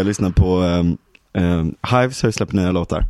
[0.00, 0.98] Jag lyssnar på, um,
[1.34, 3.04] um, Hives har ju släppt nya låtar.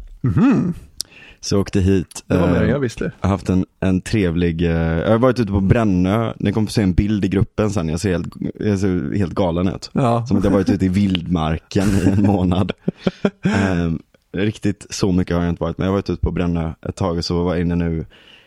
[1.41, 2.25] Så jag åkte hit.
[2.27, 3.05] Det var mer än jag visste.
[3.21, 6.67] Jag har haft en, en trevlig, eh, jag har varit ute på Brännö, ni kommer
[6.67, 8.27] få se en bild i gruppen sen, jag ser helt,
[8.61, 9.91] jag ser helt galen ut.
[9.93, 10.27] Ja.
[10.27, 12.73] Som att jag varit ute i vildmarken i en månad.
[13.43, 13.99] Ehm,
[14.33, 16.97] riktigt så mycket har jag inte varit, men jag har varit ute på Brännö ett
[16.97, 18.07] tag och så var jag inne nu.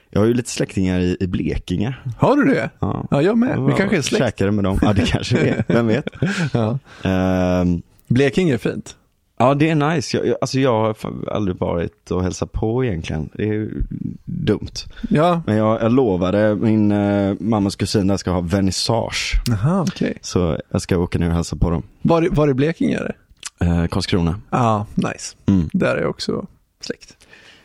[0.10, 1.96] Jag har ju lite släktingar i, i Blekinge.
[2.18, 2.70] Har du det?
[2.80, 3.08] Ja.
[3.12, 3.60] Ja, jag med.
[3.62, 4.24] Vi kanske är släkt.
[4.24, 6.08] Käkade med dem, ja det kanske vi är, vem vet.
[6.54, 6.80] Ja.
[7.04, 7.82] Ehm,
[8.14, 8.96] Blekinge är fint.
[9.38, 10.18] Ja, det är nice.
[10.18, 10.96] Jag, jag- alltså jag har
[11.32, 13.30] aldrig varit och hälsat på egentligen.
[13.34, 13.84] Det är ju
[14.26, 14.72] dumt.
[15.10, 19.34] Ja, Men jag, jag lovade min eh, mammas kusin där ska ha vernissage.
[19.52, 20.18] Aha, okej.
[20.22, 21.84] Så jag ska åka ner och hälsa på dem.
[22.02, 23.66] Var, var i Blekinge är det?
[23.66, 24.40] Eh, Karlskrona.
[24.50, 25.36] Ja, nice.
[25.46, 25.70] Mm.
[25.74, 26.46] Där är jag också
[26.82, 27.18] släkt.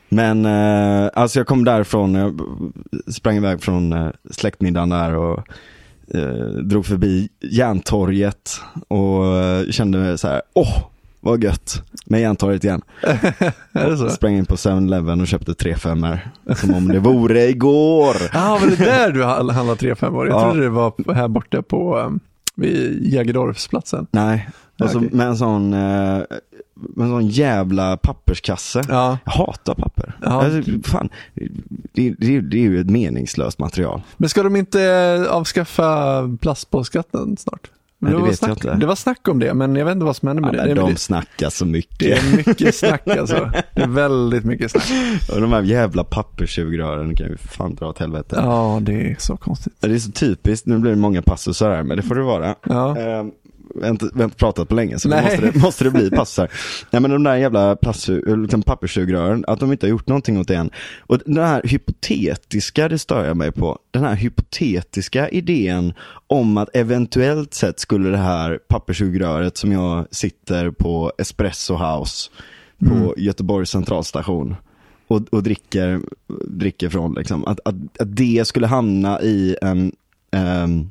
[0.09, 2.41] Men eh, alltså jag kom därifrån, jag
[3.15, 5.45] sprang iväg från eh, släktmiddagen där och
[6.15, 10.79] eh, drog förbi Järntorget och eh, kände så här, åh,
[11.21, 12.83] vad gött med Järntorget igen.
[14.11, 16.19] Sprang in på 7-Eleven och köpte tre femmor
[16.57, 18.17] Som om det vore igår.
[18.33, 20.29] Ja, var det där du handlade 3 5 år?
[20.29, 20.45] Jag Ja.
[20.51, 22.13] trodde det var här borta på
[22.55, 24.07] vid Jägerdorfsplatsen.
[24.11, 24.49] Nej,
[24.83, 25.11] och så Okej.
[25.13, 26.21] med en sån, eh,
[26.97, 28.83] med en sån jävla papperskasse.
[28.89, 30.15] Ja, Jag hatar papper.
[30.23, 30.29] Ja.
[30.45, 31.09] Alltså, fan,
[31.93, 34.03] det, det, det är ju ett meningslöst material.
[34.17, 37.71] men ska de inte eh, avskaffa plastpåskatten snart?
[38.01, 38.75] Nej, det var vet jag snack, inte.
[38.75, 40.69] det var snack om det, men jag vet inte vad som hände med Ja, det.
[40.75, 42.23] Det de snackar så det mycket.
[42.25, 43.51] är mycket snack alltså.
[43.75, 44.85] Det är väldigt mycket snack.
[45.35, 48.37] Och de här jävla papperssugrören kan ju fan dra åt helvete.
[48.43, 49.73] Ja, det är så konstigt.
[49.81, 52.55] Det är så typiskt, nu blir det många passusar här, men det får det vara.
[52.63, 52.97] Ja.
[53.75, 55.23] Vi, har inte, vi har inte pratat på länge så Nej.
[55.23, 56.51] måste det, måste det bli passusar.
[56.91, 57.77] Nej men de där jävla
[58.25, 60.71] liksom papperssugrören, att de inte har gjort någonting åt det än.
[60.99, 63.79] Och den här hypotetiska, det stör jag mig på.
[63.91, 65.93] Den här hypotetiska idén
[66.27, 72.31] om att eventuellt sett skulle det här papperssugröret som jag sitter på Espresso House
[72.79, 74.57] på Göteborgs centralstation
[75.09, 76.01] och, och dricker,
[76.47, 77.45] dricker från liksom.
[77.45, 79.93] Att, att, att det skulle hamna i en
[80.31, 80.91] ehm,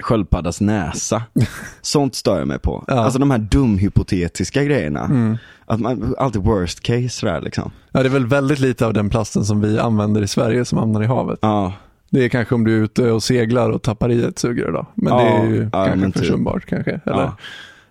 [0.00, 1.22] sköldpaddas näsa.
[1.82, 2.84] Sånt stör jag mig på.
[2.88, 2.94] Ja.
[2.94, 5.00] Alltså de här dumhypotetiska grejerna.
[5.04, 5.36] Mm.
[5.66, 7.70] Att man, alltid worst case sådär liksom.
[7.92, 10.78] ja, det är väl väldigt lite av den plasten som vi använder i Sverige som
[10.78, 11.38] hamnar i havet.
[11.42, 11.72] Ja,
[12.10, 14.86] Det är kanske om du är ute och seglar och tappar i ett sugrör då.
[14.94, 16.16] Men Ja, det är ju kanske typ.
[16.18, 17.00] försumbart kanske.
[17.06, 17.30] Eller?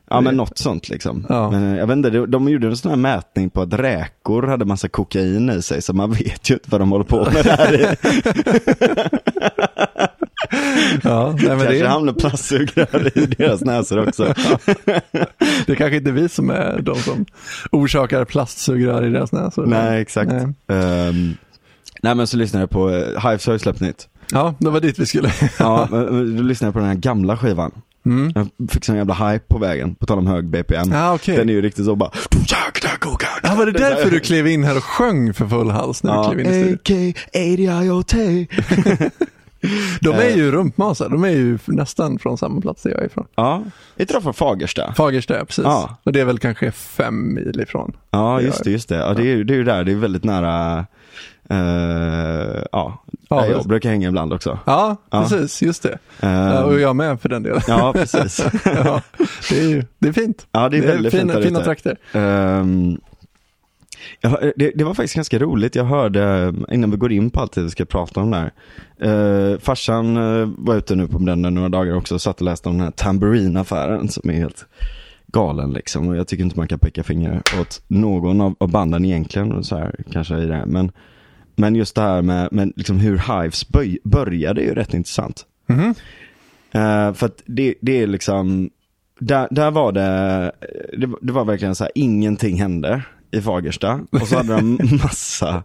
[0.10, 0.22] ja.
[0.22, 1.26] Men något sånt liksom.
[1.30, 1.52] Ja.
[1.52, 4.44] Men eh, jag vet inte, de, de gjorde en sån här mätning på att räkor
[4.44, 7.46] hade massa kokain i sig så man vet ju inte vad de håller på med
[7.46, 7.98] där.
[11.04, 14.24] Ja, nej, men Kanske det, hamnar plastsugrör i deras näsor också.
[15.66, 17.26] det är kanske inte vi som är de som
[17.72, 19.66] orsakar plastsugrör i deras näsor.
[19.66, 20.32] Nej exakt.
[20.32, 20.44] Nej.
[20.80, 21.38] Ehm,
[22.02, 24.08] nej men så lyssnade jag på, uh, Hives har ju släppt nytt.
[24.32, 25.32] Ja, det var dit vi skulle.
[25.60, 27.72] Ja, men- då lyssnade jag på den här gamla skivan.
[28.06, 28.32] Mm.
[28.36, 30.92] Jag fick sån jävla hype på vägen, på tal om hög BPM.
[30.92, 31.38] Ja, okej.
[31.38, 32.12] Den är ju riktigt så bara.
[33.44, 36.34] Ja, var det därför du klev in här och sjöng för full hals när Ja,
[36.36, 36.78] du klev in i studion?
[40.02, 40.36] De är Eh.
[40.38, 43.26] ju rumpmasar, de är ju nästan från samma plats där jag är ifrån.
[43.36, 43.64] Ja,
[43.96, 44.94] är inte de från Fagersta?
[44.98, 45.64] Fagersta, precis.
[45.66, 45.98] Ja.
[46.04, 47.98] Och det är väl kanske fem mil ifrån.
[48.12, 48.96] Ja, Det just det, just det.
[48.96, 50.86] Ja, det är ju det är där, det är väldigt nära,
[51.50, 54.60] eh, ja, Ja, jag brukar hänga ibland också.
[54.66, 55.98] Ja, precis, just det.
[56.20, 57.62] Ja, och jag med för den delen.
[57.68, 58.46] ja, precis.
[58.66, 59.02] Ja,
[59.50, 60.48] det är ju det är fint.
[60.52, 61.98] Ja, det är väldigt fint fina, där fina trakter.
[62.14, 62.98] Ehm,
[64.22, 65.76] jag, det, det var faktiskt ganska roligt.
[65.76, 68.52] Jag hörde, innan vi går in på allt det vi ska prata om där.
[69.06, 72.70] Uh, farsan eh, var ute nu på den några dagar också och satt och läste
[72.70, 74.66] om den här Tambourine-affären som är helt
[75.28, 76.08] galen liksom.
[76.08, 79.52] Och jag tycker inte man kan peka finger åt någon av, av banden egentligen.
[79.52, 80.56] Och så här, kanske i det.
[80.56, 80.66] här.
[80.66, 80.92] Men,
[81.56, 85.46] men just det här med, med liksom hur Hives böj, började är ju rätt intressant.
[85.68, 85.96] Mhm.
[86.72, 88.70] Eh, för att det, det är liksom,
[89.20, 90.52] där, där var det,
[90.98, 94.00] det, det var verkligen så här, ingenting hände i Fagersta.
[94.12, 95.64] Och så hade de massa,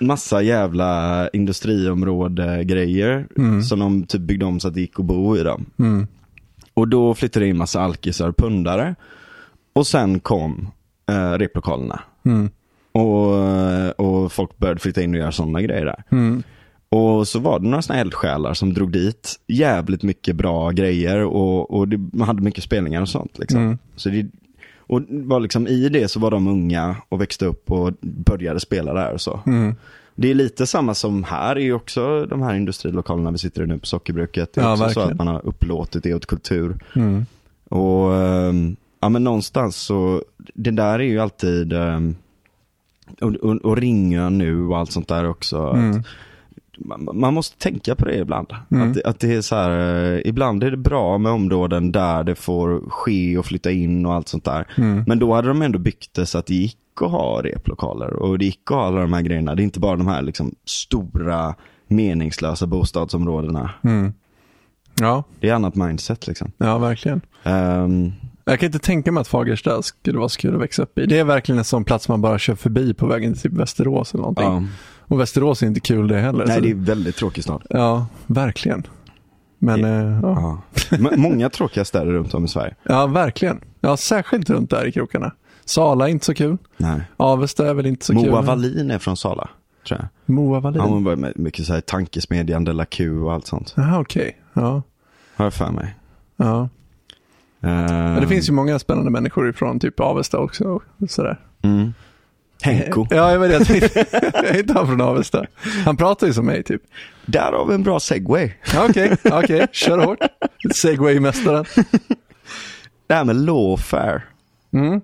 [0.00, 3.62] massa jävla industriområde-grejer Mm.
[3.62, 5.66] som de typ byggde om så att det gick att bo i dem.
[5.78, 6.06] Mm.
[6.74, 8.94] Och då flyttade det in massa alkisar och pundare.
[9.72, 10.68] Och sen kom
[11.10, 12.00] eh, replokalerna.
[12.24, 12.50] Mm.
[12.92, 16.04] Och, och folk började flytta in och göra sådana grejer där.
[16.10, 16.42] Mm.
[16.88, 21.70] Och så var det några sådana eldsjälar som drog dit jävligt mycket bra grejer och,
[21.78, 23.38] och det, man hade mycket spelningar och sånt.
[23.38, 23.60] Liksom.
[23.60, 23.78] Mm.
[23.96, 24.26] Så det,
[24.90, 28.92] och var liksom, i det så var de unga och växte upp och började spela
[28.94, 29.40] där och så.
[29.46, 29.74] Mm.
[30.14, 33.78] Det är lite samma som här är också de här industrilokalerna vi sitter i nu
[33.78, 34.52] på Sockerbruket.
[34.52, 35.10] Det är Ja, också så verkligen.
[35.10, 36.76] att man har upplåtit det åt kultur.
[36.96, 37.26] Mm.
[37.68, 40.22] Och ehm, ja men någonstans så,
[40.54, 42.14] det där är ju alltid, ehm,
[43.20, 45.58] och, och, och Ringön nu och allt sånt där också.
[45.58, 45.90] Mm.
[45.90, 46.06] Att
[46.84, 48.46] man, måste tänka på det ibland.
[48.70, 48.88] Mm.
[48.88, 49.70] Att, det- att det är så här,
[50.14, 54.14] eh, ibland är det bra med områden där det får ske och flytta in och
[54.14, 54.66] allt sånt där.
[54.78, 55.04] Mm.
[55.06, 58.38] Men då hade de ändå byggt det så att det gick att ha replokaler och
[58.38, 59.54] det gick att ha alla de här grejerna.
[59.54, 61.54] Det är inte bara de här liksom stora
[61.88, 63.70] meningslösa bostadsområdena.
[63.84, 64.12] Mm.
[65.00, 66.52] Ja, Det är annat mindset liksom.
[66.58, 67.20] ja, verkligen.
[67.42, 68.12] Ehm,
[68.50, 71.06] Jag kan inte tänka mig att Fagersta skulle vara så kul att växa upp i.
[71.06, 74.14] Det är verkligen en sån plats man bara kör förbi på vägen till typ Västerås
[74.14, 74.44] eller någonting.
[74.44, 74.62] ja.
[75.00, 76.46] Och Västerås är inte kul det heller.
[76.46, 77.62] Nej, så- det är väldigt tråkig stad.
[77.70, 78.86] Ja, verkligen.
[79.58, 80.62] Men eh, ja.
[81.16, 82.74] Många tråkiga städer runt om i Sverige.
[82.82, 83.60] ja, verkligen.
[83.80, 85.32] Ja, särskilt runt där i krokarna.
[85.64, 86.56] Sala är inte så kul.
[86.76, 87.00] Nej.
[87.16, 88.30] Avesta är väl inte så kul.
[88.30, 89.48] Moa Wallin är från Sala,
[89.88, 90.34] tror jag.
[90.34, 90.80] Moa Wallin.
[90.82, 93.74] Ja, hon var med mycket så här tankesmedjan De La Q och allt sånt.
[93.76, 94.36] Jaha, okej.
[94.52, 94.82] Ja.
[95.36, 95.94] Har jag för mig.
[96.36, 96.68] ja.
[97.62, 100.80] Ehm, Men det finns ju många spännande människor ifrån typ Avesta också.
[101.08, 101.38] Sådär.
[101.62, 101.94] Mm.
[102.62, 103.06] Henko.
[103.10, 104.04] Ja, jag vet jag tänkte,
[104.34, 105.46] jag är inte han från Avesta.
[105.84, 106.82] Han pratar ju som mig typ.
[107.26, 108.52] Där har vi en bra segway.
[108.88, 110.18] Okej, okej, kör hårt.
[110.82, 111.64] Segway-mästaren.
[113.06, 114.22] Det här med lawfare.
[114.72, 115.00] Mm.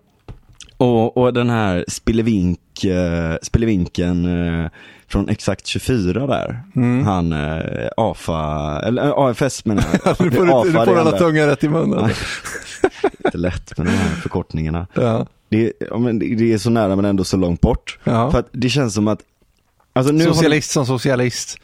[0.76, 4.70] Och, och den här Spillevink, uh, Spillevinken eh,
[5.08, 6.62] från Exakt 24 där.
[6.76, 7.06] Mm.
[7.06, 10.16] Han uh, AFA, eller eh, AFS menar jag.
[10.18, 12.10] Du får, AFA, du får alla tunga rätt i munnen.
[13.24, 14.86] Inte lätt med de här förkortningarna.
[14.94, 15.26] Ja.
[15.48, 17.98] Det, ja, men det är så nära men ändå så långt bort.
[18.04, 18.30] Ja.
[18.30, 19.20] För att det känns som att
[19.92, 21.58] Alltså nu har- Socialist som socialist.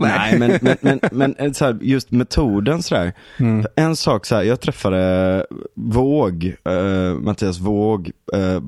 [0.00, 3.12] Nej, men, men, men, men eh, så här, just metoden sådär.
[3.36, 3.66] Mm.
[3.76, 8.62] En sak så här, jag träffade Våg, eh, Mattias Våg eh,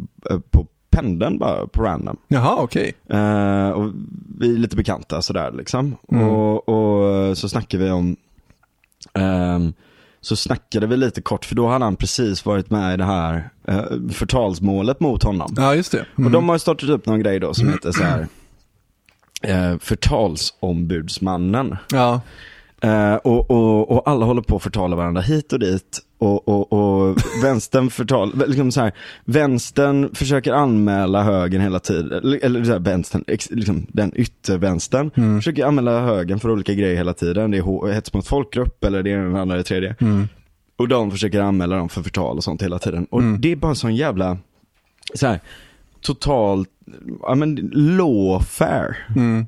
[0.51, 2.17] på pendeln bara på random.
[2.29, 2.93] Jaha, okej.
[3.09, 3.93] Eh, och
[4.39, 5.97] vi är lite bekanta sådär liksom.
[6.13, 6.29] Mm.
[6.29, 8.17] Och, och så snackade vi om,
[9.15, 9.73] ehm,
[10.21, 13.51] så snackade vi lite kort för då hade han precis varit med i det här
[13.69, 15.55] eh, förtalsmålet mot honom.
[15.57, 16.07] Ja, just det.
[16.19, 16.27] Mm.
[16.27, 18.29] Och de har startat upp någon grej då som heter så här
[19.43, 21.77] eh, förtalsombudsmannen.
[21.93, 22.21] Ja,
[22.83, 25.99] Eh, och, och, och alla håller på att förtala varandra hit och dit.
[26.19, 28.93] Och, och, och vänstern förtal, liksom så här,
[29.25, 32.13] vänstern försöker anmäla högern hela tiden.
[32.43, 35.39] Eller, så här, vänstern, ex, liksom, den yttervänstern Mm.
[35.39, 37.51] försöker anmäla högern för olika grejer hela tiden.
[37.51, 39.95] Det är hets mot folkgrupp eller det är den andra det tredje.
[40.01, 40.29] Mm.
[40.77, 43.05] Och de försöker anmäla dem för förtal och sånt hela tiden.
[43.11, 43.41] Och Mm.
[43.41, 44.39] det är bara en sån jävla,
[45.15, 45.41] så här,
[46.01, 46.69] totalt,
[47.23, 48.97] ja men lawfare.
[49.17, 49.47] Mm.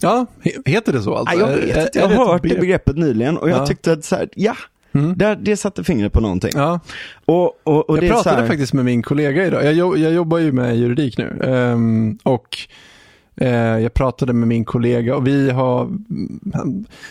[0.00, 1.36] Ja, he- heter det så alltså?
[1.38, 2.60] Ja, jag vet inte, jag har hört det begrepp?
[2.60, 3.66] begreppet nyligen och jag Ja.
[3.66, 4.54] tyckte att så här, ja,
[4.92, 5.18] Mm.
[5.18, 6.50] där, det satte fingret på någonting.
[6.54, 6.80] Ja,
[7.24, 9.64] Och, och, och det jag pratade här, faktiskt med min kollega idag.
[9.74, 11.40] Jag, jag jobbar ju med juridik nu.
[11.44, 12.58] Ehm, och
[13.36, 13.48] eh,
[13.78, 15.88] jag pratade med min kollega och vi har,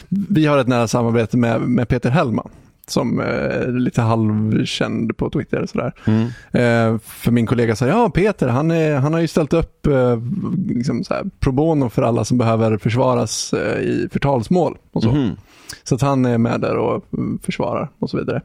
[0.09, 2.49] vi har ett nära samarbete med, med Peter Hellman.
[2.87, 5.93] Som eh, är lite halvkänd på Twitter och sådär.
[6.05, 6.23] Mm.
[6.51, 10.19] Eh, för min kollega sa, ja Peter, han, är, han har ju ställt upp eh,
[10.67, 14.77] liksom så här, pro bono för alla som behöver försvaras eh, i förtalsmål.
[14.91, 15.11] Och så.
[15.11, 15.35] Mhm.
[15.83, 18.41] Så att han är med där och mm, försvarar och så vidare.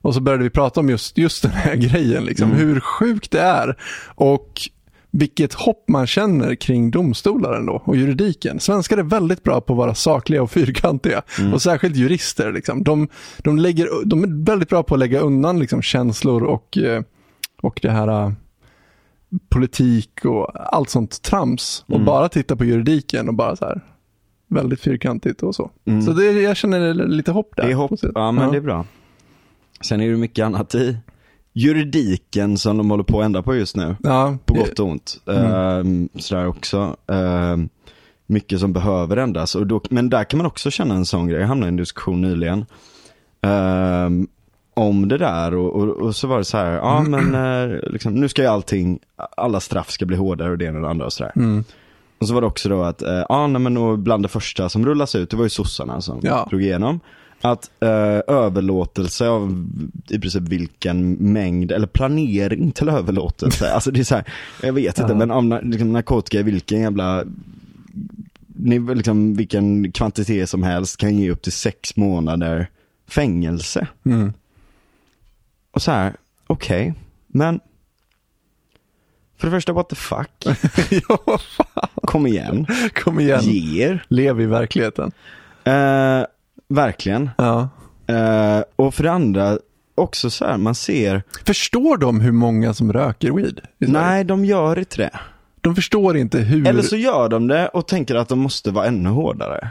[0.00, 2.58] Och så började vi prata om just, just den här grejen, liksom, Mm.
[2.58, 3.76] hur sjukt det är.
[4.14, 4.60] Och
[5.10, 8.60] vilket hopp man känner kring domstolar ändå och juridiken.
[8.60, 11.22] Svenskar är väldigt bra på att vara sakliga och fyrkantiga.
[11.38, 11.54] Mm.
[11.54, 12.52] Och särskilt jurister.
[12.52, 12.84] Liksom.
[12.84, 13.08] De,
[13.38, 17.02] de, lägger, de är väldigt bra på att lägga undan liksom, känslor och, eh,
[17.62, 18.32] och det här eh,
[19.48, 21.84] politik och allt sånt trams.
[21.86, 22.06] Och Mm.
[22.06, 23.80] bara titta på juridiken och bara så här
[24.48, 25.70] väldigt fyrkantigt och så.
[25.84, 26.02] Mm.
[26.02, 27.64] Så det, jag känner lite hopp där.
[27.64, 28.84] Det är hopp, ja men det är bra.
[29.80, 30.96] Sen är det mycket annat i
[31.62, 33.96] juridiken som de håller på att ändra på just nu.
[34.02, 35.20] ja, På gott och ont.
[35.26, 35.52] Mm.
[35.52, 36.96] Ehm, sådär också.
[37.06, 37.68] Ehm,
[38.26, 39.54] mycket som behöver ändras.
[39.54, 41.40] Och då, men där kan man också känna en sån grej.
[41.40, 42.66] Jag hamnade i en diskussion nyligen.
[43.42, 44.26] ehm,
[44.74, 48.14] om det där och, och, och så var det så här, ja men eh, liksom,
[48.14, 48.98] nu ska ju allting,
[49.36, 51.32] alla straff ska bli hårdare och det ena och det andra och sådär.
[51.36, 51.64] Mm.
[52.20, 54.68] Och så var det också då att, eh, ja nej, men och bland det första
[54.68, 56.46] som rullas ut, det var ju sossarna som Ja.
[56.50, 57.00] drog igenom.
[57.40, 59.66] Att eh, överlåtelse av
[60.08, 63.72] i princip vilken mängd, eller planering till överlåtelse.
[63.74, 64.24] alltså det är så här,
[64.62, 65.18] jag vet inte, Ja.
[65.18, 67.24] men om liksom, narkotika i vilken jävla,
[68.46, 72.70] ni- liksom, vilken kvantitet som helst kan ge upp till sex månader
[73.08, 73.86] fängelse.
[74.04, 74.32] Mm.
[75.70, 76.16] Och så här,
[76.46, 76.94] okej,
[77.26, 77.60] men
[79.36, 80.30] för det första, what the fuck?
[81.08, 81.38] ja.
[81.94, 82.66] Kom igen.
[82.94, 83.40] Kom igen.
[83.42, 84.04] Ge er.
[84.08, 85.12] Lev i verkligheten.
[85.64, 86.22] Eh,
[86.68, 87.30] verkligen.
[87.38, 87.68] Ja.
[88.06, 89.58] Eh, och för det andra,
[89.94, 93.60] också så här, man ser, Förstår de hur många som röker weed?
[93.78, 95.10] nej de gör inte det.
[95.60, 96.68] De förstår inte hur.
[96.68, 99.70] Eller så gör de det och tänker att de måste vara ännu hårdare.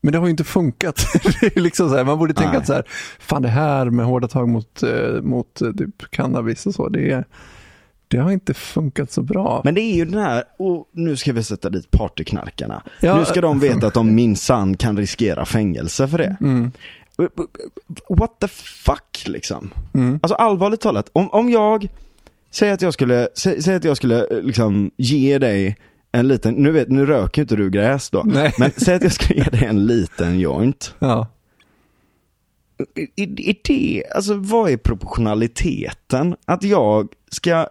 [0.00, 1.06] Men det har ju inte funkat.
[1.54, 2.58] liksom så här, man borde tänka Nej.
[2.60, 2.84] att så här,
[3.18, 7.10] fan det här med hårda tag mot, eh, mot eh, typ cannabis och så, det
[7.10, 7.24] är,
[8.10, 9.60] det har inte funkat så bra.
[9.64, 12.82] Men det är ju den här, och nu ska vi sätta dit partyknarkarna.
[13.00, 16.36] Ja, nu ska de veta att de minsann kan riskera fängelse för det.
[16.40, 16.72] Mm.
[18.08, 19.70] What the fuck liksom?
[19.94, 20.20] Mm.
[20.22, 21.88] Alltså allvarligt talat, om, om jag,
[22.50, 25.76] säg att jag skulle, säg, säg att jag skulle eh, liksom ge dig
[26.12, 28.22] en liten, nu vet, nu röker ju inte du gräs då.
[28.26, 28.54] Nej.
[28.58, 30.94] Men säg att jag skulle ge dig en liten joint.
[30.98, 31.26] Ja.
[33.16, 36.36] Är, är det, alltså vad är proportionaliteten?
[36.44, 37.68] Att jag ska,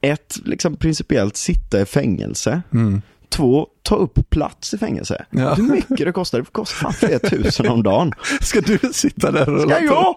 [0.00, 2.62] ett, liksom principiellt sitta i fängelse.
[2.72, 3.02] Mm.
[3.28, 5.24] Två, ta upp plats i fängelse.
[5.30, 5.54] Ja.
[5.54, 6.38] Hur mycket det kostar?
[6.38, 8.12] Det kostar fan tusen om dagen.
[8.40, 10.16] Ska du sitta där och Ska jag?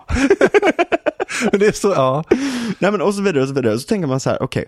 [1.60, 2.24] det är så, ja.
[2.80, 3.80] Nej men och så vidare och så vidare.
[3.80, 4.66] Så tänker man så här, okej.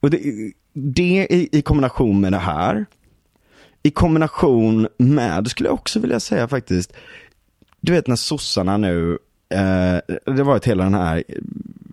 [0.00, 0.20] Och det,
[0.72, 2.86] det i, i kombination med det här.
[3.82, 6.92] I kombination med, skulle jag också vilja säga faktiskt.
[7.80, 9.18] Du vet när sossarna nu,
[9.52, 11.22] eh, det var ett hela den här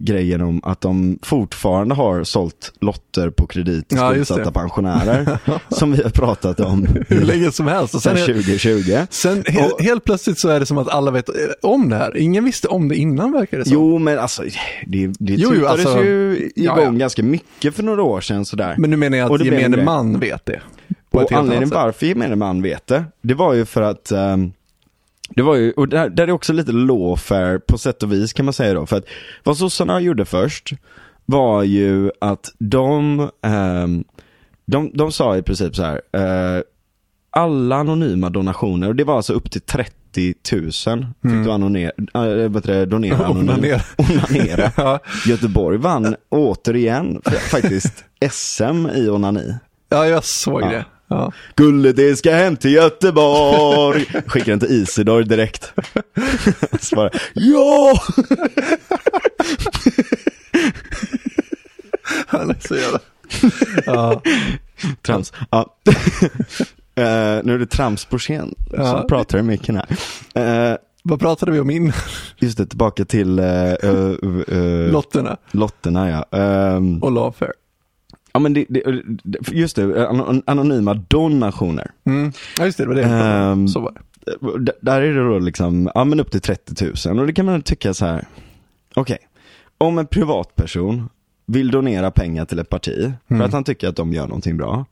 [0.02, 5.40] grejen om att de fortfarande har sålt lotter på kredit till Ja, skuldsatta pensionärer.
[5.70, 7.96] som vi har pratat om Hur länge som helst.
[7.96, 8.98] Och sen, är- 2020.
[9.10, 11.30] sen he, Och- helt plötsligt så är det som att alla vet
[11.62, 12.18] om det här.
[12.18, 13.74] Ingen visste om det innan verkar det som.
[13.74, 14.44] Jo men alltså,
[14.88, 17.00] det, det Jo, jo, alltså- ju Ja, igång ja.
[17.00, 18.76] ganska mycket för några år sedan sådär.
[18.78, 20.62] Men nu menar jag att gemene man vet det.
[21.12, 24.52] Och helt anledningen varför gemene man vet det, det var ju för att ehm,
[25.36, 28.46] det var ju, och där, där är också lite lawfare på sätt och vis kan
[28.46, 28.86] man säga då.
[28.86, 29.06] För att
[29.44, 30.70] vad sossarna gjorde först
[31.26, 34.04] var ju att de, ehm,
[34.66, 36.62] de, de sa i princip så här, eh,
[37.32, 39.94] alla anonyma donationer, och det var alltså upp till 30
[40.52, 43.50] 000 fick du äh, vad heter det, donera anonymt.
[43.50, 43.82] Onanera.
[43.98, 44.72] Onanera.
[44.78, 45.00] Ja.
[45.28, 47.22] Göteborg vann återigen
[47.52, 49.54] faktiskt SM i onani.
[49.90, 50.70] ja, jag såg Ja.
[50.70, 50.86] det.
[51.10, 51.32] Ja.
[51.56, 54.06] Gullet det ska hem till Göteborg.
[54.28, 55.74] Skickar den till Isidor direkt.
[56.80, 58.02] Svarar, ja!
[62.28, 63.00] Han är så jävla...
[63.86, 64.22] Ja.
[65.02, 65.34] Trams.
[65.50, 65.76] Ja.
[66.96, 68.56] Eh, nu är det trams på scen.
[68.72, 68.92] Ja.
[68.92, 69.88] Så pratar i micken här.
[70.72, 71.94] Eh, Vad pratade vi om innan?
[72.38, 74.16] just det, tillbaka till uh,
[74.92, 76.26] Lotterna lotterna ja.
[76.40, 77.52] Ehm, och lawfare.
[78.34, 78.84] Ja men det, det,
[79.52, 81.92] just det, an- anonyma donationer.
[82.06, 82.32] Mm.
[82.60, 83.04] Ja, just det, det var det.
[83.04, 83.92] Ehm, Så var
[84.60, 84.72] det.
[84.82, 87.62] Där är det då liksom, ja men upp till 30 000 och det kan man
[87.62, 88.28] tycka så här.
[88.96, 89.18] okej,
[89.78, 91.10] om en privatperson
[91.46, 93.46] vill donera pengar till ett parti för Mm.
[93.48, 94.86] att han tycker att de gör någonting bra.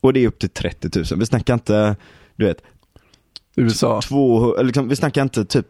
[0.00, 1.96] Och det är upp till 30 000, vi snackar inte,
[2.36, 2.62] du vet,
[3.56, 4.00] USA.
[4.02, 5.66] två, liksom, vi snackar inte typ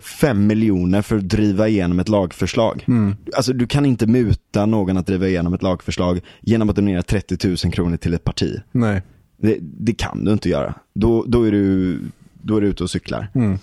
[0.00, 2.84] 5 miljoner för att driva igenom ett lagförslag.
[2.88, 3.16] Mm.
[3.36, 7.48] Alltså du kan inte muta någon att driva igenom ett lagförslag genom att donera 30
[7.48, 8.60] 000 kronor till ett parti.
[8.72, 9.02] Nej.
[9.36, 10.74] Det, det kan du inte göra.
[10.94, 11.98] Då, då, är du,
[12.42, 13.28] då är du ute och cyklar.
[13.34, 13.58] Mm.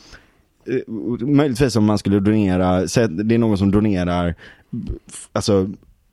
[0.66, 4.36] Eh, möjligtvis om man skulle donera, säg det är någon som donerar
[5.32, 5.70] alltså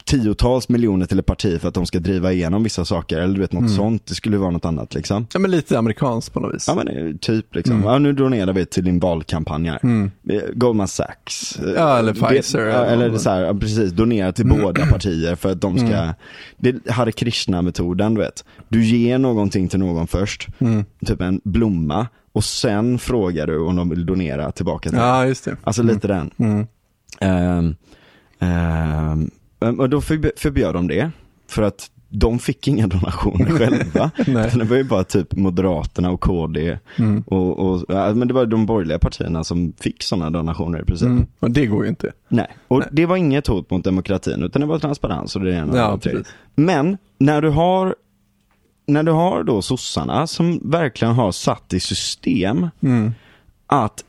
[0.09, 3.41] tiotals miljoner till ett parti för att de ska driva igenom vissa saker eller du
[3.41, 3.77] vet något Mm.
[3.77, 5.27] sånt, det skulle vara något annat liksom.
[5.33, 6.65] Ja, men lite amerikanskt på något vis.
[6.69, 7.89] Ja men eh, typ liksom, Mm.
[7.89, 9.79] ja nu donerar vi till din valkampanj här.
[9.83, 10.11] Mm.
[10.31, 11.59] Eh, Goldman Sachs.
[11.59, 14.61] eh, Ja, eller det- Pfizer, Ja, eller eller så här, precis, donera till Mm.
[14.63, 16.15] båda partier för att de ska, Mm.
[16.57, 18.45] det är Hare Krishna-metoden du vet.
[18.69, 20.85] Du ger någonting till någon först, Mm.
[21.07, 24.99] typ en blomma, och sen frågar du om de vill donera tillbaka till.
[24.99, 25.57] Ja, just det.
[25.65, 26.31] Alltså lite den.
[27.21, 27.75] Ehm,
[28.41, 31.11] ehm, och då förb- förbjöd de det,
[31.49, 34.11] för att de fick inga donationer själva.
[34.59, 37.23] Det var ju bara typ Moderaterna och KD Mm.
[37.27, 41.09] och, och ja, men det var de borgerliga partierna som fick sådana donationer i princip.
[41.09, 41.27] Mm.
[41.39, 42.13] Och det går ju inte.
[42.29, 42.89] Nej, och Nej.
[42.93, 46.11] det var inget hot mot demokratin utan det var transparens och det ena och det
[46.13, 46.19] Ja.
[46.55, 47.95] Men när du har
[48.87, 53.13] när du har då sossarna som verkligen har satt i system Mm.
[53.67, 54.05] att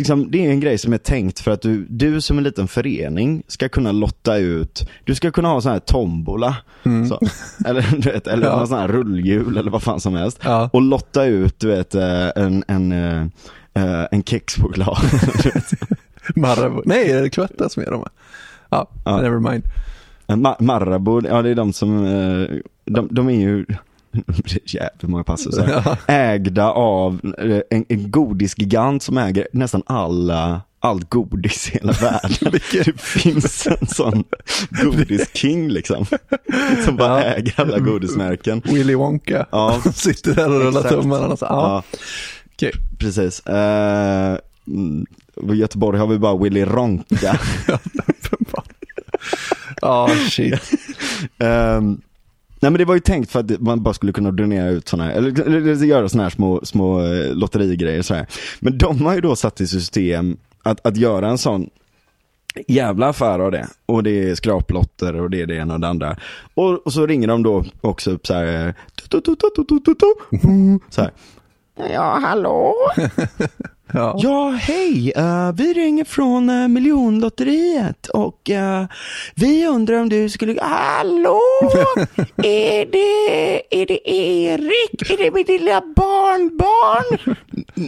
[0.00, 2.68] liksom, det är en grej som är tänkt för att du, du som en liten
[2.68, 7.06] förening ska kunna lotta ut, du ska kunna ha sån här tombola, Mm.
[7.08, 7.20] så,
[7.66, 8.66] eller, du vet, eller Ja.
[8.66, 10.38] sån här rullhjul eller vad fan som helst.
[10.44, 10.70] Ja.
[10.72, 13.20] Och lotta ut, du vet, eh, en, en, eh,
[13.74, 14.98] eh, en kexchoklad.
[16.36, 16.82] Marabou.
[16.84, 18.04] Nej, är det Cloetta som är de?
[18.70, 19.16] Ja, Ja.
[19.22, 19.62] never mind.
[20.26, 22.04] En Ma- Marabou, ja det är de som,
[22.84, 23.66] de, de är ju,
[24.66, 25.82] jävligt många passusar.
[25.84, 25.96] Ja.
[26.14, 32.52] Ägda av eh, en, en godisgigant som äger nästan alla, allt godis i hela världen.
[32.72, 34.24] Det finns en sån
[34.70, 36.06] godisking liksom.
[36.84, 37.34] Som bara Ja.
[37.34, 38.62] äger alla godismärken.
[38.64, 39.46] Willy Wonka.
[39.52, 41.26] Ja, Sitter där och rullar tummarna.
[41.28, 41.36] Ja.
[41.40, 41.82] ja
[42.54, 42.72] Okej.
[42.98, 43.42] precis.
[43.46, 45.06] Mm,
[45.52, 47.40] I Göteborg har vi bara Willy Ronka.
[49.82, 50.60] Ja, shit.
[51.38, 52.00] Ehm,
[52.60, 55.10] nej men det var ju tänkt för att man bara skulle kunna donera ut sådana
[55.10, 58.26] här, eller, eller göra sådana här små, små eh, lotterigrejer så här.
[58.60, 61.70] Men de har ju då satt i system att, att göra en sån
[62.68, 63.66] Jävla affär av det.
[63.86, 66.16] Och det är skraplotter och det är det ena och det andra.
[66.54, 68.74] Och, och så ringer de då också upp så här.
[70.90, 71.10] Så här.
[71.92, 72.74] Ja, hallå?
[73.92, 74.16] Ja.
[74.18, 75.12] Ja, hej.
[75.16, 78.84] Eh, vi ringer från uh, miljonlotteriet och eh,
[79.34, 80.62] vi undrar om du skulle...
[80.62, 81.40] Hallå?
[82.36, 85.10] är, det, är det Erik?
[85.10, 87.36] Är det mitt lilla barnbarn?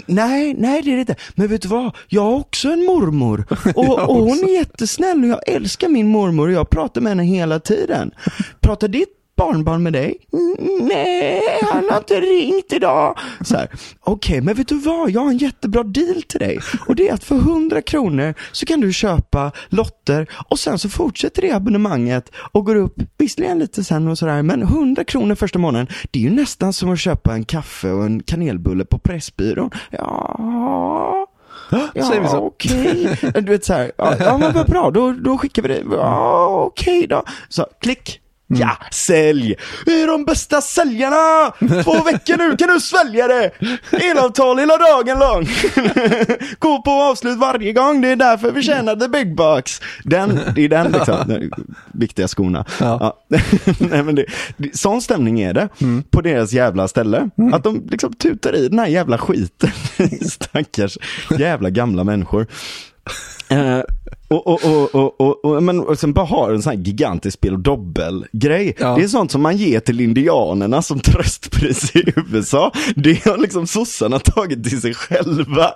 [0.07, 1.17] Nej, nej det är det inte.
[1.35, 1.97] Men vet du vad?
[2.09, 3.45] Jag har också en mormor.
[3.77, 7.25] Och, och hon är jättesnäll och jag älskar min mormor och jag pratar med henne
[7.25, 8.11] hela tiden.
[8.61, 10.17] Pratar ditt barnbarn med dig?
[10.33, 13.19] "Mm, Nej, han har inte ringt idag.
[13.41, 13.69] Så här,
[14.01, 15.11] okej, men vet du vad?
[15.11, 16.59] Jag har en jättebra deal till dig.
[16.89, 20.89] Och det är att för 100 kronor så kan du köpa lotter och sen så
[20.89, 25.59] fortsätter det abonnemanget och går upp, visserligen lite sen och sådär, men 100 kronor första
[25.59, 29.71] månaden, det är ju nästan som att köpa en kaffe och en kanelbulle på Pressbyrån.
[29.91, 31.27] Ja,
[31.95, 32.37] Ja, Säger vi så?
[32.47, 33.19] okej.
[33.35, 35.83] Du vet så här, ja, ja men vad bra, då, då skickar vi det.
[35.91, 37.23] Ja, okej då.
[37.49, 38.19] Så, klick.
[38.53, 38.61] Mm.
[38.69, 39.55] Ja, sälj!
[39.87, 41.51] Vi är de bästa säljarna!
[41.85, 43.51] Två veckor nu kan du svälja det!
[43.91, 45.47] Elavtal hela dagen lång!
[46.59, 49.81] Gå på avslut varje gång, det är därför vi tjänar the big bucks.
[50.05, 51.51] Den, det är den liksom, de
[51.93, 52.65] viktiga skorna.
[52.81, 52.99] Ja.
[53.29, 53.39] Ja.
[53.79, 54.25] Nej, men det,
[54.57, 56.03] det, sån stämning är det Mm.
[56.11, 57.31] på deras jävla ställe.
[57.53, 59.71] Att de liksom tutar i den här jävla skiten.
[60.31, 60.99] Stackars
[61.39, 62.47] jävla gamla människor.
[63.49, 63.81] Eh,
[64.29, 67.35] och, och, och, och, och, och, men, och sen bara har en sån här gigantisk
[67.35, 68.77] spel och dobbel-grej.
[68.79, 68.95] Ja.
[68.97, 72.73] Det är sånt som man ger till indianerna som tröstpris i USA.
[72.97, 75.75] Det har liksom sossarna tagit till sig själva.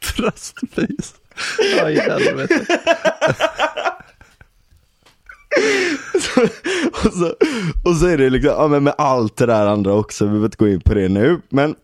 [0.00, 1.14] Tröstpris.
[1.76, 2.00] Ja, i
[6.92, 7.34] och, så,
[7.84, 10.46] och så är det liksom, ja men med allt det där andra också, vi behöver
[10.46, 11.74] inte gå in på det nu, men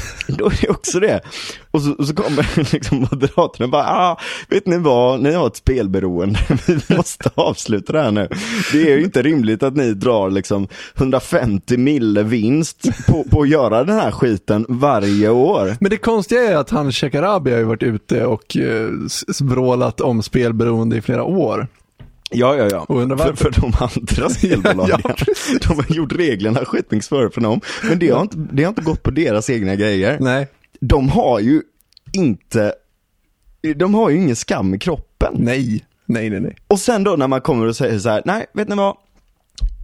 [0.26, 1.20] då är det också det.
[1.70, 5.46] Och så, och så kommer liksom Moderaterna och bara, ah, vet ni vad, ni har
[5.46, 8.28] ett spelberoende, vi måste avsluta det här nu.
[8.72, 13.48] Det är ju inte rimligt att ni drar liksom 150 mille vinst på, på att
[13.48, 15.76] göra den här skiten varje år.
[15.80, 18.88] Men det konstiga är att han Shekarabi har ju varit ute och eh,
[19.40, 21.68] vrålat om spelberoende i flera år.
[22.32, 22.86] Ja, ja, ja.
[23.16, 25.00] För, för de andra spelbolagen.
[25.08, 25.14] Ja,
[25.68, 26.60] de har gjort reglerna
[27.02, 27.60] svårare för dem.
[27.88, 30.18] Men det har, inte, det har inte gått på deras egna grejer.
[30.20, 30.48] Nej,
[30.80, 31.62] De har ju
[32.12, 32.74] inte,
[33.76, 35.34] de har ju ingen skam i kroppen.
[35.38, 36.56] nej, nej, nej, nej.
[36.68, 38.96] Och sen då när man kommer och säger så här, nej, vet ni vad?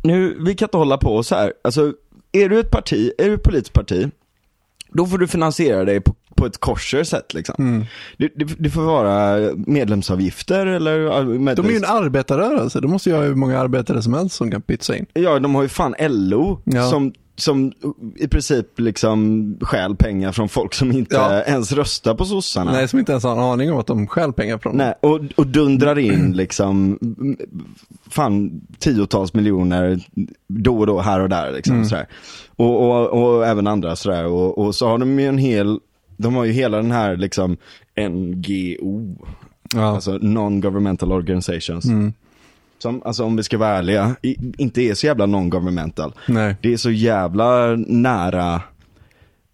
[0.05, 1.53] Nu, vi kan inte hålla på så här.
[1.65, 1.93] Alltså,
[2.33, 4.11] är du ett parti, är du ett politiskt parti,
[4.93, 7.55] då får du finansiera dig på, på ett korser sätt liksom.
[7.59, 7.85] Mm.
[8.17, 11.23] Det, det, det får vara medlemsavgifter eller ja,
[11.55, 14.51] De är ju en arbetarrörelse, de måste ju ha hur många arbetare som helst som
[14.51, 15.07] kan pytsa in.
[15.15, 16.91] Ja, de har ju fan LO Ja.
[16.91, 17.73] som, som
[18.17, 21.43] i princip liksom stjäl pengar från folk som inte Ja.
[21.43, 22.73] ens röstar på sossarna.
[22.73, 24.87] Nej, som inte ens har en aning om att de stjäl pengar från dem.
[24.87, 26.99] Nej, och, och dundrar in liksom,
[28.11, 30.01] fan tiotals miljoner
[30.47, 31.75] då och då, här och där liksom.
[31.77, 31.89] Mm.
[31.89, 32.07] Sådär.
[32.57, 34.25] Och, och, och även andra sådär.
[34.27, 35.79] Och, och så har de ju en hel,
[36.17, 37.57] de har ju hela den här liksom
[38.11, 39.17] NGO,
[39.75, 39.95] Ja.
[39.95, 41.85] alltså Non-Governmental Organizations.
[41.85, 42.13] Mm.
[42.79, 44.17] Som, alltså om vi ska vara ärliga,
[44.59, 46.13] inte är så jävla non-governmental.
[46.63, 48.63] Det är så jävla nära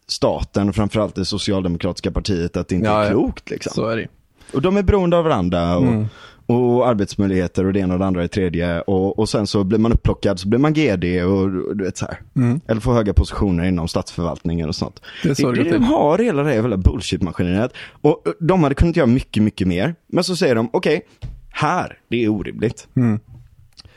[0.06, 3.72] staten, framförallt det socialdemokratiska partiet, att det inte Ja, är klokt liksom.
[3.74, 4.06] Så är det
[4.52, 6.06] Och de är beroende av varandra och, Mm.
[6.46, 8.80] Och arbetsmöjligheter och det ena och det andra är tredje.
[8.80, 11.96] Och, och sen så blir man upplockad så blir man GD och, och du vet
[11.96, 12.20] så här.
[12.36, 12.60] Mm.
[12.68, 15.00] Eller får höga positioner inom statsförvaltningen och sånt.
[15.22, 15.82] Det är det går de till.
[15.82, 17.70] har hela det jävla bullshit-maskineriet.
[18.00, 19.94] Och och de hade kunnat göra mycket, mycket mer.
[20.06, 21.06] Men så säger de, okej,
[21.50, 22.88] här, det är orimligt.
[22.96, 23.20] Mm.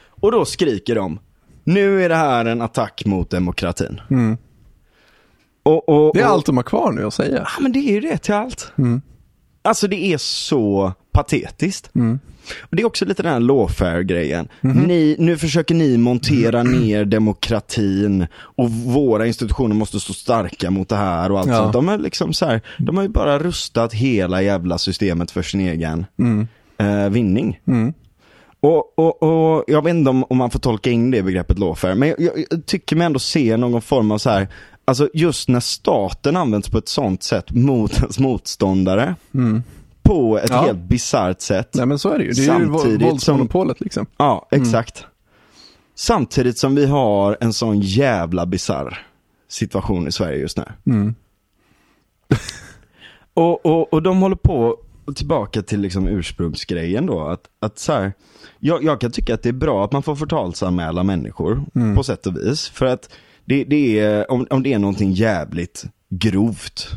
[0.09, 1.19] Och då skriker de,
[1.63, 4.01] nu är det här en attack mot demokratin.
[4.09, 4.37] Mm.
[5.63, 7.47] Och, och, Det är och, allt de har kvar nu att säga.
[7.55, 8.71] Ja men det är ju det till allt.
[8.77, 9.01] Mm.
[9.61, 11.89] Alltså det är så patetiskt.
[11.95, 12.19] Mm.
[12.61, 14.47] Och det är också lite den här lawfare-grejen.
[14.61, 20.95] Ni, nu försöker ni montera ner demokratin och våra institutioner måste stå starka mot det
[20.95, 21.55] här och allt Ja.
[21.57, 21.73] sånt.
[21.73, 25.59] De är liksom så här, de har ju bara rustat hela jävla systemet för sin
[25.61, 26.47] egen Mm.
[26.77, 27.59] eh, vinning.
[27.67, 27.93] Mm.
[28.59, 31.95] Och, och, och jag vet inte om, om man får tolka in det begreppet lawfare,
[31.95, 34.47] men jag, jag, jag tycker mig ändå se någon form av så här,
[34.85, 39.63] alltså just när staten används på ett sånt sätt mot ens motståndare, Mm.
[40.07, 40.61] På ett Ja.
[40.61, 41.69] helt bisarrt sätt.
[41.73, 42.31] Nej men så är det ju.
[42.31, 44.05] Det är ju Samtidigt vå- våldsmonopolet liksom.
[44.17, 45.05] Ja, exakt.
[45.95, 49.05] Samtidigt som vi har en sån jävla bizarr
[49.49, 50.65] situation i Sverige just nu.
[50.85, 51.15] Mm.
[53.33, 54.77] Och, och, och de håller på
[55.15, 57.21] tillbaka till liksom ursprungsgrejen då.
[57.27, 58.13] Att, att så här,
[58.59, 61.65] jag, jag kan tycka att det är bra att man får förtalsanmäla människor
[61.95, 62.69] på sätt och vis.
[62.69, 63.09] För att
[63.45, 66.87] det, det är, om, om det är någonting jävligt grovt.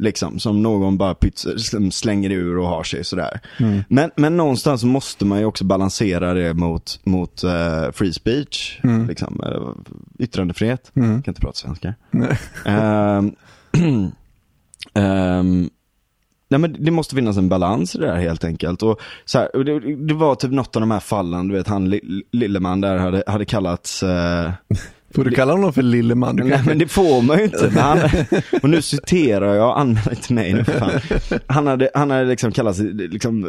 [0.00, 3.40] Liksom, som någon bara pytsar, sl- slänger ur och har sig sådär.
[3.88, 8.80] Men, men någonstans måste man ju också balansera det mot, mot eh, free speech.
[9.08, 10.90] Liksom, eh, yttrandefrihet.
[10.94, 11.94] Jag kan inte prata svenska.
[12.10, 12.38] Nej.
[12.64, 13.32] Ehm,
[14.94, 15.70] ehm,
[16.48, 18.82] nej men det måste finnas en balans i det där helt enkelt.
[18.82, 21.68] Och så här, och det, det var typ något av de här fallen, du vet
[21.68, 24.50] han li, Lilleman där hade, hade kallats eh,
[25.14, 26.36] Får du kalla honom för lilleman?
[26.36, 27.70] Du Nej men det får man ju inte.
[27.80, 27.98] Han,
[28.62, 30.90] och nu citerar jag, anmäl inte mig nu fan.
[31.46, 33.44] Han hade, han hade liksom kallats liksom,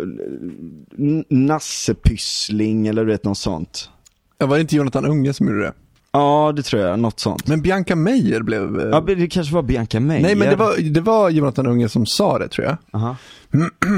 [0.97, 3.89] n- nassepyssling eller du vet något sånt.
[4.37, 5.73] Ja, var det inte Jonathan Unge som gjorde det?
[6.13, 7.47] Ja det tror jag, något sånt.
[7.47, 8.79] Men Bianca Meijer blev...
[8.79, 10.23] eh, Ja, det kanske var Bianca Meijer.
[10.23, 12.77] Nej men det var, det var Jonathan Unge som sa det tror jag.
[12.91, 13.15] Aha.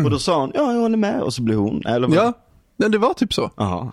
[0.06, 2.34] Och då sa hon, ja jag håller med, och så blev hon, eller vad?
[2.78, 3.52] Ja, det var typ så.
[3.58, 3.92] Jaha.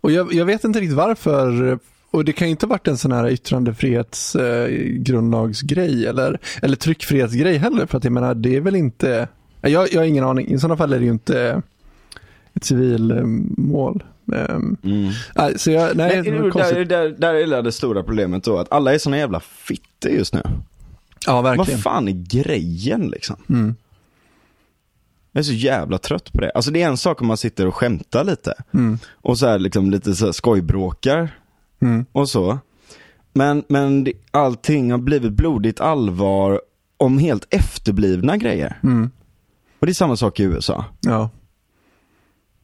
[0.00, 1.78] Och jag, jag vet inte riktigt varför.
[2.12, 4.64] Och det kan ju inte ha varit en sån här yttrandefrihets eh,
[6.08, 7.86] eller, eller tryckfrihetsgrej heller.
[7.86, 9.28] För att jag menar, det är väl inte,
[9.60, 10.48] jag, jag har ingen aning.
[10.48, 11.62] I sådana fall är det ju inte
[12.54, 14.04] ett civilmål.
[14.26, 15.10] Um, Mm.
[15.36, 18.58] nej, så jag, nej, Men, det var där, där, där är det stora problemet då,
[18.58, 20.42] att alla är såna jävla fitter just nu.
[21.26, 21.76] Ja, verkligen.
[21.76, 23.36] Vad fan är grejen liksom?
[23.48, 23.74] Mm.
[25.32, 26.50] Jag är så jävla trött på det.
[26.50, 28.54] Alltså det är en sak om man sitter och skämtar lite.
[28.74, 28.98] Mm.
[29.12, 31.30] Och så här liksom lite så här skojbråkar
[31.82, 32.06] Mm.
[32.12, 32.58] och så.
[33.32, 36.60] Men, men det, allting har blivit blodigt allvar
[36.96, 38.78] om helt efterblivna grejer.
[38.82, 39.10] Mm.
[39.78, 40.84] Och det är samma sak i USA.
[41.00, 41.30] Ja.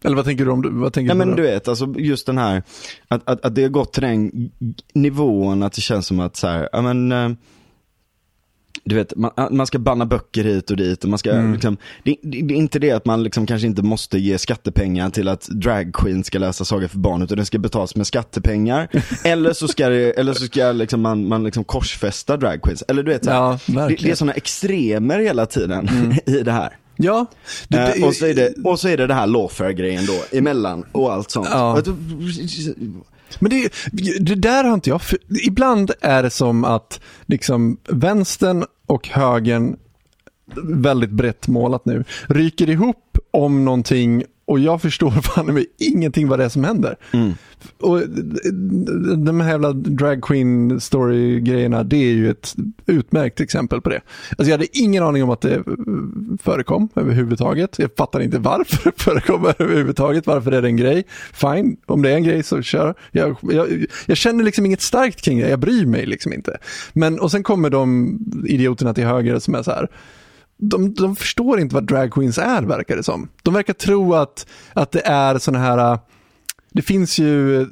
[0.04, 2.38] Eller vad tänker du om, vad tänker Nej du men du vet, alltså just den
[2.38, 2.62] här,
[3.08, 4.50] att, att, att det har gått till den
[4.92, 7.30] nivån att det känns som att så här, ja men, eh,
[8.88, 11.52] du vet, man, man ska banna böcker hit och dit och man ska Mm.
[11.52, 15.10] liksom, det, det, det är inte det att man liksom kanske inte måste ge skattepengar
[15.10, 18.88] till att drag queen ska läsa Saga för barn utan det ska betalas med skattepengar.
[19.24, 22.84] eller så ska det, eller så ska liksom man, man liksom korsfästa drag queens.
[22.88, 25.88] Eller du vet, så Ja, det, det är sådana extremer hela tiden
[26.26, 26.76] i det här.
[26.96, 27.26] Ja.
[27.68, 30.84] Det, Eh, och, så är det, och så är det det här lawfare-grejen då, emellan
[30.92, 31.48] och allt sånt.
[31.50, 31.82] Ja.
[33.38, 33.72] Men det,
[34.20, 39.76] det där har inte jag, för ibland är det som att liksom vänstern och högern,
[40.64, 46.38] väldigt brett målat nu, ryker ihop om någonting och jag förstår fan med ingenting vad
[46.38, 46.96] det är som händer.
[47.12, 47.32] Mm.
[47.80, 48.02] Och
[49.18, 52.54] de här jävla drag queen story grejerna, det är ju ett
[52.86, 54.00] utmärkt exempel på det.
[54.30, 55.62] Alltså jag hade ingen aning om att det
[56.42, 57.78] förekom överhuvudtaget.
[57.78, 60.26] Jag fattar inte varför det förekommer överhuvudtaget.
[60.26, 61.04] Varför är det en grej?
[61.32, 62.94] Fine, om det är en grej så kör.
[63.10, 66.58] Jag, jag, jag känner liksom inget starkt kring det, jag bryr mig liksom inte.
[66.92, 69.88] Men, och sen kommer de idioterna till höger som är så här,
[70.58, 73.28] de, de förstår inte vad drag queens är verkar det som.
[73.42, 75.98] De verkar tro att, att det är såna här
[76.72, 77.66] det finns ju eh,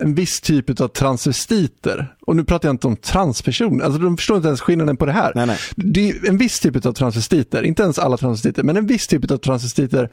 [0.00, 2.14] en viss typ av transvestiter.
[2.20, 3.84] Och nu pratar jag inte om transpersoner.
[3.84, 5.32] Alltså de förstår inte ens skillnaden på det här.
[5.34, 5.58] Nej, nej.
[5.76, 9.30] Det är en viss typ av transvestiter, inte ens alla transvestiter, men en viss typ
[9.30, 10.10] av transvestiter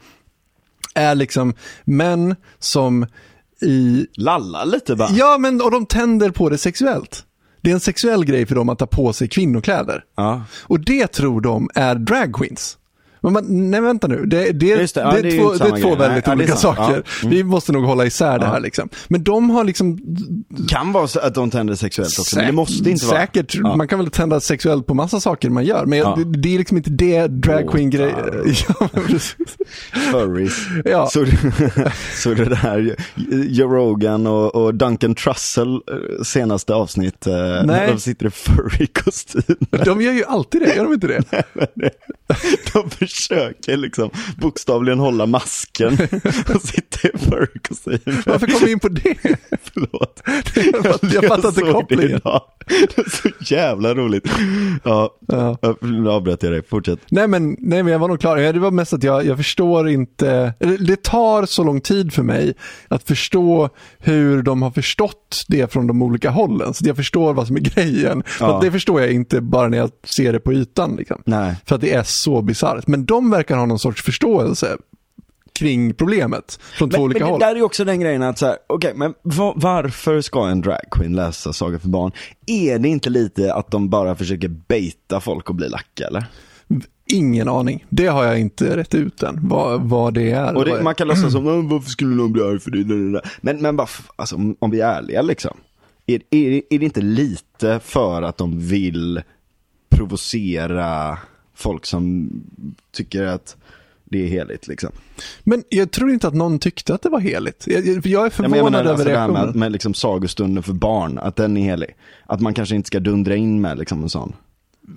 [0.94, 3.06] är liksom män som
[3.62, 4.06] i...
[4.16, 5.10] Lalla lite bara.
[5.10, 7.24] Ja, men och de tänder på det sexuellt.
[7.68, 10.04] Det är en sexuell grej för dem att ta på sig kvinnokläder.
[10.16, 10.42] Ja.
[10.62, 12.77] Och det tror de är drag queens.
[13.20, 15.64] Men man, nej vänta nu, det, det, det, det, ja, är, det är två, det
[15.64, 16.76] är två väldigt Nej, ja, olika sant.
[16.76, 16.94] saker.
[16.94, 17.26] Ja.
[17.26, 17.36] Mm.
[17.36, 18.50] Vi måste nog hålla isär det Ja.
[18.52, 18.88] här liksom.
[19.08, 19.98] Men de har liksom
[20.68, 23.18] Kan vara så att de tänder sexuellt också, men det måste inte vara.
[23.20, 23.76] Säkert, Ja.
[23.76, 26.18] man kan väl tända sexuellt på massa saker man gör, men Ja.
[26.38, 28.14] det, är liksom inte det drag queen grej.
[28.68, 28.88] ja.
[30.12, 30.56] Furries.
[30.84, 31.06] Ja.
[31.06, 31.26] Så,
[32.22, 32.96] så det där,
[33.48, 37.88] Joe Rogan och, och Duncan Trussell eh, senaste avsnitt, eh, när Nej.
[37.92, 39.56] de sitter i furry-kostym.
[39.84, 41.22] De gör ju alltid det, gör de inte det?
[42.72, 45.92] De försöker liksom bokstavligen hålla masken
[46.54, 47.98] och sitta i furry-kostym.
[48.26, 49.14] Varför kom vi in på det?
[49.62, 50.22] Förlåt.
[51.14, 52.16] Jag fattar inte det kopplingen.
[52.16, 52.42] idag.
[52.68, 54.28] Det är så jävla roligt.
[54.84, 55.56] Ja, Ja.
[55.80, 56.62] nu avbröt jag dig.
[56.68, 56.98] Fortsätt.
[57.10, 58.36] Nej men, nej men jag var nog klar.
[58.36, 62.54] Det var mest att jag, jag förstår inte, det tar så lång tid för mig
[62.88, 63.68] att förstå
[63.98, 66.74] hur de har förstått det från de olika hållen.
[66.74, 68.22] Så jag förstår vad som är grejen.
[68.40, 68.58] Ja.
[68.62, 70.96] det förstår jag inte bara när jag ser det på ytan.
[70.96, 71.22] Liksom.
[71.66, 72.86] För att det är så bisarrt.
[72.98, 74.76] Men de verkar ha någon sorts förståelse
[75.52, 77.40] kring problemet från två Men, olika men håll.
[77.40, 80.60] det där är också den grejen att så här, okej, men va- varför ska en
[80.60, 82.12] dragqueen läsa Saga för barn?
[82.46, 86.24] Är det inte lite att de bara försöker baita folk och bli lacka eller?
[87.12, 87.84] Ingen aning.
[87.88, 90.54] Det har jag inte rätt ut än, vad, vad det är.
[90.56, 92.84] Och det, man kan låtsas som, "Mm, varför skulle någon bli arg för det?
[92.84, 95.56] det, det, det." Men, men bara, alltså, om, om vi är ärliga liksom.
[96.06, 99.22] Är, är, är det inte lite för att de vill
[99.90, 101.18] provocera
[101.58, 102.30] folk som
[102.92, 103.56] tycker att
[104.04, 104.90] det är heligt liksom.
[105.44, 107.64] Men jag tror inte att någon tyckte att det var heligt.
[107.66, 109.94] Jag, jag är Ja, förvånad men jag menar över alltså det här med, med liksom
[109.94, 111.96] sagostunden för barn, att den är helig.
[112.26, 114.32] Att man kanske inte ska dundra in med liksom en sån.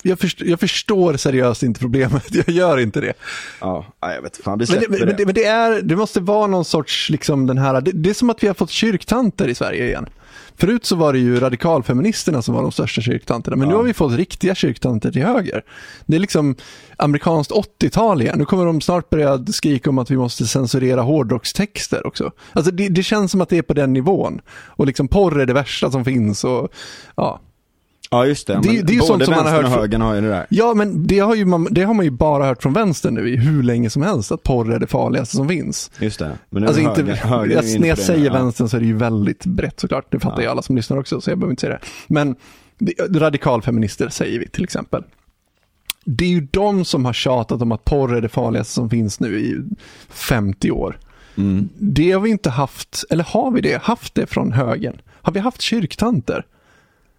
[0.03, 3.13] Jag, först, jag förstår seriöst inte problemet, jag gör inte det.
[3.61, 6.47] Ja, jag vet fan, vi Men det, men det, men det, är, det måste vara
[6.47, 9.55] någon sorts, liksom den här, det, det är som att vi har fått kyrktanter i
[9.55, 10.05] Sverige igen.
[10.55, 13.77] Förut så var det ju radikalfeministerna som var de största kyrktanterna, men nu Ja.
[13.77, 15.61] har vi fått riktiga kyrktanter till höger.
[16.05, 16.55] Det är liksom
[16.97, 18.35] amerikanskt 80-tal igen.
[18.37, 22.31] Nu kommer de snart börja skrika om att vi måste censurera hårdrockstexter också.
[22.53, 24.41] Alltså det, det känns som att det är på den nivån.
[24.49, 26.69] Och liksom porr är det värsta som finns och
[27.15, 27.39] ja.
[28.13, 30.15] Ja just det, Det- det är både som man har vänstern hört och högern har
[30.15, 30.45] ju det där.
[30.49, 33.29] Ja, men det har, ju man, det har man ju bara hört från vänster nu
[33.29, 35.91] i hur länge som helst, att porr är det farligaste som finns.
[35.99, 36.37] Just det.
[36.49, 38.33] Men Alltså är inte, är jag, inne när jag säger ja.
[38.33, 40.05] vänstern så är det ju väldigt brett såklart.
[40.11, 40.41] Det fattar Ja.
[40.43, 41.79] ju alla som lyssnar också, så jag behöver inte säga det.
[42.07, 42.35] Men
[42.77, 45.03] det- radikalfeminister säger vi till exempel.
[46.05, 49.19] Det är ju de som har tjatat om att porr är det farligaste som finns
[49.19, 49.57] nu i
[50.09, 50.99] 50 år.
[51.37, 51.69] Mm.
[51.77, 53.81] Det har vi inte haft, eller har vi det?
[53.83, 55.01] Haft det från högern?
[55.21, 56.45] Har vi haft kyrktanter?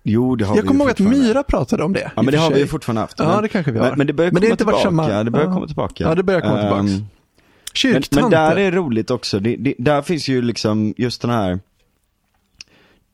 [0.02, 0.98] Jo, det har Jag vi kommer ihåg att.
[0.98, 2.10] Myra pratade om det.
[2.16, 3.18] Ja men det har vi ju fortfarande haft.
[3.18, 3.88] Ja, det kanske vi har.
[3.88, 5.08] Men, men det börjar Men det komma varit tillbaka.
[5.08, 5.54] samma- Det börjar ja.
[5.54, 6.04] komma tillbaka.
[6.04, 6.80] Ja, det börjar komma tillbaka.
[6.80, 7.02] Ehm,
[7.92, 9.40] men, men där är roligt också.
[9.40, 11.60] Det, det, där finns ju liksom just den här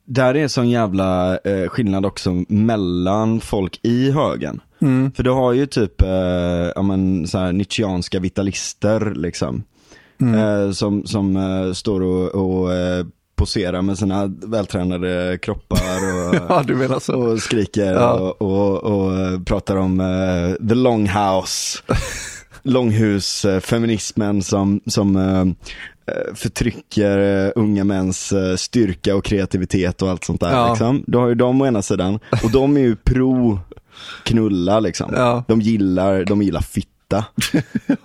[0.04, 4.60] där är sån jävla eh, skillnad också mellan folk i högen.
[4.80, 5.12] Mm.
[5.12, 6.08] För du har ju typ, eh,
[6.74, 9.62] ja men så här nietzscheanska vitalister liksom.
[10.20, 10.34] Mm.
[10.34, 12.72] Eh, som som eh, står och, och
[13.38, 17.14] poserar med sina vältränade kroppar och, Ja, du menar så.
[17.14, 18.12] och skriker Ja.
[18.12, 21.78] och, och, och eh, pratar om eh, the longhouse.
[22.62, 25.44] Långhusfeminismen som, som eh,
[26.34, 30.52] förtrycker unga mäns styrka och kreativitet och allt sånt där.
[30.52, 30.68] Ja.
[30.68, 31.04] Liksom.
[31.06, 33.60] Du har ju dem å ena sidan och de är ju pro
[34.22, 35.10] knulla liksom.
[35.16, 35.44] Ja.
[35.48, 36.60] De gillar, de gillar
[37.08, 37.24] fitta.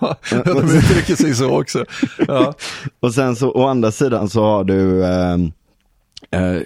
[0.00, 1.84] Ja, de uttrycker sig så också.
[2.28, 2.54] Ja.
[3.00, 5.34] Och sen så å andra sidan så har du eh,
[6.40, 6.62] eh,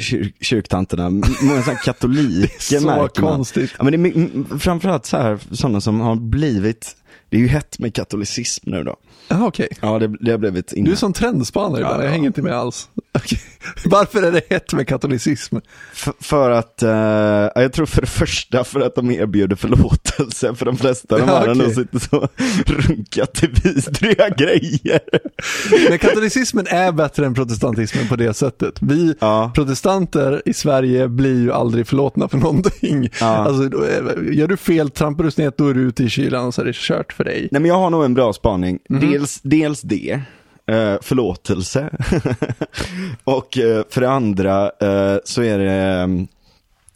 [0.00, 2.50] kyr, kyrktanterna, många sådana katoliker
[2.80, 3.36] Så märker man.
[3.36, 3.74] konstigt.
[3.78, 6.96] Ja, men det är framförallt så här, sådana som har blivit,
[7.28, 8.96] det är ju hett med katolicism nu då.
[9.30, 9.68] Jaha, okej.
[9.80, 10.86] Ja, det, det har blivit inne.
[10.86, 12.12] Du är som trendspanare ibland, Ja, jag ja.
[12.12, 12.88] hänger inte med alls.
[13.18, 13.40] Okej.
[13.84, 15.56] Varför är det hett med katolicism?
[15.92, 20.54] F- för att, eh, ja, jag tror för det första för att de erbjuder förlåtelse
[20.54, 21.18] för de flesta.
[21.18, 21.74] De Ja, här okay.
[21.74, 22.28] sitter så
[22.66, 25.00] runkat till vidriga grejer.
[25.88, 28.74] Men katolicismen är bättre än protestantismen på det sättet.
[28.82, 29.52] Vi Ja.
[29.54, 33.08] protestanter i Sverige blir ju aldrig förlåtna för någonting.
[33.20, 33.26] Ja.
[33.26, 36.54] Alltså, är- gör du fel, trampar du snett, då är du ute i kylan och
[36.54, 37.48] så är det kört för dig.
[37.50, 38.78] Nej men jag har nog en bra spaning.
[38.88, 39.00] Mhm.
[39.20, 40.12] Dels, dels det,
[40.66, 41.90] eh, förlåtelse.
[43.24, 46.02] och eh, för det andra eh, så är det,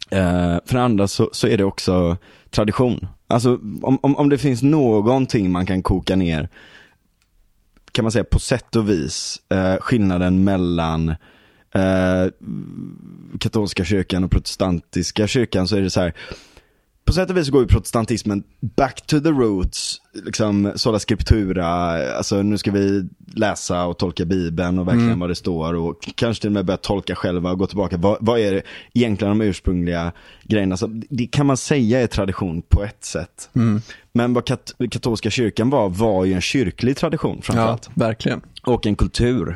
[0.09, 2.17] eh, för det andra så, så är det också
[2.49, 3.07] tradition.
[3.27, 6.49] Alltså om, om, om det finns någonting man kan koka ner,
[7.91, 11.09] kan man säga på sätt och vis, eh, skillnaden mellan
[11.75, 12.25] eh,
[13.39, 16.13] katolska kyrkan och protestantiska kyrkan så är det så här,
[17.05, 18.43] på sätt och vis går ju protestantismen
[18.75, 21.67] back to the roots, liksom sola scriptura,
[22.17, 25.19] alltså nu ska vi läsa och tolka bibeln och verkligen Mm.
[25.19, 28.17] vad det står och kanske till och med börja tolka själva och gå tillbaka, vad,
[28.19, 28.61] vad är det
[28.93, 30.11] egentligen de ursprungliga
[30.43, 30.77] grejerna?
[30.77, 33.49] Så det kan man säga är tradition på ett sätt.
[33.55, 33.81] Mm.
[34.13, 37.89] Men vad kat katolska kyrkan var, var ju en kyrklig tradition Ja, framförallt.
[37.93, 38.41] verkligen.
[38.63, 39.55] Och en kultur.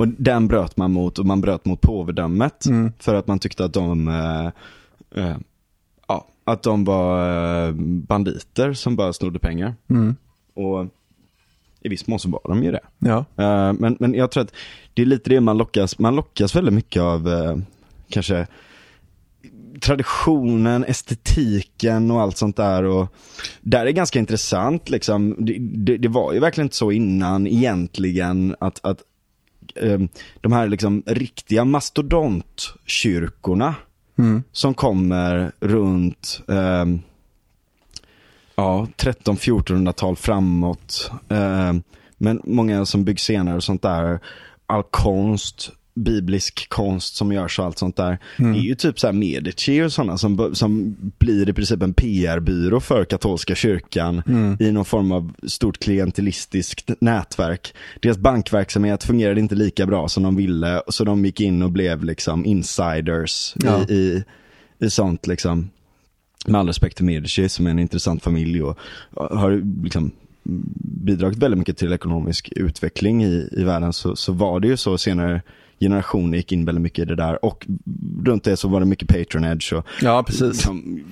[0.00, 2.66] Och den bröt man mot och man bröt mot påvedömet.
[2.66, 2.92] Mm.
[2.98, 4.46] För att man tyckte att de, eh,
[5.24, 5.34] eh, ja,
[6.52, 9.74] att de var eh, banditer som bara snodde pengar.
[9.90, 10.16] Mm.
[10.54, 10.86] Och
[11.80, 12.80] i viss mån så var de ju det.
[12.98, 13.24] Ja.
[13.36, 14.54] Eh, men, men jag tror att
[14.94, 17.56] det är lite det man lockas, man lockas väldigt mycket av eh,
[18.08, 18.46] kanske
[19.80, 22.84] traditionen, estetiken och allt sånt där.
[22.84, 23.14] Och
[23.60, 25.36] där är ganska intressant liksom.
[25.38, 28.98] Det, det, det var ju verkligen inte så innan egentligen att, att
[30.40, 33.74] de här liksom riktiga mastodontkyrkorna
[34.20, 34.42] Mm.
[34.52, 36.84] som kommer runt eh,
[38.54, 41.10] ja, 13-1400-tal framåt.
[41.28, 41.72] Eh,
[42.18, 44.20] men många som byggs senare och sånt där.
[44.66, 48.18] All konst, biblisk konst som görs och allt sånt där.
[48.38, 48.52] Mm.
[48.52, 51.94] Det är ju typ så här Medici och sådana som, som blir i princip en
[51.94, 54.56] PR-byrå för katolska kyrkan Mm.
[54.60, 57.74] i någon form av stort klientelistiskt nätverk.
[58.02, 62.04] Deras bankverksamhet fungerade inte lika bra som de ville, så de gick in och blev
[62.04, 63.80] liksom insiders Ja.
[63.88, 64.24] i, i,
[64.86, 65.70] i sånt liksom.
[66.46, 68.78] Med all respekt till Medici som är en intressant familj och
[69.14, 70.10] har liksom
[70.84, 74.98] bidragit väldigt mycket till ekonomisk utveckling i, i världen så, så var det ju så
[74.98, 75.42] senare
[75.80, 77.66] generationer gick in väldigt mycket i det där och
[78.24, 80.42] runt det så var det mycket patronage och ja, precis.
[80.42, 81.04] liksom,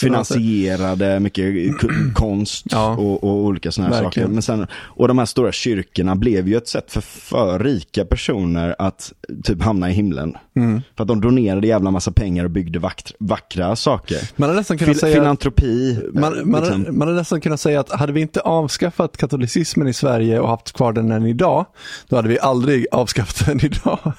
[0.00, 1.72] finansierade mycket
[2.14, 2.90] konst Ja.
[2.96, 4.26] och, och olika sådana här Verkligen.
[4.26, 4.34] saker.
[4.34, 8.74] Men sen, och de här stora kyrkorna blev ju ett sätt för, för rika personer
[8.78, 9.12] att
[9.44, 10.36] typ hamna i himlen.
[10.56, 10.82] Mm.
[10.96, 14.30] För att de donerade jävla massa pengar och byggde vackra, vackra saker.
[14.36, 15.14] Man hade nästan kunnat Fil- säga...
[15.14, 15.98] Filantropi.
[16.12, 16.86] Man, eh, man, liksom.
[16.98, 20.72] man hade nästan kunnat säga att hade vi inte avskaffat katolicismen i Sverige och haft
[20.72, 21.66] kvar den än idag,
[22.08, 24.12] då hade vi aldrig avskaffat den idag.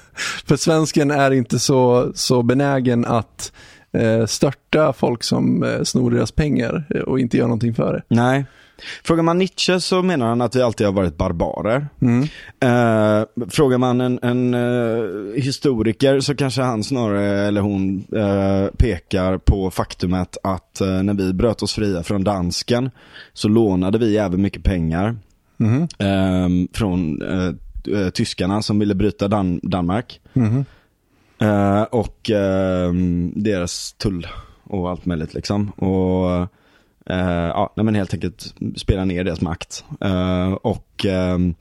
[0.46, 3.52] För svensken är inte så, så benägen att
[4.26, 8.02] störta folk som eh, snor deras pengar eh, och inte gör någonting för det.
[8.08, 8.44] Nej.
[9.04, 11.86] Frågar man Nietzsche så menar han att vi alltid har varit barbarer.
[12.00, 12.22] Mm.
[12.60, 19.38] Eh, frågar man en, en eh, historiker så kanske han snarare, eller hon, eh, pekar
[19.38, 22.90] på faktumet att eh, när vi bröt oss fria från dansken
[23.32, 25.16] så lånade vi även mycket pengar
[25.98, 27.52] eh, från eh,
[28.00, 30.20] eh, tyskarna som ville bryta Dan- Danmark.
[30.32, 30.64] Mhm.
[31.38, 32.92] Eh, och eh,
[33.34, 34.26] deras tull
[34.64, 35.70] och allt möjligt liksom.
[35.70, 36.30] Och
[37.10, 39.84] eh, ja, nej, men helt enkelt spela ner deras makt.
[40.00, 41.54] Eh, och ehm,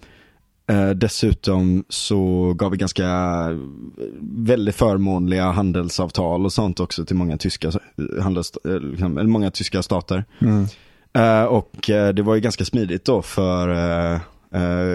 [0.67, 3.09] eh, dessutom så gav vi ganska
[4.21, 7.71] väldigt förmånliga handelsavtal och sånt också till många tyska,
[8.21, 10.25] handels, liksom, många tyska stater.
[10.39, 10.65] Mm.
[11.49, 14.19] Och det var ju ganska smidigt då för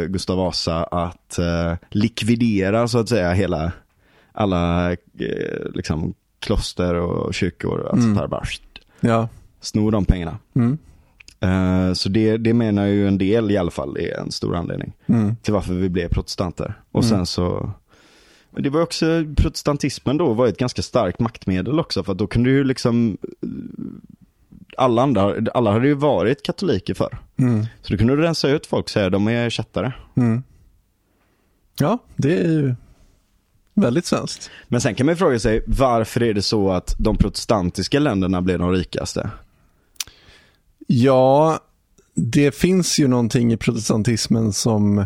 [0.07, 1.39] Gustav Vasa att
[1.91, 3.73] likvidera så att säga hela,
[4.41, 4.97] alla eh,
[5.75, 8.05] liksom kloster och kyrkor och allt Mm.
[8.05, 8.27] sånt där.
[8.29, 8.45] Bara
[9.01, 9.29] Ja.
[9.61, 10.39] snor de pengarna.
[10.55, 10.79] Mm.
[11.41, 14.93] Eh, så det, det menar ju en del i alla fall är en stor anledning
[15.07, 15.37] Mm.
[15.37, 16.75] till varför vi blev protestanter.
[16.93, 17.17] Och Mm.
[17.17, 17.73] sen så
[18.53, 22.27] men det var också, protestantismen då var ett ganska starkt maktmedel också för att då
[22.27, 23.19] kunde ju liksom
[24.77, 27.19] alla andra, alla hade ju varit katoliker för.
[27.37, 27.67] Mm.
[27.83, 29.93] Så då kunde du rensa ut folk och säga de är kättare.
[30.17, 30.43] Mm.
[31.79, 32.75] Ja, det är ju
[33.75, 34.51] väldigt svenskt.
[34.69, 38.43] Men sen kan man ju fråga sig varför är det så att de protestantiska länderna
[38.43, 39.31] blev de rikaste?
[40.87, 41.59] Ja,
[42.15, 45.05] det finns ju någonting i protestantismen som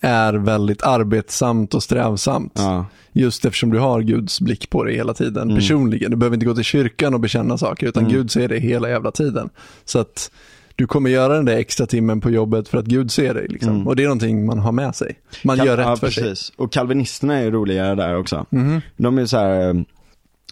[0.00, 2.52] är väldigt arbetsamt och strävsamt.
[2.56, 5.56] Ja, Just eftersom du har Guds blick på dig hela tiden, Mm.
[5.56, 6.10] personligen.
[6.10, 8.14] Du behöver inte gå till kyrkan och bekänna saker, utan Mm.
[8.16, 9.50] Gud ser dig hela jävla tiden.
[9.84, 10.30] Så att
[10.76, 13.48] du kommer göra den där extra timmen på jobbet för att Gud ser dig.
[13.48, 13.74] Liksom.
[13.74, 13.86] Mm.
[13.86, 15.18] Och det är någonting man har med sig.
[15.44, 16.22] Man Kal- gör rätt ja, för sig.
[16.22, 16.52] precis.
[16.56, 18.46] Och kalvinisterna är roligare där också.
[18.50, 18.80] Mhm.
[18.96, 19.74] De är så här, eh,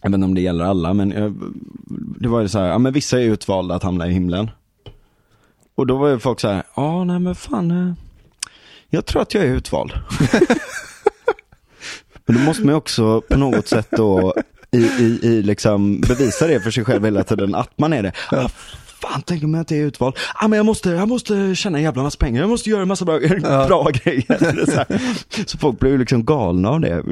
[0.03, 1.31] jag vet inte om det gäller alla, men eh,
[2.21, 4.51] det var ju så här, ja men vissa är utvalda att hamna i himlen.
[5.75, 7.93] Och då var ju folk så här, ja nej men fan, eh,
[8.91, 9.93] jag tror att jag är utvald.
[12.27, 14.35] men då måste man ju också på något sätt då
[14.71, 18.13] i, i, i liksom bevisa det för sig själv hela tiden att man är det.
[18.31, 18.49] Ah,
[19.11, 20.15] fan, tänk om jag inte är utvald.
[20.35, 22.89] Ah, men jag måste, jag måste tjäna en jävla massa pengar, jag måste göra en
[22.89, 23.19] massa bra,
[23.67, 24.65] bra grejer.
[25.29, 27.03] så, så folk blir ju liksom galna av det.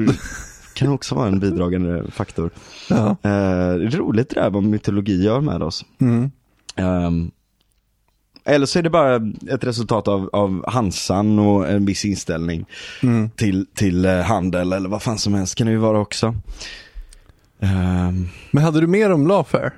[0.75, 2.51] Kan också vara en bidragande faktor.
[2.89, 3.07] Ja.
[3.07, 5.85] Eh, det är roligt det där vad mytologi gör med oss.
[6.01, 6.31] Mm.
[6.77, 7.31] Ehm,
[8.45, 9.17] eller så är det bara
[9.51, 12.67] ett resultat av, av Hansan och en viss inställning
[13.03, 13.31] Mm.
[13.31, 16.35] till, till eh, handel eller vad fan som helst kan det ju vara också.
[17.61, 19.71] Ehm, Men hade du mer om Lawfare?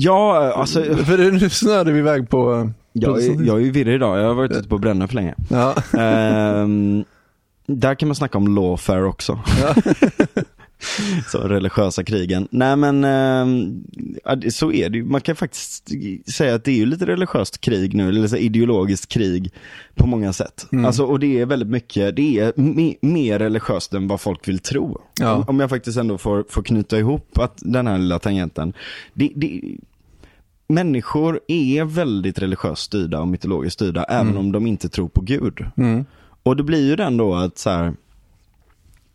[0.00, 3.44] Ja, alltså För nu snöade vi iväg på eh, jag, är- protestantism.
[3.44, 4.18] jag är ju virrig idag.
[4.18, 5.34] Jag har varit ute på Bränna för länge.
[5.50, 5.74] Ja.
[6.00, 7.04] Ehm,
[7.66, 9.38] där kan man snacka om lawfare också.
[9.62, 9.74] Ja.
[11.28, 12.48] så religiösa krigen.
[12.50, 13.84] Nej men, ehm,
[14.50, 15.04] så är det ju.
[15.04, 15.90] Man kan faktiskt
[16.36, 19.52] säga att det är ju lite religiöst krig nu, eller så ideologiskt krig
[19.94, 20.66] på många sätt.
[20.72, 20.84] Mm.
[20.84, 24.58] Alltså, och det är väldigt mycket, det är me- mer religiöst än vad folk vill
[24.58, 25.00] tro.
[25.20, 25.34] Ja.
[25.34, 28.72] Om, om jag faktiskt ändå får, får knyta ihop att den här lilla tangenten.
[29.14, 29.60] Det, det,
[30.68, 35.64] människor är väldigt religiöst styrda och mytologiskt styrda, även om de inte tror på Gud.
[35.76, 36.04] Mm.
[36.42, 37.94] Och det blir ju den då att så här,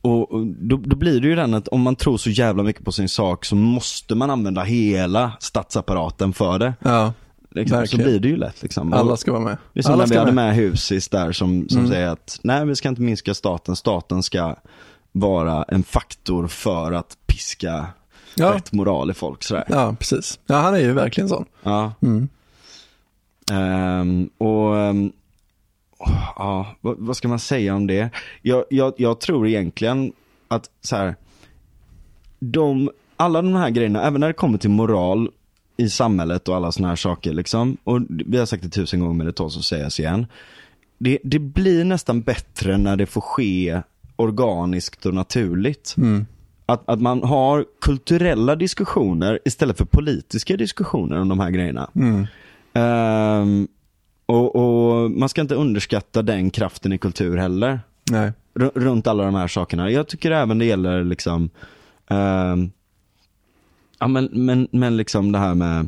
[0.02, 2.86] och och då, då blir det ju den att om man tror så jävla mycket
[2.86, 6.74] på sin sak så måste man använda hela statsapparaten för det.
[6.82, 7.14] ja,
[7.56, 7.88] Liksom.
[7.88, 8.94] Så blir det ju lätt liksom.
[8.94, 9.58] alla ska vara med.
[9.74, 10.56] det är som alla när vi hade med.
[10.56, 11.92] Husis där som, som Mm.
[11.92, 14.56] säger att nej vi ska inte minska staten, staten ska
[15.12, 17.86] vara en faktor för att piska
[18.36, 18.54] Ja.
[18.54, 19.64] rätt moral i folk sådär.
[19.70, 20.40] Ja, precis.
[20.48, 21.46] Ja, han är ju verkligen sån.
[21.64, 21.94] Ja.
[22.02, 22.30] Mm.
[23.52, 25.12] Ehm, och ehm,
[26.36, 28.10] ja, vad, vad ska man säga om det?
[28.42, 30.14] Jag, jag, jag tror egentligen
[30.48, 31.16] att så här,
[32.40, 35.30] de, alla de här grejerna, även när det kommer till moral
[35.78, 39.14] i samhället och alla sådana här saker liksom, och vi har sagt det tusen gånger
[39.14, 40.26] men det tåls att sägas igen.
[40.98, 43.82] Det, det blir nästan bättre när det får ske
[44.16, 45.96] organiskt och naturligt.
[45.98, 46.26] Mm.
[46.66, 51.90] Att, att man har kulturella diskussioner istället för politiska diskussioner om de här grejerna.
[51.96, 52.28] Mm.
[52.74, 53.68] Ehm,
[54.32, 57.80] och, och man ska inte underskatta den kraften i kultur heller.
[58.12, 58.32] Nej.
[58.60, 59.90] R- runt alla de här sakerna.
[59.92, 61.50] Jag tycker även det gäller liksom
[62.10, 62.72] ehm,
[64.00, 65.80] Ja men, men, men liksom det här med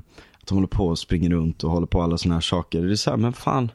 [0.41, 2.81] att de håller på och springer runt och håller på alla sådana här saker.
[2.81, 3.71] Det är så här, men fan.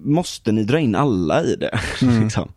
[0.00, 1.80] Måste ni dra in alla i det?
[2.02, 2.22] Mm.
[2.22, 2.48] liksom.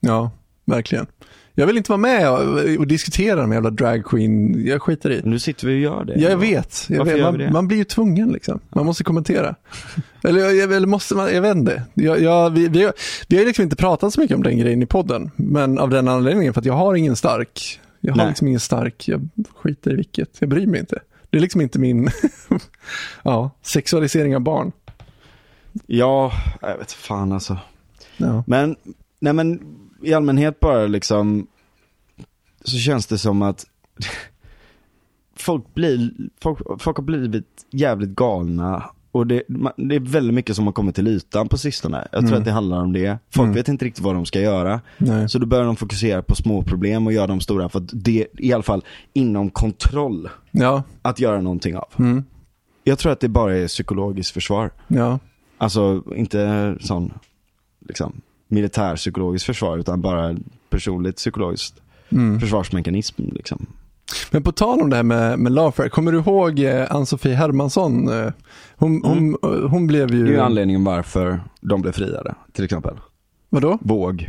[0.00, 0.30] Ja,
[0.64, 1.06] verkligen.
[1.54, 5.20] Jag vill inte vara med och, och diskutera de jävla drag queen, jag skiter i.
[5.24, 6.14] Nu sitter vi och gör det.
[6.16, 6.86] Ja, jag vet.
[6.88, 7.16] Jag vet.
[7.16, 7.22] det?
[7.22, 8.60] Man, man blir ju tvungen liksom.
[8.68, 9.54] Man måste kommentera.
[10.24, 11.82] eller, eller måste man, jag vet inte.
[11.94, 12.92] Jag, jag, vi, vi, har-
[13.28, 15.30] vi har liksom inte pratat så mycket om den grejen i podden.
[15.36, 17.80] Men av den anledningen för att jag har ingen stark.
[18.00, 18.28] Jag har Nej.
[18.28, 19.28] liksom ingen stark, jag
[19.62, 20.28] skiter i vilket.
[20.38, 20.98] Jag bryr mig inte.
[21.30, 22.08] Det är liksom inte min
[23.22, 24.72] ja, sexualisering av barn.
[25.86, 27.58] Ja, jag vet fan alltså.
[28.16, 28.44] Ja.
[28.46, 28.76] Men,
[29.20, 29.60] nej men
[30.02, 31.46] i allmänhet bara liksom
[32.64, 33.66] så känns det som att
[35.36, 36.10] folk blir,
[36.42, 39.42] folk, folk har blivit jävligt galna och det,
[39.76, 42.08] det är väldigt mycket som har kommit till ytan på sistone.
[42.12, 42.38] Jag tror Mm.
[42.38, 43.18] att det handlar om det.
[43.30, 43.54] Folk Mm.
[43.54, 44.80] vet inte riktigt vad de ska göra.
[44.98, 45.28] Nej.
[45.28, 48.20] Så då börjar de fokusera på små problem och göra dem stora för att det
[48.20, 50.82] är i alla fall inom kontroll Ja.
[51.02, 51.88] att göra någonting av.
[51.98, 52.24] Mm.
[52.84, 54.70] Jag tror att det bara är psykologiskt försvar.
[54.88, 55.18] Ja.
[55.58, 57.12] Alltså inte sån
[57.88, 58.20] liksom
[58.52, 60.36] militärpsykologiskt försvar utan bara
[60.70, 61.74] personligt psykologiskt
[62.12, 62.40] Mm.
[62.40, 63.66] försvarsmekanism liksom.
[64.30, 68.08] Men på tal om det här med, med Lawfare, kommer du ihåg eh, Ann-Sofie Hermansson?
[68.08, 68.32] Eh,
[68.76, 70.40] Hon, hon, eh, hon blev Det är ju ju...
[70.40, 72.94] anledningen varför de blev friade, till exempel.
[73.50, 73.78] Vadå?
[73.80, 74.28] Våg.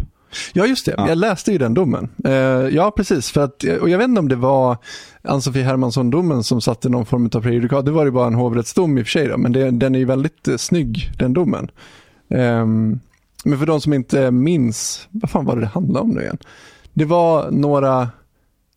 [0.54, 0.94] Ja, just det.
[0.98, 1.10] Ja.
[1.10, 2.10] Jag läste ju den domen.
[2.26, 2.34] Eh,
[2.72, 3.32] ja, precis.
[3.32, 4.78] För att, och jag vet inte om det var
[5.22, 7.86] Ann-Sofie Hermansson-domen som satte någon form av prejudikat.
[7.86, 10.00] Det var ju bara en hovrättsdom i och för sig, då, men det, den är
[10.00, 11.72] ju väldigt eh, snygg, den domen.
[12.30, 13.00] Ehm,
[13.44, 16.38] men för de som inte minns, vad fan var det det handlade om nu igen?
[16.94, 18.10] Det var några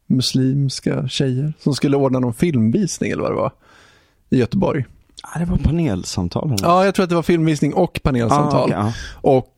[0.07, 3.53] muslimska tjejer som skulle ordna någon filmvisning eller vad det var
[4.31, 4.85] i Göteborg.
[5.23, 6.53] Ja, det var panelsamtal.
[6.53, 6.69] eller?
[6.69, 8.61] Ja, jag tror att det var filmvisning och panelsamtal.
[8.61, 8.93] Ah, okej, ja.
[9.31, 9.56] Och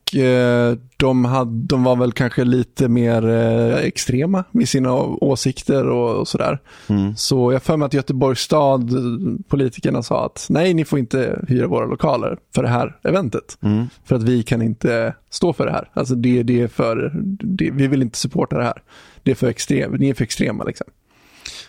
[0.97, 6.27] de, hade, de var väl kanske lite mer eh, extrema i sina åsikter och, och
[6.27, 6.59] sådär.
[6.87, 7.15] Mm.
[7.15, 8.99] Så jag för mig att Göteborgs stad, eh,
[9.47, 13.57] politikerna sa att nej, ni får inte hyra våra lokaler för det här eventet.
[13.61, 13.85] Mm.
[14.05, 15.89] För att vi kan inte stå för det här.
[15.93, 17.11] Alltså det, det är för,
[17.43, 18.81] det, vi vill inte supporta det här.
[19.23, 20.87] Det är för extrem, ni är för extrema liksom.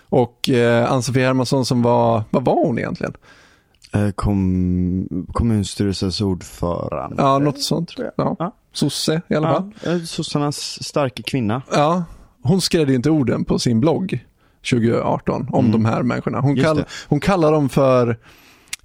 [0.08, 3.12] Och eh, Ann-Sofie Hermansson som var, vad var hon egentligen?
[3.94, 7.22] Eh, Kom, kommunstyrelsens ordförande.
[7.22, 7.88] Ja, något sånt.
[7.88, 8.26] tror jag.
[8.26, 8.36] Ja.
[8.38, 8.54] Ja.
[8.72, 9.70] Sosse i alla fall.
[9.84, 11.62] Ja, eh, sossarnas starka kvinna.
[11.72, 12.04] Ja,
[12.42, 14.24] hon skrev inte orden på sin blogg
[14.70, 15.72] 2018 om Mm.
[15.72, 16.40] de här människorna.
[16.40, 18.18] Hon, kall, hon kallar dem för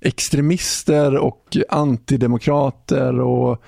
[0.02, 3.62] extremister och antidemokrater och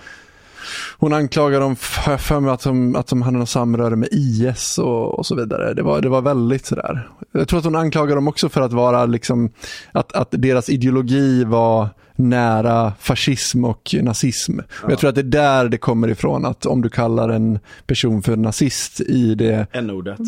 [0.98, 4.78] hon anklagar dem för, för mig att de, att de hade något samröre med IS
[4.78, 5.74] och, och så vidare.
[5.74, 7.10] Det var, det var väldigt sådär.
[7.32, 9.50] Jag tror att hon anklagar dem också för att vara liksom,
[9.92, 14.60] att, att deras ideologi var nära fascism och nazism.
[14.84, 17.60] Och jag tror att det är där det kommer ifrån att om du kallar en
[17.86, 20.20] person för nazist i det, N-ordet.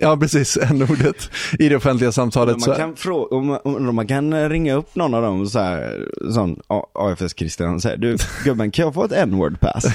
[0.00, 2.62] ja precis, n-ordet, i det offentliga samtalet.
[2.62, 6.06] Så, Man kan, frå- om, om man kan ringa upp någon av dem så här,
[6.32, 6.60] sån
[6.94, 9.84] AFS-Christian och säga du gubben kan jag få ett n-word pass?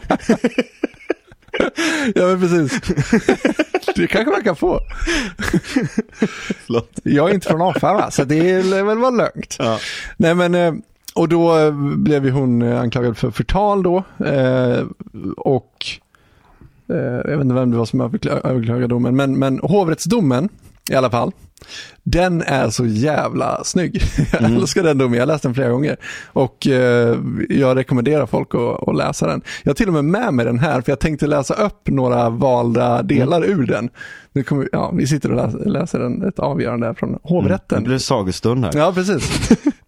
[2.14, 2.80] ja men precis.
[3.96, 4.80] det kanske man kan få.
[6.66, 6.90] Förlåt.
[7.02, 9.56] Jag är inte från Afara, så det lär väl vara lugnt.
[9.58, 9.78] Ja.
[10.16, 10.74] Nej men, eh,
[11.14, 14.04] och då eh, blev ju hon eh, anklagad för förtal då.
[15.36, 15.86] Och
[16.86, 20.48] jag vet inte vem det var som överkla- överklagade domen, men, men hovrättsdomen
[20.90, 21.32] i alla fall.
[22.02, 24.02] Den är så jävla snygg.
[24.32, 24.56] Jag Mm.
[24.56, 25.96] älskar den domen, jag har läst den flera gånger.
[26.26, 27.18] Och eh,
[27.48, 29.42] jag rekommenderar folk att, att läsa den.
[29.62, 32.30] Jag har till och med med mig den här, för jag tänkte läsa upp några
[32.30, 33.88] valda delar ur den.
[34.32, 37.82] Nu kommer, ja, vi sitter och läser, läser en, ett avgörande här från hovrätten.
[37.82, 38.72] Det blir sagostund här.
[38.76, 39.48] Ja, precis.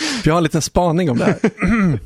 [0.00, 1.38] För jag har en liten spaning om det här.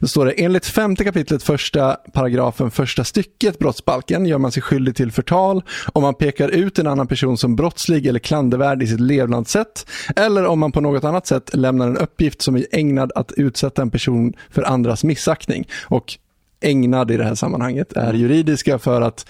[0.00, 4.96] Då står det, enligt femte kapitlet första paragrafen första stycket brottsbalken gör man sig skyldig
[4.96, 5.62] till förtal
[5.92, 10.46] om man pekar ut en annan person som brottslig eller klandervärd i sitt levnadssätt eller
[10.46, 13.90] om man på något annat sätt lämnar en uppgift som är ägnad att utsätta en
[13.90, 15.68] person för andras missaktning.
[15.84, 16.18] Och
[16.60, 19.26] ägnad i det här sammanhanget är juridiska för att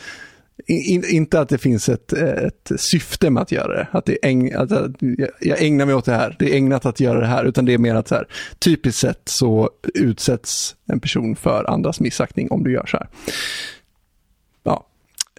[0.66, 3.88] in, inte att det finns ett, ett syfte med att göra det.
[3.92, 6.36] Att, det äg, att att jag- jag ägnar mig åt det här.
[6.38, 7.44] Det är ägnat att göra det här.
[7.44, 8.26] Utan det är mer att så här,
[8.58, 13.08] typiskt sett så utsätts en person för andras missaktning om du gör så här.
[14.62, 14.86] Ja.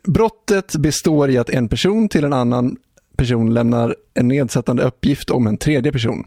[0.03, 2.78] Brottet består i att en person till en annan
[3.18, 6.24] person lämnar en nedsättande uppgift om en tredje person.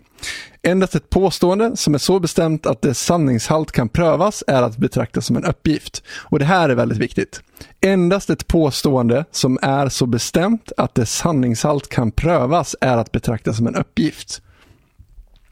[0.62, 5.20] Endast ett påstående som är så bestämt att dess sanningshalt kan prövas är att betrakta
[5.20, 6.02] som en uppgift.
[6.08, 7.42] Och det här är väldigt viktigt.
[7.80, 13.52] Endast ett påstående som är så bestämt att dess sanningshalt kan prövas är att betrakta
[13.52, 14.42] som en uppgift.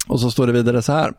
[0.08, 1.12] Och så står det vidare så här.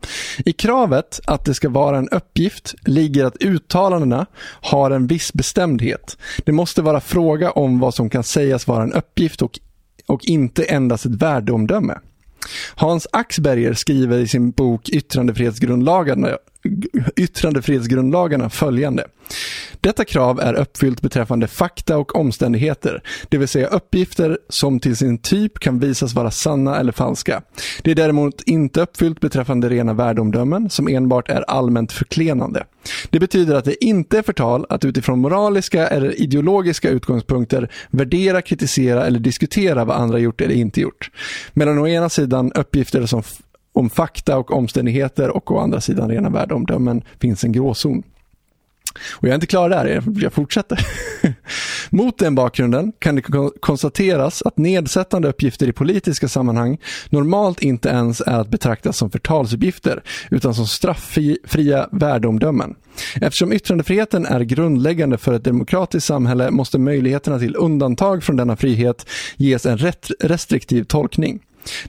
[0.45, 4.25] I kravet att det ska vara en uppgift ligger att uttalandena
[4.61, 6.17] har en viss bestämdhet.
[6.45, 9.59] Det måste vara fråga om vad som kan sägas vara en uppgift och,
[10.09, 11.97] och inte endast ett värdeomdöme.
[12.75, 16.37] Hans Axberger skriver i sin bok Yttrandefrihetsgrundlagarna,
[17.15, 19.05] yttrandefrihetsgrundlagarna följande.
[19.81, 25.17] Detta krav är uppfyllt beträffande fakta och omständigheter, det vill säga uppgifter som till sin
[25.17, 27.41] typ kan visas vara sanna eller falska.
[27.81, 32.65] Det är däremot inte uppfyllt beträffande rena värdeomdömen som enbart är allmänt förklenande.
[33.09, 39.05] Det betyder att det inte är förtal att utifrån moraliska eller ideologiska utgångspunkter värdera, kritisera
[39.05, 41.11] eller diskutera vad andra gjort eller inte gjort.
[41.53, 43.23] Mellan å ena sidan uppgifter som
[43.73, 48.03] om fakta och omständigheter och å andra sidan rena värdeomdömen finns en gråzon.
[49.11, 50.87] Och jag är inte klar där, jag fortsätter.
[51.89, 53.21] Mot den bakgrunden kan det
[53.59, 56.77] konstateras att nedsättande uppgifter i politiska sammanhang
[57.09, 62.75] normalt inte ens är att betrakta som förtalsuppgifter, utan som strafffria värdeomdömen.
[63.15, 69.09] Eftersom yttrandefriheten är grundläggande för ett demokratiskt samhälle måste möjligheterna till undantag från denna frihet
[69.37, 69.77] ges en
[70.19, 71.39] restriktiv tolkning.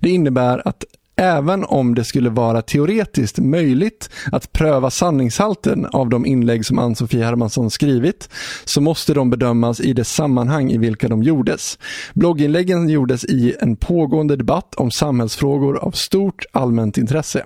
[0.01, 0.85] Det innebär att
[1.22, 7.24] Även om det skulle vara teoretiskt möjligt att pröva sanningshalten av de inlägg som Ann-Sofie
[7.24, 8.28] Hermansson skrivit,
[8.64, 11.78] så måste de bedömas i det sammanhang i vilka de gjordes.
[12.14, 17.44] Blogginläggen gjordes i en pågående debatt om samhällsfrågor av stort allmänt intresse.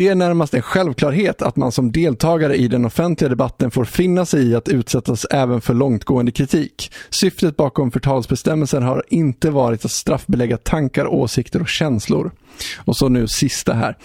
[0.00, 4.26] Det är närmast en självklarhet att man som deltagare i den offentliga debatten får finna
[4.26, 6.92] sig i att utsättas även för långtgående kritik.
[7.10, 12.32] Syftet bakom förtalsbestämmelsen har inte varit att straffbelägga tankar, åsikter och känslor.
[12.76, 13.96] Och så nu sista här.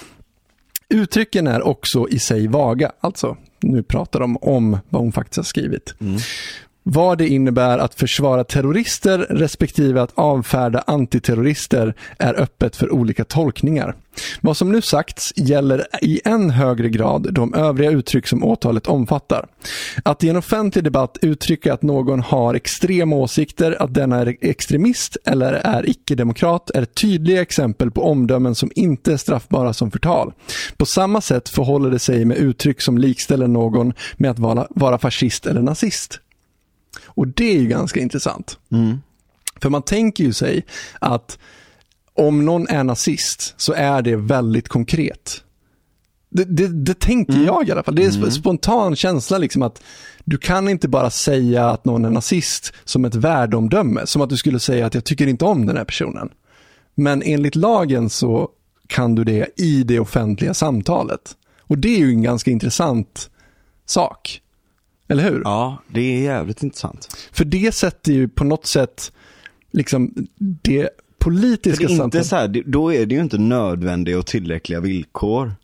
[0.89, 5.43] Uttrycken är också i sig vaga, alltså nu pratar de om vad hon faktiskt har
[5.43, 5.93] skrivit.
[5.99, 6.17] Mm
[6.87, 13.95] vad det innebär att försvara terrorister respektive att avfärda antiterrorister är öppet för olika tolkningar.
[14.41, 19.45] Vad som nu sagts gäller i än högre grad de övriga uttryck som åtalet omfattar.
[20.03, 25.17] Att i en offentlig debatt uttrycka att någon har extrema åsikter, att denna är extremist
[25.25, 30.33] eller är icke-demokrat är tydliga exempel på omdömen som inte är straffbara som förtal.
[30.77, 34.97] På samma sätt förhåller det sig med uttryck som likställer någon med att vara, vara
[34.97, 36.19] fascist eller nazist.
[37.03, 38.59] Och det är ju ganska intressant.
[38.71, 38.97] Mm.
[39.61, 40.65] För man tänker ju sig
[40.99, 41.39] att
[42.13, 45.43] om någon är nazist så är det väldigt konkret.
[46.29, 47.45] Det, det, det tänker mm.
[47.45, 47.95] jag i alla fall.
[47.95, 48.31] Det är en mm.
[48.31, 49.81] spontan känsla liksom att
[50.23, 54.01] du kan inte bara säga att någon är nazist som ett värdeomdöme.
[54.05, 56.29] Som att du skulle säga att jag tycker inte om den här personen.
[56.95, 58.49] Men enligt lagen så
[58.87, 61.35] kan du det i det offentliga samtalet.
[61.61, 63.29] Och det är ju en ganska intressant
[63.85, 64.41] sak.
[65.07, 65.41] Eller hur?
[65.43, 67.29] Ja, det är jävligt intressant.
[67.31, 69.11] För det sätter ju på något sätt
[69.71, 70.89] liksom det
[71.19, 74.79] politiska För det är inte så här, då är det ju inte nödvändiga och tillräckliga
[74.79, 75.55] villkor.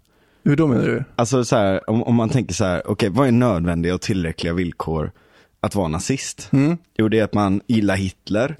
[0.44, 1.04] Hur då menar du?
[1.16, 4.02] Alltså så här, om, om man tänker så här, okej okay, vad är nödvändiga och
[4.02, 5.12] tillräckliga villkor
[5.60, 6.50] att vara nazist?
[6.52, 6.78] Mm.
[6.98, 8.56] Jo, det är att man gillar Hitler.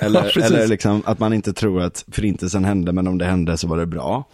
[0.00, 3.56] eller, ja, eller liksom att man inte tror att förintelsen hände, men om det hände
[3.56, 4.24] så var det bra.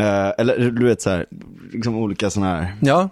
[0.00, 1.26] Uh, eller du vet så här,
[1.72, 2.74] liksom olika sådana här.
[2.80, 3.08] Ja.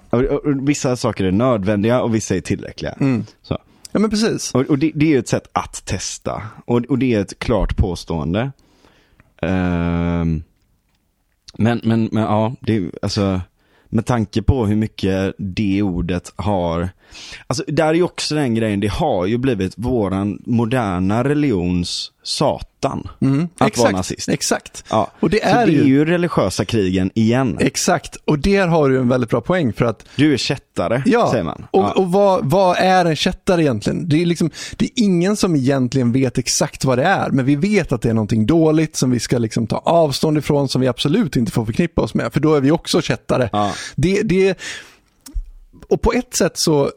[0.61, 2.93] Vissa saker är nödvändiga och vissa är tillräckliga.
[2.93, 3.25] Mm.
[3.43, 3.59] Så.
[3.93, 4.55] Ja men precis.
[4.55, 6.43] Och, och det, det, är ett sätt att testa.
[6.65, 8.41] Och, och det är ett klart påstående.
[9.43, 10.25] Uh,
[11.55, 13.41] men, men, men ja, det alltså
[13.89, 16.89] med tanke på hur mycket det ordet har,
[17.47, 23.09] alltså där är ju också den grejen, det har ju blivit våran moderna religions Satan
[23.21, 24.29] mm, att exakt, vara nazist.
[24.29, 24.85] Exakt.
[24.91, 25.11] Ja.
[25.21, 27.57] Och det är, Så det är ju religiösa krigen igen.
[27.61, 31.31] Exakt, och där har du en väldigt bra poäng för att Du är kättare, ja.
[31.31, 31.67] säger man.
[31.71, 31.93] Och, ja.
[31.93, 34.09] och vad, vad, är en kättare egentligen?
[34.09, 37.57] Det är, liksom, det är ingen som egentligen vet exakt vad det är, men vi
[37.57, 40.89] vet att det är någonting dåligt som vi ska liksom ta avstånd ifrån, som vi
[40.89, 43.49] absolut inte får förknippa oss med, för då är vi också kättare.
[43.53, 43.73] Ja.
[43.97, 44.59] Det, det,
[45.89, 46.91] och på ett sätt så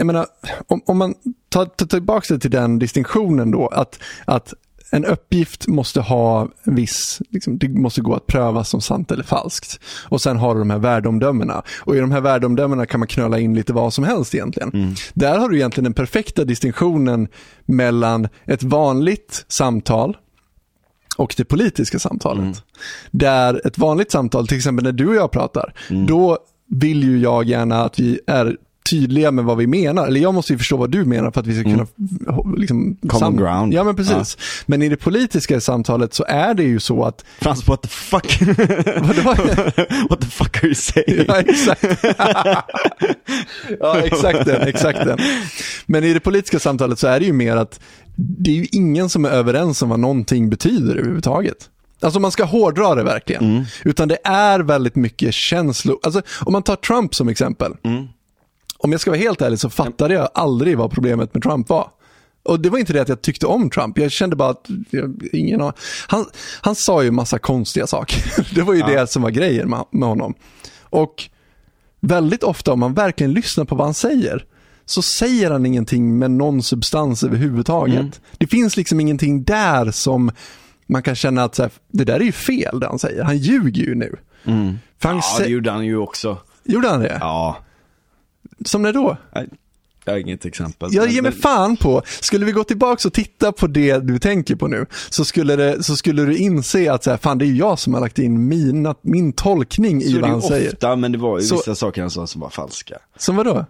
[0.00, 0.26] jag menar,
[0.66, 1.14] om, om man
[1.48, 4.54] tar, tar tillbaka det till den distinktionen då, att, att
[4.90, 9.80] en uppgift måste ha viss, liksom, det måste gå att pröva som sant eller falskt.
[10.08, 11.62] Och sen har du de här värdeomdömena.
[11.80, 14.70] Och i de här värdeomdömena kan man knöla in lite vad som helst egentligen.
[14.74, 14.94] Mm.
[15.14, 17.28] Där har du egentligen den perfekta distinktionen
[17.66, 20.16] mellan ett vanligt samtal
[21.16, 22.42] och det politiska samtalet.
[22.42, 22.56] Mm.
[23.10, 26.06] Där ett vanligt samtal, till exempel när du och jag pratar, mm.
[26.06, 26.38] då
[26.68, 28.56] vill ju jag gärna att vi är
[28.90, 30.06] tydliga med vad vi menar.
[30.06, 31.86] Eller jag måste ju förstå vad du menar för att vi ska kunna...
[32.28, 32.54] Mm.
[32.56, 33.74] Liksom, Common ground.
[33.74, 34.36] Ja, men precis.
[34.38, 34.64] Ja.
[34.66, 37.24] Men i det politiska samtalet så är det ju så att...
[37.38, 38.40] Frans, what the fuck?
[40.10, 41.24] what the fuck are you saying?
[41.28, 41.84] Ja, exakt.
[43.80, 45.18] ja, exakt den, exakt den.
[45.86, 47.80] Men i det politiska samtalet så är det ju mer att
[48.16, 51.68] det är ju ingen som är överens om vad någonting betyder överhuvudtaget.
[52.02, 53.66] Alltså man ska hårdra det verkligen.
[53.84, 55.98] Utan det är väldigt mycket känslor.
[56.02, 57.72] Alltså om man tar Trump som exempel.
[58.82, 61.90] Om jag ska vara helt ärlig så fattade jag aldrig vad problemet med Trump var.
[62.42, 65.28] Och det var inte det att jag tyckte om Trump, jag kände bara att jag,
[65.32, 65.72] ingen har...
[66.06, 66.26] han,
[66.60, 68.54] han sa ju massa konstiga saker.
[68.54, 70.34] Det var ju det som var grejen med, med honom.
[70.82, 71.28] Och
[72.00, 74.44] väldigt ofta om man verkligen lyssnar på vad han säger
[74.86, 78.20] så säger han ingenting med någon substans överhuvudtaget.
[78.38, 80.30] Det finns liksom ingenting där som
[80.86, 83.24] man kan känna att så här, det där är ju fel det han säger.
[83.24, 84.16] Han ljuger ju nu.
[84.44, 84.80] Han
[85.38, 86.38] Ja, det gjorde han ju också.
[86.64, 87.18] Gjorde han det?
[87.20, 87.56] Ja,
[88.64, 89.16] Som när då?
[89.34, 89.46] jag,
[90.04, 90.88] jag har inget exempel.
[90.92, 93.98] Jag Men- ger mig men- fan på, skulle vi gå tillbaka och titta på det
[93.98, 97.38] du tänker på nu, så skulle, det, så skulle du inse att så här, fan
[97.38, 100.32] det är jag som har lagt in mina, min tolkning Så i är vad det
[100.32, 100.72] han säger.
[100.72, 102.96] ofta, men det var ju Så- vissa saker han sa som var falska.
[103.18, 103.66] Som vadå?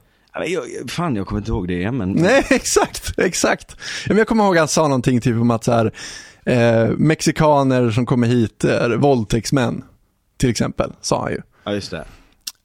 [0.46, 2.10] Jag, fan, jag kommer inte ihåg det, men...
[2.12, 3.76] Nej, exakt, exakt.
[4.06, 5.92] Jag kommer ihåg att han sa någonting typ om att så här,
[6.46, 9.84] eh, mexikaner som kommer hit är våldtäktsmän,
[10.36, 11.40] till exempel, sa han ju.
[11.64, 12.04] Ja, just det.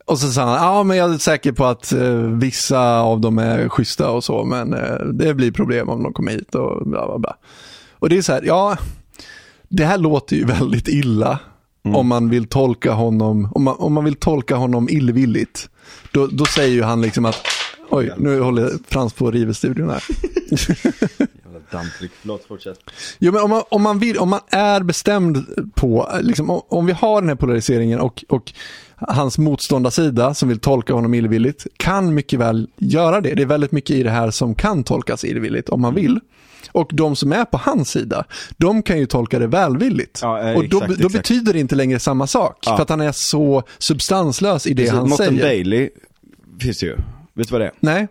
[0.06, 3.38] Och så sa han, ja men jag är säker på att eh, vissa av dem
[3.38, 7.06] är schyssta och så, men eh, det blir problem om de kommer hit och bla
[7.06, 7.38] bla bla.
[7.92, 8.78] Och det är så här, ja,
[9.70, 11.40] det här låter ju väldigt illa
[11.94, 15.70] om man vill tolka honom, om man, om man vill tolka honom illvilligt.
[16.12, 17.42] Då, då säger ju han liksom att,
[17.90, 20.04] oj, nu håller Frans på att riva studion här.
[21.72, 22.12] Dammtryck.
[22.22, 22.80] Förlåt, fortsätt.
[23.20, 25.46] Jo, men om man, om man, vill, om man är bestämd
[25.76, 28.54] på, liksom, om, om vi har den här polariseringen och, och
[28.98, 33.34] hans motståndarsida som vill tolka honom illvilligt kan mycket väl göra det.
[33.36, 36.20] Det är väldigt mycket i det här som kan tolkas illvilligt om man vill.
[36.72, 38.26] Och de som är på hans sida,
[38.58, 40.20] de kan ju tolka det välvilligt.
[40.22, 41.14] Ja, eh, och då, exakt, då exakt.
[41.14, 42.58] betyder det inte längre samma sak.
[42.66, 42.76] Ja.
[42.76, 45.42] För att han är så substanslös i det han Motten säger.
[45.42, 45.90] Bailey
[46.62, 46.96] finns det ju.
[47.34, 47.72] Vet du vad det är?
[47.80, 48.08] Nej,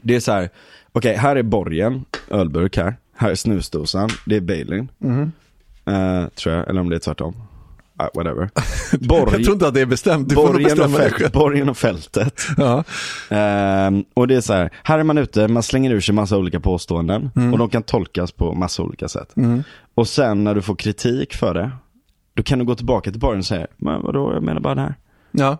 [0.00, 0.50] Det är så här,
[0.92, 2.96] okej, här är borgen, ölburk här.
[3.16, 4.88] Här är snusdosan, det är Baileyn.
[4.98, 5.32] Mhm.
[5.86, 7.34] Eh, tror jag, eller om det är tvärtom.
[8.00, 8.50] Ah, whatever.
[9.08, 10.28] Borg, jag tror inte att det är bestämt.
[10.28, 12.40] Du borgen, och bestämma fält, borgen och fältet.
[12.56, 12.84] Ja.
[13.30, 16.36] Ehm, och det är så här, här är man ute, man slänger ur sig massa
[16.36, 17.30] olika påståenden.
[17.36, 17.52] Mm.
[17.52, 19.34] Och de kan tolkas på massa olika sätt.
[19.94, 21.70] Och sen när du får kritik för det,
[22.34, 24.80] då kan du gå tillbaka till borgen och säga, men vadå, jag menar bara det
[24.80, 24.94] här.
[25.30, 25.58] Ja.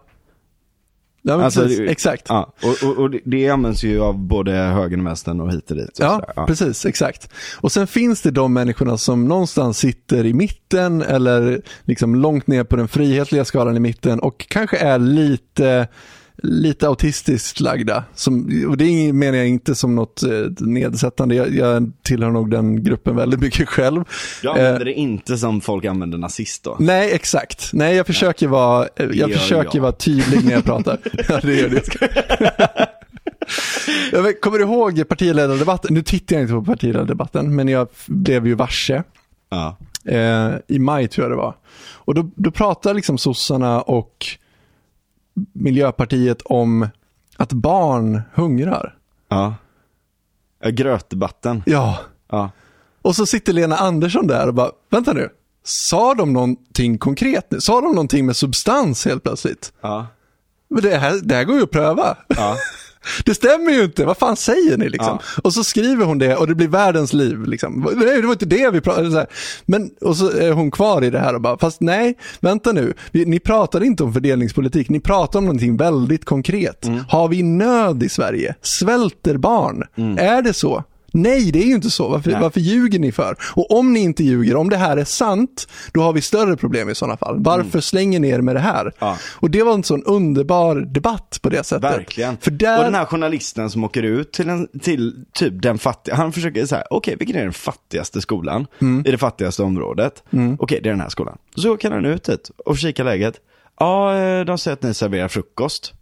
[1.29, 1.91] Ja, men Alltså, precis.
[1.91, 2.25] Exakt.
[2.29, 5.77] Ja, och, och, och det, används ju av både högern och vänstern och hit och
[5.77, 5.89] dit.
[5.89, 6.47] Och Ja, sådär.
[6.47, 7.29] precis, exakt.
[7.61, 12.65] Och sen finns det de människorna som någonstans sitter i mitten eller liksom långt ner
[12.65, 15.89] på den frihetliga skalan i mitten och kanske är lite,
[16.43, 18.05] lite autistiskt lagda.
[18.15, 22.85] Som, och det menar jag inte som något eh, nedsättande, jag, jag tillhör nog den
[22.85, 24.05] gruppen väldigt mycket själv.
[24.43, 26.77] Jag Eh, använder det inte som folk använder nazist då.
[26.81, 27.71] Nej, exakt.
[27.73, 29.83] Nej, jag försöker vara, eh, jag försöker jag.
[29.83, 30.99] vara tydlig när jag pratar.
[31.29, 31.81] ja, det gör du.
[34.13, 35.95] Jag vet, Kommer du ihåg partiledardebatten?
[35.95, 39.03] Nu tittar jag inte på partiledardebatten, men jag blev ju varse.
[39.51, 39.77] Ja.
[40.05, 41.55] Eh, I maj tror jag det var.
[41.93, 44.27] Och då, då pratar liksom sossarna och
[45.53, 46.89] Miljöpartiet om
[47.37, 48.95] att barn hungrar.
[49.29, 49.55] Ja.
[50.71, 51.63] Grötdebatten.
[51.67, 51.99] Ja,
[52.31, 52.51] Ja.
[53.03, 55.29] och så sitter Lena Andersson där och bara, vänta nu,
[55.65, 57.61] sa de någonting konkret nu?
[57.61, 59.73] Sa de någonting med substans helt plötsligt?
[59.81, 60.07] Ja.
[60.69, 62.17] Men det här, det här går ju att pröva.
[62.29, 62.57] Ja.
[63.25, 65.19] Det stämmer ju inte, vad fan säger ni liksom?
[65.37, 65.41] Ja.
[65.45, 67.89] Och så skriver hon det och det blir världens liv liksom.
[67.97, 69.27] Nej, det var inte det vi pratade.
[69.67, 72.95] Men, och så är hon kvar i det här och bara, fast nej, vänta nu.
[73.13, 76.87] Ni pratar inte om fördelningspolitik, ni pratar om någonting väldigt konkret.
[76.87, 77.05] Mm.
[77.09, 78.55] Har vi nöd i Sverige?
[78.63, 79.85] Svälter barn?
[80.19, 80.85] Är det så?
[81.13, 82.09] Nej, det är ju inte så.
[82.09, 82.41] Varför, Nej.
[82.41, 83.37] varför ljuger ni för?
[83.55, 86.91] Och om ni inte ljuger, om det här är sant, då har vi större problem
[86.91, 87.37] i sådana fall.
[87.39, 88.81] Varför slänger ni er med det här?
[88.81, 88.93] Mm.
[88.99, 89.17] Ja.
[89.35, 91.85] Och det var en sån underbar debatt på det sättet.
[91.85, 92.37] Verkligen.
[92.37, 92.79] För där...
[92.79, 96.67] Och den här journalisten som åker ut till, en, till typ den fattiga, han försöker
[96.67, 99.07] säga, okej vilken är den fattigaste skolan Mm.
[99.07, 100.23] i det fattigaste området?
[100.59, 101.39] Okej, det är den här skolan.
[101.57, 103.35] Så åker han ut dit och kikar läget.
[103.81, 105.93] Ja, eh, de säger att ni serverar frukost.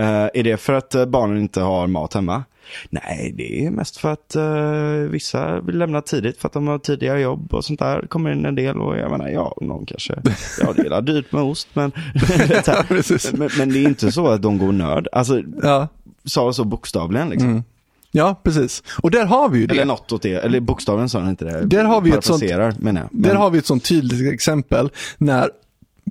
[0.00, 2.44] Eh, är det för att eh, barnen inte har mat hemma?
[2.90, 6.78] Nej, det är mest för att eh, vissa vill lämna tidigt för att de har
[6.78, 8.06] tidiga jobb och sånt där.
[8.08, 10.14] kommer in en del och jag menar, ja, någon kanske,
[10.60, 11.92] ja det är dyrt med ost men,
[12.88, 13.32] precis.
[13.32, 15.08] men, men det är inte så att de går nörd.
[15.12, 15.88] Alltså, Ja.
[16.24, 17.64] sa så bokstavligen liksom.
[18.12, 18.82] ja, precis.
[19.02, 19.74] Och där har vi ju det.
[19.74, 21.64] Eller något åt det, eller bokstavligen sa han inte det.
[21.66, 22.60] Där har vi ett sånt- jag.
[22.60, 25.50] Där Men- har vi ett sånt tydligt exempel när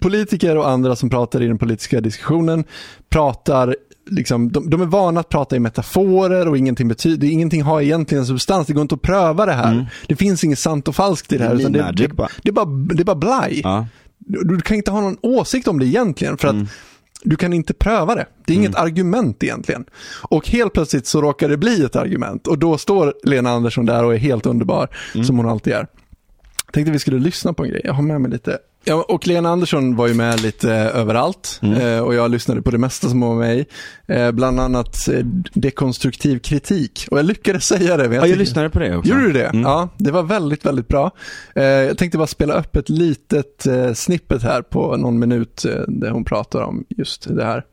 [0.02, 2.64] politiker och andra som pratar i den politiska diskussionen
[3.10, 3.76] pratar
[4.12, 8.26] Liksom, de, de är vana att prata i metaforer och ingenting betyder, ingenting har egentligen
[8.26, 8.68] substans.
[8.68, 9.90] Det går inte att pröva det här.
[10.08, 11.52] Det finns inget sant och falskt i det här.
[11.56, 11.72] Mm.
[11.72, 12.30] Det det, det, bara.
[12.44, 13.62] det, är bara, det är bara blaj.
[13.64, 13.88] Ja.
[14.18, 16.68] Du, du kan inte ha någon åsikt om det egentligen för att Mm.
[17.24, 18.26] du kan inte pröva det.
[18.46, 19.86] Det är inget argument egentligen.
[20.30, 24.04] Och helt plötsligt så råkar det bli ett argument och då står Lena Andersson där
[24.04, 25.26] och är helt underbar Mm.
[25.26, 25.88] som hon alltid är.
[26.74, 27.82] tänkte vi skulle lyssna på en grej.
[27.84, 28.58] Jag har med mig lite.
[28.88, 32.78] Ja, och Lena Andersson var ju med lite överallt eh, och jag lyssnade på det
[32.78, 33.66] mesta som var med i.
[34.08, 37.08] Eh, bland annat eh, dekonstruktiv kritik.
[37.12, 38.04] Och jag lyckades säga det.
[38.04, 39.12] men Ja, jag tycker- lyssnade på det också.
[39.12, 39.46] Gjorde du det?
[39.46, 39.62] Mm.
[39.62, 41.12] Ja, det var väldigt, väldigt bra.
[41.56, 45.82] Eh, jag tänkte bara spela upp ett litet eh, snippet här på någon minut eh,
[45.88, 47.64] där hon pratar om just det här.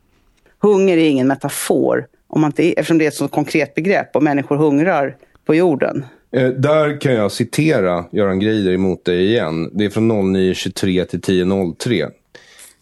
[0.62, 4.22] Hunger är ingen metafor, om man inte, eftersom det är ett så konkret begrepp och
[4.22, 6.04] människor hungrar på jorden.
[6.36, 9.70] Eh, där kan jag citera Göran Greider emot dig igen.
[9.72, 12.10] Det är från 09.23 till 10.03.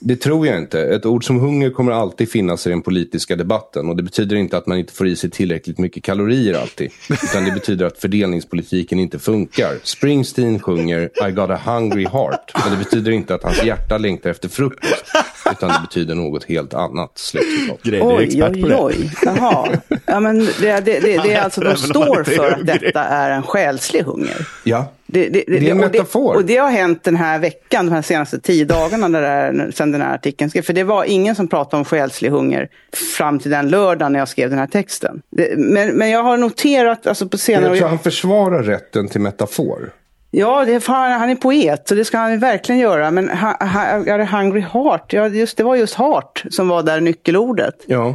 [0.02, 0.80] Det tror jag inte.
[0.80, 3.88] Ett ord som hunger kommer alltid finnas i den politiska debatten.
[3.88, 6.90] Och det betyder inte att man inte får i sig tillräckligt mycket kalorier alltid.
[7.22, 9.78] Utan det betyder att fördelningspolitiken inte funkar.
[9.82, 12.52] Springsteen sjunger I got a hungry heart.
[12.64, 15.04] Men det betyder inte att hans hjärta längtar efter frukost.
[15.52, 17.10] Utan det betyder något helt annat.
[17.14, 17.82] Slutcitat.
[17.82, 18.76] Grej, Oj, expert på oj, det.
[18.76, 19.10] oj.
[19.24, 19.68] Jaha.
[20.06, 23.42] Ja, men det, det, det, det är alltså, de står för att detta är en
[23.42, 24.46] själslig hunger.
[24.64, 24.92] Ja.
[25.12, 26.34] Det, det, Det är en och metafor.
[26.34, 29.70] Och det har hänt den här veckan, de här senaste tio dagarna när det är,
[29.70, 30.62] sedan den här artikeln skrev.
[30.62, 32.68] För det var ingen som pratade om själslig hunger
[33.16, 35.22] fram till den lördagen när jag skrev den här texten.
[35.30, 39.20] Det, men, men jag har noterat alltså på senare jag tror han försvarar rätten till
[39.20, 39.92] metafor.
[40.30, 43.10] Ja, det fan, han är poet så det ska han verkligen göra.
[43.10, 46.68] Men ha, ha, ja, det är hungry heart, ja, just, det var just heart som
[46.68, 47.74] var där nyckelordet.
[47.86, 48.08] Ja.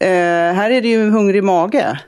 [0.00, 0.08] Eh,
[0.54, 2.00] här är det ju hungrig mage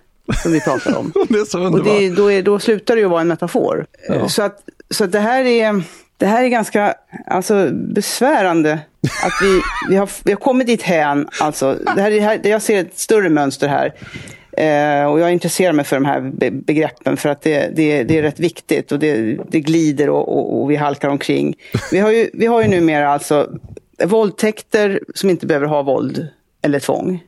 [0.42, 1.12] som vi pratar om.
[1.28, 3.86] Det är så Och det, då, är, då slutar det ju vara en metafor.
[4.08, 4.58] Eh, Så, att,
[4.90, 5.82] så att det här är...
[6.16, 6.94] Det här är ganska
[7.26, 8.72] alltså, besvärande.
[9.24, 11.28] Att vi, vi, har, vi har kommit dit hän.
[11.40, 13.92] Alltså, det här, är- här, jag ser ett större mönster här.
[14.58, 18.18] Eh, och jag intresserar mig för de här be, begreppen för att det, det, det
[18.18, 21.54] är rätt viktigt och det, det glider och, och, och vi halkar omkring.
[21.92, 23.50] Vi har ju, vi har ju numera alltså
[24.04, 26.28] våldtäkter som inte behöver ha våld
[26.62, 27.22] eller tvång.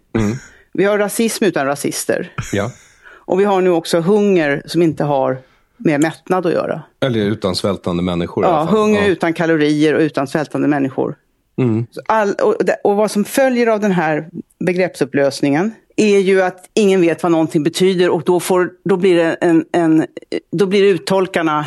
[0.73, 2.33] Vi har rasism utan rasister.
[2.53, 2.71] ja.
[3.13, 5.39] Och vi har nu också hunger som inte har
[5.77, 6.83] med mättnad att göra.
[7.01, 9.07] Eller utan svältande människor Ja, hunger Ja.
[9.09, 11.15] utan kalorier och utan svältande människor.
[11.59, 11.87] Mm.
[12.07, 12.55] All, och,
[12.85, 14.29] och vad som följer av den här
[14.65, 19.35] begreppsupplösningen är ju att ingen vet vad någonting betyder och då, får, då, blir, det
[19.35, 20.07] en, en,
[20.53, 21.67] då blir det uttolkarna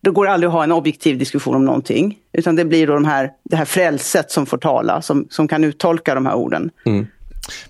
[0.00, 2.18] då går det aldrig att ha en objektiv diskussion om någonting.
[2.32, 5.64] Utan det blir då de här, det här frälset som får tala, som, som kan
[5.64, 6.70] uttolka de här orden.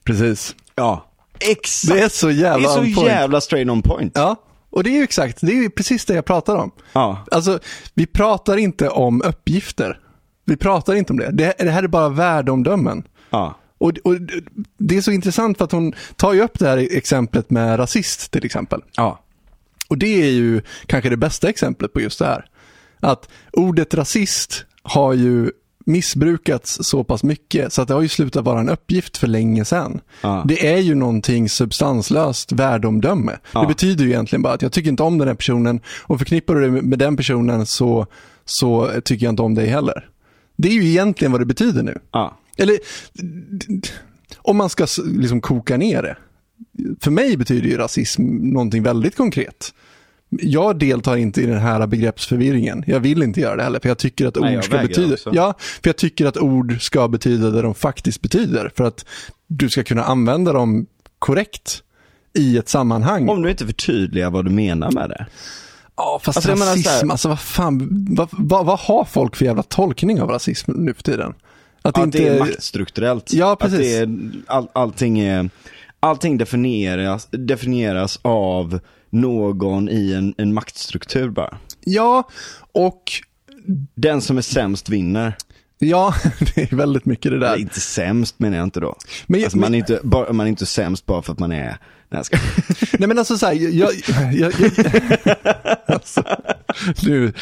[0.05, 0.55] Precis.
[0.75, 1.07] Ja,
[1.39, 1.95] exakt.
[1.95, 3.09] Det är så Det jävla är on så point.
[3.09, 4.13] jävla straight on point.
[4.15, 4.37] Ja,
[4.71, 6.71] och det är ju exakt, det är ju precis det jag pratar om.
[6.93, 7.25] Ja.
[7.31, 7.59] Alltså,
[7.95, 10.01] vi pratar inte om uppgifter.
[10.45, 11.31] Vi pratar inte om det.
[11.33, 13.03] Det, det här är bara värdeomdömen.
[13.31, 13.55] Ja.
[13.79, 14.17] Och, och
[14.79, 18.31] det är så intressant för att hon tar ju upp det här exemplet med rasist
[18.31, 18.83] till exempel.
[18.97, 19.21] Ja.
[19.89, 22.45] Och det är ju kanske det bästa exemplet på just det här.
[23.01, 25.51] Att ordet rasist har ju
[25.87, 29.65] missbrukats så pass mycket så att det har ju slutat vara en uppgift för länge
[29.65, 30.01] sedan.
[30.21, 30.45] Ja.
[30.49, 33.37] Det är ju någonting substanslöst värdeomdöme.
[33.53, 33.61] Ja.
[33.61, 36.55] Det betyder ju egentligen bara att jag tycker inte om den här personen och förknippar
[36.55, 38.07] du det med den personen så,
[38.45, 40.09] så tycker jag inte om dig heller.
[40.57, 41.99] Det är ju egentligen vad det betyder nu.
[42.13, 42.37] Ja.
[42.57, 42.79] Eller
[44.39, 46.17] om man ska liksom koka ner det.
[47.01, 49.75] För mig betyder ju rasism någonting väldigt konkret.
[50.29, 52.85] Jag deltar inte i den här begreppsförvirringen.
[52.87, 55.13] Jag vill inte göra det heller, för jag tycker att Nej, ord jag ska betyda...
[55.15, 55.31] också.
[55.35, 58.71] Ja, för jag tycker att ord ska betyda det de faktiskt betyder.
[58.77, 59.07] För att
[59.47, 60.87] du ska kunna använda dem
[61.19, 61.83] korrekt
[62.39, 63.29] i ett sammanhang.
[63.29, 65.27] Om du inte förtydligar vad du menar med det.
[65.97, 69.63] Ja, fast Alltså, rasism, här- alltså vad fan, vad, vad, vad har folk för jävla
[69.63, 71.35] tolkning av rasism nu för tiden?
[71.89, 73.33] Att Att det är maktstrukturellt.
[73.33, 73.79] Ja, Att precis.
[73.79, 75.51] det är, all, allting, är,
[76.01, 78.79] allting definieras, definieras av
[79.11, 81.59] någon i en, en maktstruktur bara.
[81.85, 82.29] Ja,
[82.73, 83.03] och
[83.95, 85.37] Den som är sämst vinner.
[85.79, 86.15] ja,
[86.55, 87.57] det är väldigt mycket det där.
[87.57, 88.97] inte sämst menar jag inte då.
[89.27, 91.77] Men- alltså, man, är inte, bara, man är inte sämst bara för att man är,
[92.11, 92.39] nej ska.
[92.99, 93.93] Nej men alltså så här, jag, jag,
[94.35, 95.37] jag, jag,
[95.87, 96.23] alltså,
[97.03, 97.33] nu,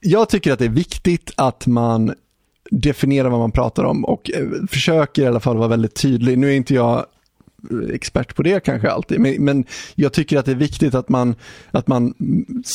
[0.00, 2.14] jag tycker att det är viktigt att man
[2.80, 6.38] definierar vad man pratar om och eh, försöker i alla fall vara väldigt tydlig.
[6.38, 7.06] Nu är inte jag
[7.92, 9.64] expert på det kanske alltid, men, men
[9.94, 11.34] jag tycker att det är viktigt att man,
[11.70, 12.14] att man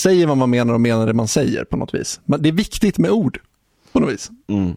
[0.03, 2.19] säger vad man menar och menar det man säger på något vis.
[2.25, 3.39] Men Det är viktigt med ord
[3.91, 4.29] på något vis.
[4.47, 4.75] Mm.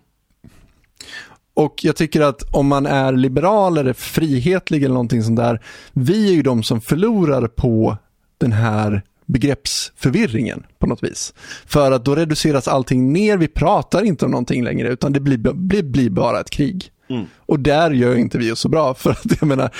[1.54, 5.62] Och jag tycker att om man är liberal eller frihetlig eller någonting sånt där,
[5.92, 7.96] vi är ju de som förlorar på
[8.38, 9.02] den här
[9.33, 11.35] begreppsförvirringen på något vis.
[11.66, 15.39] För att då reduceras allting ner, vi pratar inte om någonting längre utan det blir,
[15.39, 16.93] blir, blir bara ett krig.
[17.37, 19.70] Och där gör inte vi oss så bra för att jag menar,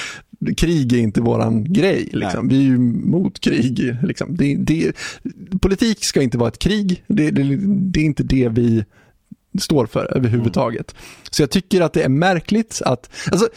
[0.57, 2.09] krig är inte våran grej.
[2.13, 2.49] Liksom.
[2.49, 3.97] Vi är ju mot krig.
[4.03, 4.37] Liksom.
[4.37, 4.93] Det, det,
[5.61, 8.85] politik ska inte vara ett krig, det, det, det är inte det vi
[9.61, 10.95] står för överhuvudtaget.
[11.31, 13.49] Så jag tycker att det är märkligt att, alltså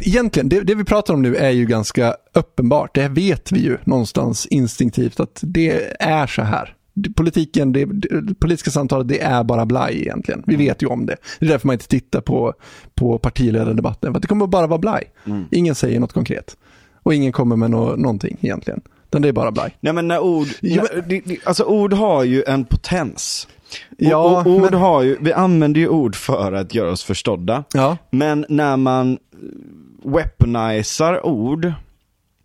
[0.00, 2.94] egentligen, det, det vi pratar om nu är ju ganska uppenbart.
[2.94, 6.74] Det vet vi ju någonstans instinktivt att det är så här.
[7.16, 10.42] politiken, det, det politiska samtalet, det är bara blaj egentligen.
[10.46, 11.16] Vi vet ju om det.
[11.38, 12.54] Det är därför man inte tittar på,
[12.94, 15.12] på partiledardebatten, för att det kommer bara vara blaj.
[15.26, 15.44] Mm.
[15.50, 16.56] Ingen säger något konkret.
[17.02, 18.80] Och ingen kommer med no någonting egentligen.
[19.14, 19.76] Utan det är bara blaj.
[19.80, 23.48] Nej men när ord, när, alltså ord har ju en potens.
[23.98, 24.80] Ja, och, och ord men...
[24.80, 27.64] har ju, vi använder ju ord för att göra oss förstådda.
[27.74, 27.96] Ja.
[28.10, 29.18] Men när man
[30.04, 31.72] weaponizar ord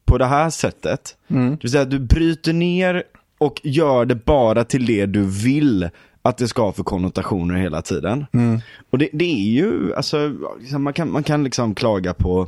[0.05, 1.51] på det här sättet, mm.
[1.51, 3.03] det vill säga att du bryter ner
[3.38, 5.89] och gör det bara till det du vill
[6.22, 8.26] att det ska ha för konnotationer hela tiden.
[8.34, 8.59] Mm.
[8.89, 10.34] Och det, det, är ju, alltså,
[10.78, 12.47] man kan, man kan liksom klaga på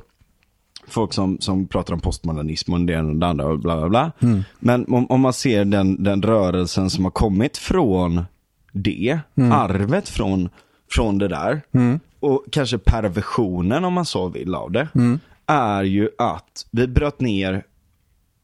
[0.91, 3.89] folk som, som pratar om postmodernism och det ena och det andra och bla bla
[3.89, 4.11] bla.
[4.19, 4.43] Mm.
[4.59, 8.23] Men om, om, man ser den, den rörelsen som har kommit från
[8.71, 9.51] det, mm.
[9.51, 10.49] arvet från,
[10.91, 11.99] från det där mm.
[12.19, 15.19] och kanske perversionen om man så vill av det, mm.
[15.45, 17.63] är ju att vi bröt ner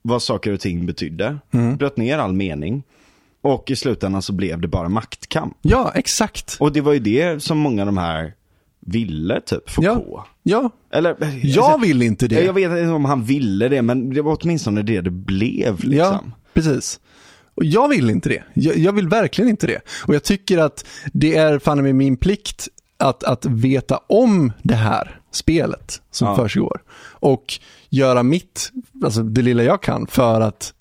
[0.02, 1.78] vad saker och ting betydde, mm.
[1.78, 2.84] bröt ner all mening.
[3.41, 5.58] Och i slutändan så blev det bara maktkamp.
[5.62, 6.58] Ja, exakt.
[6.60, 8.34] Och det var ju det som många av de här
[8.88, 9.95] ville typ få ja.
[9.95, 10.23] på.
[10.43, 12.43] Ja, Eller, jag alltså, vill inte det.
[12.43, 15.83] Jag vet inte om han ville det, men det var åtminstone det det blev.
[15.83, 15.97] Liksom.
[15.97, 16.23] Ja,
[16.53, 16.99] precis.
[17.55, 18.43] Och jag vill inte det.
[18.53, 19.81] Jag, jag, vill verkligen inte det.
[20.07, 22.67] Och jag tycker att det är fan med min plikt
[22.97, 26.35] att, att veta om det här spelet som ja.
[26.35, 26.81] försiggår.
[26.99, 27.59] Och
[27.89, 28.71] göra mitt,
[29.03, 30.73] alltså det lilla jag kan för att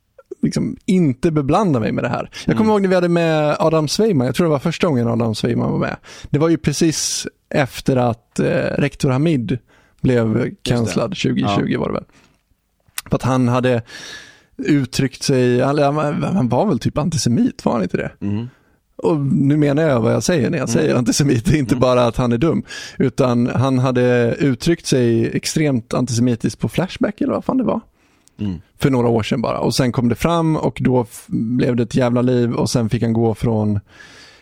[0.46, 2.30] liksom inte beblanda mig med det här.
[2.44, 2.70] Jag kommer mm.
[2.70, 5.72] ihåg när vi hade med Adam Sveiman, jag tror det var första gången Adam Sveiman
[5.72, 5.96] var med.
[6.30, 8.46] Det var ju precis efter att eh,
[8.78, 9.58] rektor Hamid
[10.00, 11.80] blev cancellad 2020 ja.
[11.80, 12.04] var det väl.
[13.08, 13.82] För att han hade
[14.56, 18.12] uttryckt sig, han var väl typ antisemit, var han inte det?
[18.20, 18.48] Mm.
[18.96, 20.98] Och nu menar jag vad jag säger när jag säger mm.
[20.98, 21.80] antisemit, det är inte mm.
[21.80, 22.64] bara att han är dum.
[22.98, 27.80] Utan han hade uttryckt sig extremt antisemitiskt på Flashback eller vad fan det var.
[28.38, 28.60] Mm.
[28.78, 29.58] För några år sedan bara.
[29.58, 33.02] Och sen kom det fram och då blev det ett jävla liv och sen fick
[33.02, 33.80] han gå från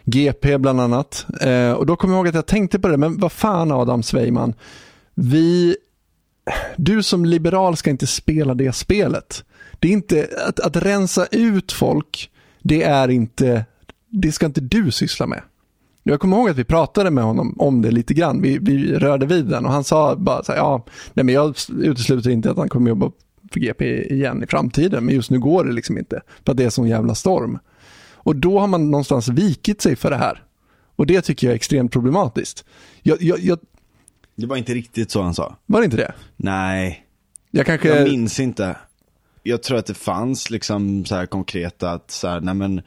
[0.04, 1.26] GP bland annat.
[1.40, 4.02] Eh, och då kom jag ihåg att jag tänkte på det, men vad fan Adam
[4.02, 4.54] Svejman.
[5.14, 5.76] vi,
[6.76, 9.44] du som liberal ska inte spela det spelet.
[9.78, 12.30] Det är inte, att, att rensa ut folk,
[12.62, 13.64] det är inte,
[14.08, 15.42] det ska inte du syssla med.
[16.02, 18.42] Jag kommer ihåg att vi pratade med honom om det lite grann.
[18.42, 20.84] Vi, vi rörde vid den och han sa bara så här, ja,
[21.14, 23.10] nej men jag utesluter inte att han kommer jobba
[23.54, 26.22] för GP igen i framtiden, men just nu går det liksom inte.
[26.44, 27.58] För att det är sån jävla storm.
[28.14, 30.42] Och då har man någonstans vikit sig för det här.
[30.96, 32.64] Och det tycker jag är extremt problematiskt.
[33.02, 33.58] Jag, jag, jag...
[34.34, 35.56] Det var inte riktigt så han sa.
[35.66, 36.12] Var det inte det?
[36.36, 37.06] Nej.
[37.50, 37.88] Jag kanske...
[37.88, 38.76] Jag minns inte.
[39.42, 42.82] Jag tror att det fanns liksom så här konkreta att så här, nej men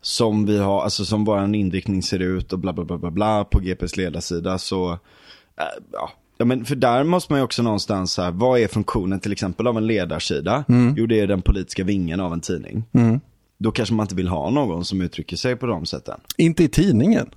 [0.00, 3.44] som vi har, alltså som våran inriktning ser ut och bla bla bla bla, bla
[3.44, 6.12] på GPs ledarsida så, äh, ja.
[6.38, 9.32] Ja men för där måste man ju också någonstans så här, vad är funktionen till
[9.32, 10.64] exempel av en ledarsida?
[10.68, 10.94] Mm.
[10.96, 12.84] Jo det är den politiska vingen av en tidning.
[12.92, 13.20] Mm.
[13.58, 16.20] Då kanske man inte vill ha någon som uttrycker sig på de sätten.
[16.36, 17.30] Inte i tidningen.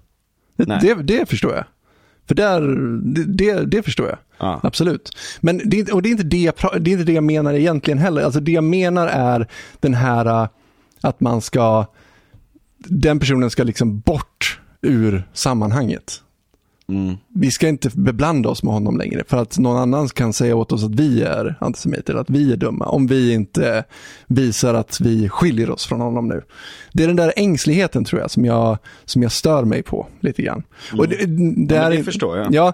[0.55, 1.65] Det, det, det förstår jag.
[2.27, 2.61] För där,
[3.03, 4.17] det, det, det förstår jag.
[4.37, 4.59] Ja.
[4.63, 5.11] Absolut.
[5.39, 7.97] Men det, och det, är inte det, jag, det är inte det jag menar egentligen
[7.97, 8.21] heller.
[8.21, 9.47] Alltså det jag menar är
[9.79, 10.49] den här äh,
[11.01, 11.85] att man ska,
[12.77, 16.23] den personen ska liksom bort ur sammanhanget.
[16.89, 17.17] Mm.
[17.35, 20.71] Vi ska inte beblanda oss med honom längre för att någon annan kan säga åt
[20.71, 23.83] oss att vi är antisemiter att vi är dumma om vi inte
[24.27, 26.41] visar att vi skiljer oss från honom nu.
[26.93, 30.41] Det är den där ängsligheten tror jag som jag, som jag stör mig på lite
[30.41, 30.63] grann.
[30.91, 30.99] Mm.
[30.99, 31.25] Och det,
[31.67, 32.53] det, ja, det förstår jag.
[32.53, 32.73] Ja,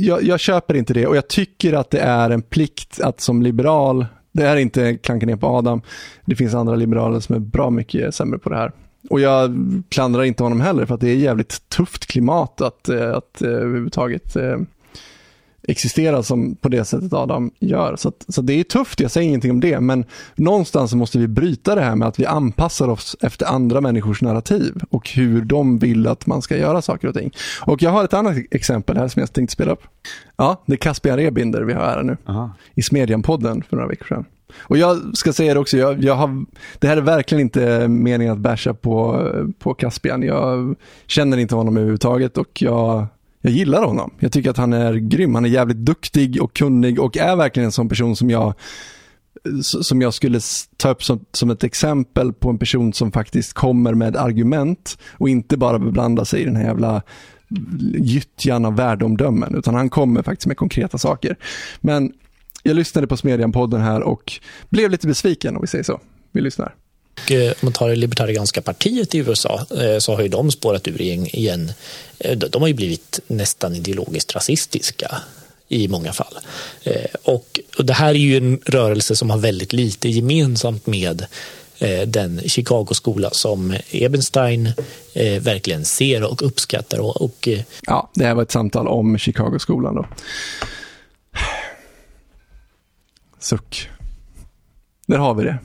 [0.00, 0.22] jag.
[0.22, 4.06] Jag köper inte det och jag tycker att det är en plikt att som liberal
[4.36, 5.82] det här är inte klanka ner på Adam.
[6.24, 8.72] Det finns andra liberaler som är bra mycket sämre på det här.
[9.10, 9.54] Och jag
[9.88, 13.48] klandrar inte honom heller för att det är jävligt tufft klimat att, eh, att uh,
[13.48, 14.56] överhuvudtaget uh,
[15.68, 17.96] existera som på det sättet Adam gör.
[17.96, 20.04] Så, att, så det är tufft, jag säger ingenting om det, men
[20.34, 24.82] någonstans måste vi bryta det här med att vi anpassar oss efter andra människors narrativ
[24.90, 27.30] och hur de vill att man ska göra saker och ting.
[27.60, 29.82] Och jag har ett annat exempel här som jag tänkte spela upp.
[30.36, 32.16] Ja, det är Caspian Rebinder vi har här nu.
[32.26, 32.50] Aha.
[32.74, 34.24] I Smedjan-podden för några veckor sedan.
[34.58, 36.46] Och jag ska säga det också, jag, jag har,
[36.78, 39.28] det här är verkligen inte meningen att basha på,
[39.58, 40.22] på Caspian.
[40.22, 40.76] Jag
[41.06, 43.06] känner inte honom överhuvudtaget och jag,
[43.40, 44.10] jag gillar honom.
[44.18, 47.64] Jag tycker att han är grym, han är jävligt duktig och kunnig och är verkligen
[47.64, 48.54] en sån person som jag
[49.62, 50.40] som jag skulle
[50.76, 55.28] ta upp som, som ett exempel på en person som faktiskt kommer med argument och
[55.28, 57.02] inte bara beblanda sig i den här jävla
[57.94, 61.36] gyttjan av värdeomdömen, utan han kommer faktiskt med konkreta saker.
[61.80, 62.12] Men
[62.66, 64.32] jag lyssnade på Smedjan-podden här och
[64.68, 66.00] blev lite besviken om vi säger så.
[66.32, 66.74] Vi lyssnar.
[67.24, 70.50] Och eh, om man tar det libertarianska partiet i USA eh, så har ju de
[70.50, 71.72] spårat ur igen.
[72.18, 75.22] Eh, de har ju blivit nästan ideologiskt rasistiska
[75.68, 76.38] i många fall.
[77.22, 81.26] Och det här är ju en rörelse som har väldigt lite gemensamt med
[82.06, 84.72] den Chicago-skola som Ebenstein
[85.40, 86.98] verkligen ser och uppskattar.
[86.98, 87.48] Och, och,
[87.86, 90.06] Ja, det här var ett samtal om Chicago-skolan då.
[93.38, 93.90] Suck.
[95.06, 95.58] Där har vi det.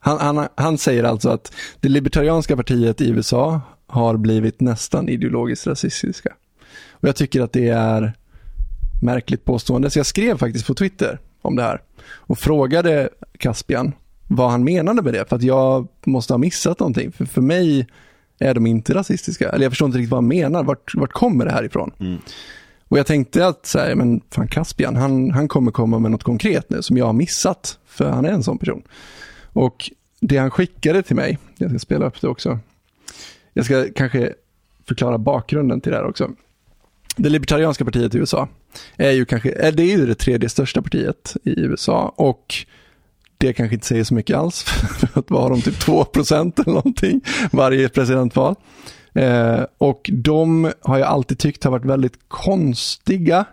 [0.00, 5.66] Han, han, han säger alltså att det libertarianska partiet i USA har blivit nästan ideologiskt
[5.66, 6.32] rasistiska.
[6.90, 8.12] Och jag tycker att det är
[9.02, 9.90] märkligt påstående.
[9.90, 13.08] Så jag skrev faktiskt på Twitter om det här och frågade
[13.38, 13.92] Caspian
[14.28, 15.28] vad han menade med det.
[15.28, 17.12] För att jag måste ha missat någonting.
[17.12, 17.86] För, för mig
[18.38, 19.48] är de inte rasistiska.
[19.48, 20.64] Eller jag förstår inte riktigt vad han menar.
[20.64, 21.90] Vart, vart kommer det här ifrån?
[22.00, 22.18] Mm.
[22.92, 26.22] Och jag tänkte att så här, men fan Caspian, han, han kommer komma med något
[26.22, 27.78] konkret nu som jag har missat.
[27.86, 28.82] För han är en sån person.
[29.52, 29.90] Och
[30.20, 32.58] det han skickade till mig, jag ska spela upp det också.
[33.52, 34.32] Jag ska kanske
[34.88, 36.30] förklara bakgrunden till det här också.
[37.16, 38.48] Det libertarianska partiet i USA
[38.96, 42.54] är ju kanske, det är ju det tredje största partiet i USA och
[43.38, 44.62] det kanske inte säger så mycket alls,
[44.98, 47.20] för att vad de typ 2 eller någonting
[47.52, 48.56] varje presidentval.
[49.14, 53.44] Eh, och de har jag alltid tyckt har varit väldigt konstiga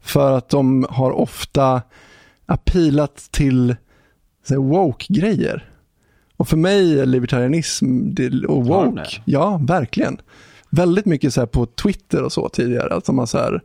[0.00, 1.82] för att de har ofta
[2.46, 3.76] appilat till
[4.50, 5.70] woke-grejer.
[6.36, 9.22] Och för mig är libertarianism det, och woke, det?
[9.24, 10.20] ja verkligen.
[10.70, 13.60] Väldigt mycket så här på Twitter och så tidigare, att de har så här,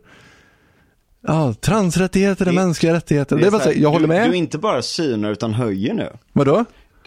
[1.26, 3.36] ja, transrättigheter är Det- mänskliga rättigheter.
[3.36, 4.30] Det, är är bara så här, jag håller du, med.
[4.30, 6.10] Du inte bara synar utan höjer nu.
[6.32, 6.64] Vadå?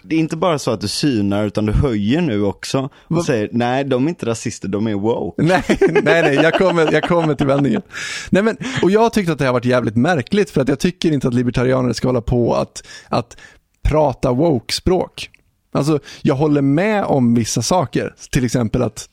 [0.07, 3.25] Det är inte bara så att du synar utan du höjer nu också och Vad-
[3.25, 5.41] säger nej de är inte rasister, de är woke.
[5.43, 5.63] Nej,
[6.03, 7.81] nej, nej, jag kommer, jag kommer till vändningen.
[8.29, 11.11] Nej, men, och jag tyckte att det har varit jävligt märkligt för att jag tycker
[11.11, 13.37] inte att libertarianer ska hålla på att, att
[13.83, 15.29] prata woke-språk.
[15.71, 19.09] Alltså, jag håller med om vissa saker, till exempel att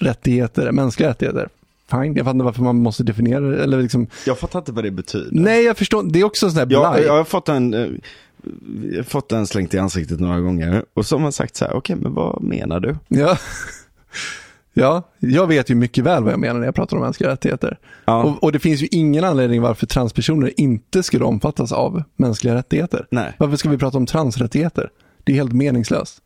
[0.00, 1.48] transrättigheter är mänskliga rättigheter.
[1.90, 4.84] Fine, jag fattar inte varför man måste definiera det, eller liksom, Jag fattar inte vad
[4.84, 5.28] det betyder.
[5.32, 7.02] nej jag förstår, det är också sån här Jag, blaj.
[7.06, 7.88] jag har fått en, eh, jag
[9.06, 11.96] fått den slängt i ansiktet några gånger och så har man sagt så här, okej
[11.96, 12.96] men vad menar du?
[13.08, 13.38] Ja.
[14.74, 17.78] ja, jag vet ju mycket väl vad jag menar när jag pratar om mänskliga rättigheter.
[18.04, 18.24] Ja.
[18.24, 23.06] Och, och det finns ju ingen anledning varför transpersoner inte skulle omfattas av mänskliga rättigheter.
[23.10, 23.34] Nej.
[23.38, 24.90] Varför ska vi prata om transrättigheter?
[25.24, 26.22] Det är helt meningslöst.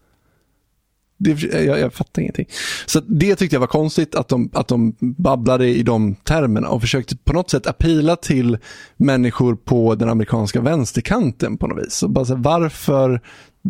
[1.23, 2.47] Det, jag, jag fattar ingenting.
[2.87, 6.81] Så det tyckte jag var konstigt att de, att de babblade i de termerna och
[6.81, 8.59] försökte på något sätt appila till
[8.97, 11.95] människor på den amerikanska vänsterkanten på något vis.
[11.95, 13.21] Så bara så här, varför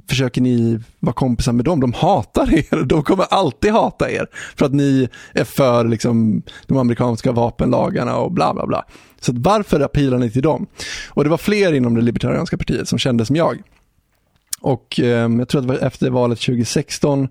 [0.09, 1.81] försöker ni vara kompisar med dem?
[1.81, 2.85] De hatar er.
[2.85, 4.27] De kommer alltid hata er
[4.57, 8.85] för att ni är för liksom, de amerikanska vapenlagarna och bla bla bla.
[9.21, 10.67] Så varför appilar ni till dem?
[11.09, 13.63] Och det var fler inom det libertarianska partiet som kände som jag.
[14.61, 17.29] Och eh, jag tror att det var efter valet 2016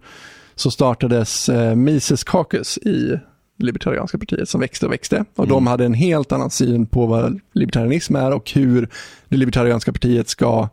[0.56, 3.20] så startades eh, Mises Caucus i
[3.58, 5.26] Libertarianska partiet som växte och växte.
[5.36, 8.90] Och de hade en helt annan syn på vad libertarianism är och hur
[9.30, 10.70] det Libertarianska partiet ska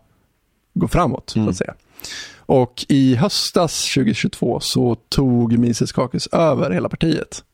[0.74, 1.30] gå framåt.
[1.30, 1.74] Så att säga.
[2.38, 7.44] Och i höstas 2022 så tog Mises Caucus över hela partiet.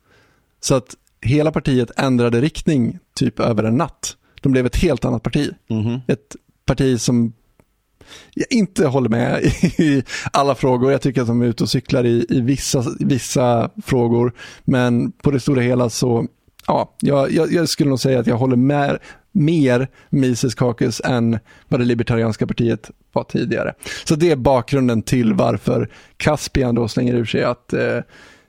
[0.60, 4.16] Så att hela partiet ändrade riktning typ över en natt.
[4.40, 5.50] De blev ett helt annat parti.
[6.06, 7.32] Ett parti som
[8.34, 9.44] jag inte håller med
[9.78, 10.92] i alla frågor.
[10.92, 14.32] Jag tycker att de är ute och cyklar i, i vissa, vissa frågor.
[14.64, 16.26] Men på det stora hela så,
[16.66, 18.98] ja, jag, jag, jag skulle nog säga att jag håller med
[19.32, 21.38] mer Mises Kakus än
[21.68, 23.74] vad det libertarianska partiet var tidigare.
[24.04, 27.96] Så det är bakgrunden till varför Caspian då slänger ur sig att eh,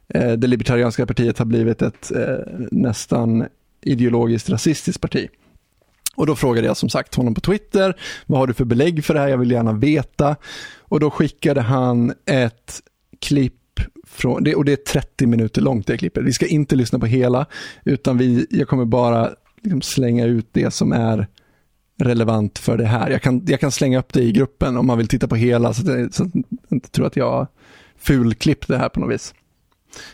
[0.07, 2.37] eh, det libertarianska partiet har blivit ett eh,
[2.71, 3.45] nästan
[3.81, 5.27] ideologiskt rasistiskt parti.
[6.15, 7.95] Och då frågade jag som sagt honom på Twitter,
[8.25, 9.27] vad har du för belägg för det här?
[9.27, 10.35] Jag vill gärna veta.
[10.79, 12.81] Och då skickade han ett
[13.19, 13.53] klipp
[14.07, 16.23] från, det, och det är 30 minuter långt det klippet.
[16.23, 17.45] Vi ska inte lyssna på hela,
[17.83, 19.29] utan vi, jag kommer bara
[19.61, 21.27] liksom slänga ut det som är
[21.99, 23.09] relevant för det här.
[23.09, 25.73] Jag kan, jag kan slänga upp det i gruppen om man vill titta på hela,
[25.73, 26.31] så att, så att
[26.71, 27.47] inte tror att jag
[27.97, 29.33] fulklippt det här på något vis.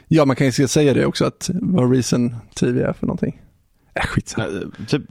[0.08, 3.42] Ja, man kan ju säga det också, att vad Reason TV är för någonting.
[3.94, 4.48] Äh, skitsamma.
[4.88, 5.04] Typ,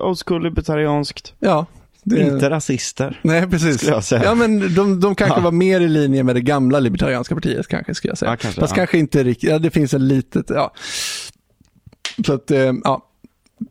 [0.00, 1.34] old school libertarianskt.
[1.38, 1.66] Ja,
[2.02, 3.20] det, Inte rasister.
[3.22, 3.76] Nej, precis.
[3.76, 4.24] skulle jag säga.
[4.24, 5.44] Ja, men de, de kanske Ja.
[5.44, 8.30] var mer i linje med det gamla libertarianska partiet kanske, skulle jag säga.
[8.30, 8.76] Ja, kanske, Fast ja.
[8.76, 10.72] kanske inte riktigt, ja, det finns ett litet, ja.
[12.26, 13.08] Så att, eh, ja.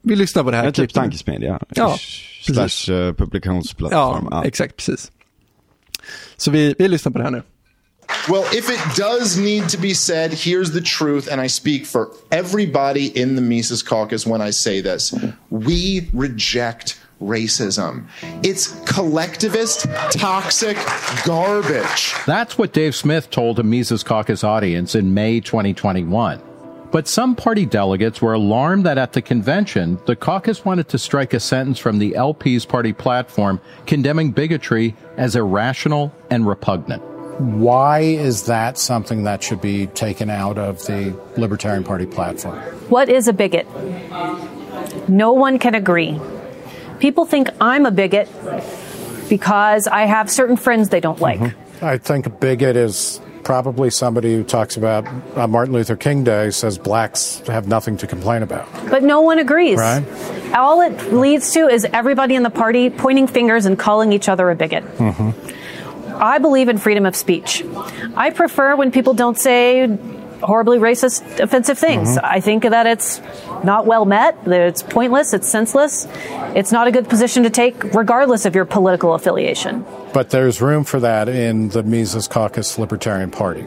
[0.01, 1.59] Vi lyssnar på det här Men typ tankesmedja.
[1.69, 1.95] Ja,
[2.41, 4.27] Slash eh, publikationsplattform.
[4.31, 5.11] Ja, exakt, precis.
[6.37, 7.41] Så vi, vi lyssnar på det här nu.
[8.29, 12.11] Well, if it does need to be said, here's the truth, and I speak for
[12.31, 15.13] everybody in the Mises Caucus when I say this.
[15.49, 18.05] We reject racism.
[18.43, 20.77] It's collectivist, toxic
[21.25, 22.13] garbage.
[22.25, 26.41] That's what Dave Smith told a Mises Caucus audience in May 2021.
[26.91, 31.33] But some party delegates were alarmed that at the convention, the caucus wanted to strike
[31.33, 37.01] a sentence from the LP's party platform condemning bigotry as irrational and repugnant.
[37.41, 42.59] Why is that something that should be taken out of the Libertarian Party platform?
[42.89, 43.67] What is a bigot?
[45.09, 46.19] No one can agree.
[46.99, 48.29] People think I'm a bigot
[49.27, 51.39] because I have certain friends they don't like.
[51.39, 51.85] Mm-hmm.
[51.85, 56.51] I think a bigot is probably somebody who talks about uh, Martin Luther King Day
[56.51, 58.67] says blacks have nothing to complain about.
[58.89, 59.79] But no one agrees.
[59.79, 60.03] Right.
[60.53, 64.49] All it leads to is everybody in the party pointing fingers and calling each other
[64.49, 64.83] a bigot.
[64.97, 65.60] Mm-hmm.
[66.21, 67.65] I believe in freedom of speech.
[68.15, 69.87] I prefer when people don't say
[70.41, 72.09] horribly racist, offensive things.
[72.09, 72.25] Mm-hmm.
[72.25, 73.21] I think that it's
[73.63, 76.07] not well met, that it's pointless, it's senseless.
[76.55, 79.85] It's not a good position to take, regardless of your political affiliation.
[80.13, 83.65] But there's room for that in the Mises Caucus Libertarian Party.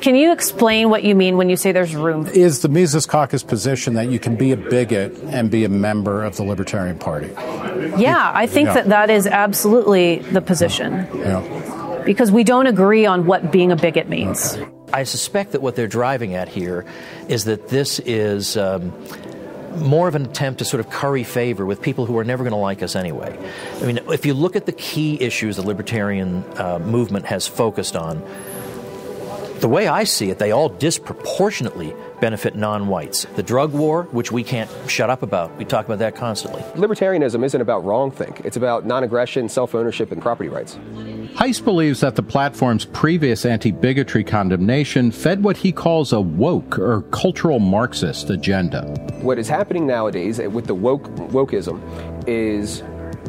[0.00, 2.26] Can you explain what you mean when you say there's room?
[2.28, 6.24] Is the Mises Caucus position that you can be a bigot and be a member
[6.24, 7.28] of the Libertarian Party?
[7.98, 8.74] Yeah, I think Yeah.
[8.74, 11.06] that that is absolutely the position.
[11.14, 12.02] Yeah.
[12.04, 14.58] Because we don't agree on what being a bigot means.
[14.92, 16.84] I suspect that what they're driving at here
[17.28, 18.92] is that this is um,
[19.76, 22.52] more of an attempt to sort of curry favor with people who are never going
[22.52, 23.38] to like us anyway.
[23.80, 27.94] I mean, if you look at the key issues the libertarian uh, movement has focused
[27.94, 28.22] on,
[29.60, 33.26] the way I see it, they all disproportionately benefit non whites.
[33.36, 36.62] The drug war, which we can't shut up about, we talk about that constantly.
[36.80, 40.76] Libertarianism isn't about wrongthink, it's about non aggression, self ownership, and property rights.
[41.34, 46.78] Heist believes that the platform's previous anti bigotry condemnation fed what he calls a woke
[46.78, 48.82] or cultural Marxist agenda.
[49.20, 51.80] What is happening nowadays with the woke wokeism
[52.26, 52.82] is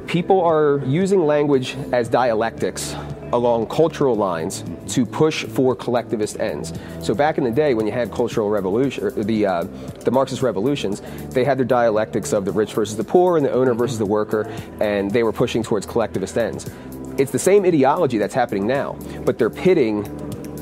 [0.07, 2.95] people are using language as dialectics
[3.33, 6.73] along cultural lines to push for collectivist ends.
[7.01, 9.63] So back in the day, when you had cultural revolution, the uh,
[10.05, 13.51] the Marxist revolutions, they had their dialectics of the rich versus the poor and the
[13.51, 14.47] owner versus the worker,
[14.79, 16.69] and they were pushing towards collectivist ends.
[17.17, 20.05] It's the same ideology that's happening now, but they're pitting.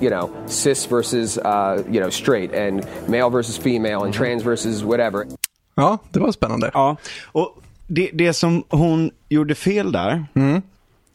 [0.01, 4.81] You know, cis versus uh, you know straight, and male versus female, and trans versus
[4.81, 5.27] whatever.
[5.75, 6.71] Ja, det var spännande.
[6.73, 6.97] Ja,
[7.31, 7.57] och
[7.87, 10.25] det, det som hon gjorde fel där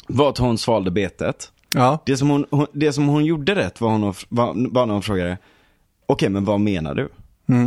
[0.07, 1.53] var att hon svalde betet.
[1.75, 2.03] Ja.
[2.07, 5.03] Det som hon, hon, det som hon gjorde rätt var, hon, var, var när hon
[5.03, 5.39] frågade,
[6.07, 7.09] okej men vad menar du?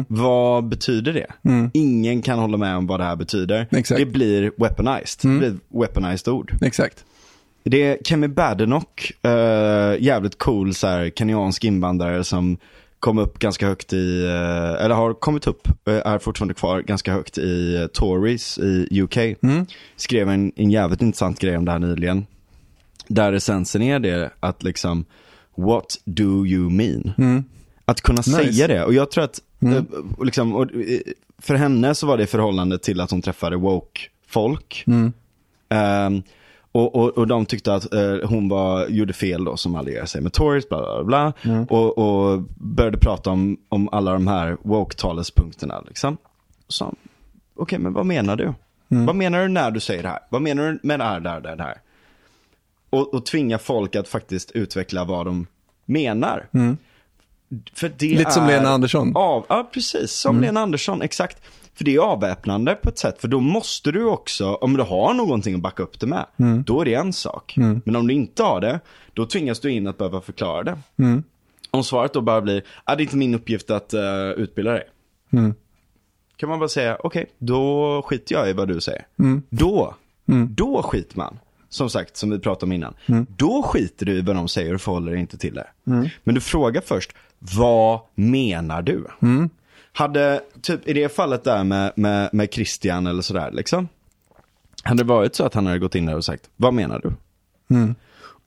[0.07, 1.27] Vad betyder det?
[1.73, 3.67] Ingen kan hålla med om vad det här betyder.
[3.71, 3.99] Exakt.
[3.99, 5.31] Det blir weaponized.
[5.31, 6.53] Det blir weaponized ord.
[6.61, 7.05] Exakt.
[7.63, 12.57] Det är Kemi Badenoch, uh, jävligt cool så här, kenyansk invandrare som
[13.07, 17.13] kom upp ganska högt i, eh, eller har kommit upp, eh, är fortfarande kvar ganska
[17.13, 19.17] högt i uh, Tories i UK.
[19.95, 22.25] Skrev en, en jävligt intressant grej om det här nyligen.
[23.07, 25.05] Där essensen är det att liksom,
[25.55, 27.13] what do you mean?
[27.85, 28.83] Att kunna säga det.
[28.83, 29.83] Och jag tror att, eh,
[30.23, 30.99] liksom, och, eh,
[31.37, 34.83] för henne så var det i förhållande till att hon träffade woke-folk.
[35.69, 36.23] Ehm,
[36.77, 40.21] och, och, och de tyckte att eh, hon var, gjorde fel då som allierade sig
[40.21, 41.33] med Tories, bla bla bla.
[41.69, 46.17] Och, och började prata om, om alla de här woke-talespunkterna liksom.
[46.67, 46.93] Så,
[47.55, 48.53] okej men vad menar du?
[49.05, 50.19] Vad menar du när du säger det här?
[50.29, 51.81] Vad menar du med det här, det här, det här?
[52.89, 55.47] Och, och tvinga folk att faktiskt utveckla vad de
[55.85, 56.47] menar.
[57.97, 59.11] Det Lite som Lena Andersson.
[59.15, 60.11] Av, ja, precis.
[60.11, 61.41] Som Lena Andersson, exakt.
[61.77, 63.21] För det är avväpnande på ett sätt.
[63.21, 66.25] För då måste du också, om du har någonting att backa upp det med,
[66.65, 67.53] då är det en sak.
[67.85, 68.79] Men om du inte har det,
[69.13, 70.77] då tvingas du in att behöva förklara det.
[71.71, 74.83] Om svaret då bara blir, ah, det är inte min uppgift att uh, utbilda dig.
[76.37, 79.07] Kan man bara säga, okej, då skiter jag i vad du säger.
[79.49, 79.95] Då,
[80.55, 81.39] då skiter man.
[81.69, 82.93] Som sagt, som vi pratade om innan.
[83.37, 85.67] Då skiter du i vad de säger och förhåller dig inte till det.
[86.23, 89.05] Men du frågar först, vad menar du?
[89.97, 93.87] Hade, typ i det fallet där med, med, med Christian eller sådär liksom.
[94.83, 97.13] Hade det varit så att han hade gått in där och sagt, vad menar du?
[97.75, 97.95] Med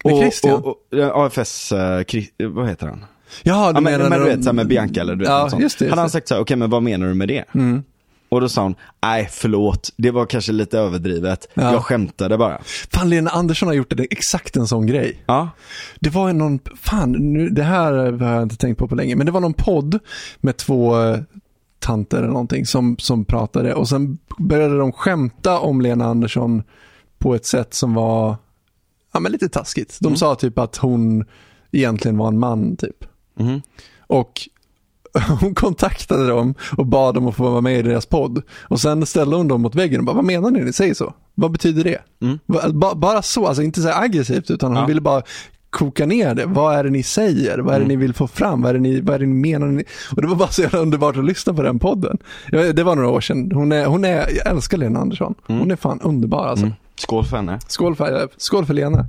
[0.05, 0.55] Och- Christian?
[0.55, 3.05] Och, och, AFS, eh, Chris- vad heter han?
[3.43, 5.29] Jaha, du Ja, men, menar men du vet, så här med Bianca eller du vet,
[5.29, 5.63] Ja, något sånt.
[5.63, 7.45] just det, just Hade han sagt så här, okej men vad menar du med det?
[8.31, 11.73] Och då sa hon, nej förlåt, det var kanske lite överdrivet, Ja.
[11.73, 12.61] jag skämtade bara.
[12.93, 15.23] Fan, Lena Andersson har gjort det, exakt en sån grej.
[15.27, 15.49] Ja,
[16.01, 19.27] Det var någon, fan, nu, det här har jag inte tänkt på på länge, men
[19.27, 19.99] det var någon podd
[20.41, 21.19] med två eh,
[21.79, 26.63] tanter eller någonting som, som pratade och sen började de skämta om Lena Andersson
[27.19, 28.37] på ett sätt som var,
[29.13, 29.99] ja men lite taskigt.
[30.01, 31.25] De sa typ att hon
[31.73, 33.05] egentligen var en man typ.
[34.07, 34.33] Och
[35.41, 38.43] hon kontaktade dem och bad dem att få vara med i deras podd.
[38.63, 41.15] Och sen ställde hon dem mot väggen och bara, vad menar ni ni säger så?
[41.35, 41.99] Vad betyder det?
[42.47, 44.87] Va- ba- Bara så, alltså inte så aggressivt utan hon Ja.
[44.87, 45.23] ville bara
[45.71, 46.47] koka ner det.
[46.47, 47.59] Vad är det ni säger?
[47.59, 47.89] Vad är det Mm.
[47.89, 48.63] ni vill få fram?
[48.63, 49.83] Vad är det ni, vad är det ni menar?
[50.17, 52.19] Och det var bara så jävla underbart att lyssna på den podden.
[52.51, 53.51] Det var några år sedan.
[53.55, 55.35] Hon är, hon är, jag älskar Lena Andersson.
[55.47, 56.65] Hon är fan underbar alltså.
[56.67, 56.77] Mm.
[56.97, 57.59] Skål för henne.
[57.69, 59.07] Skål, för, skål för Lena.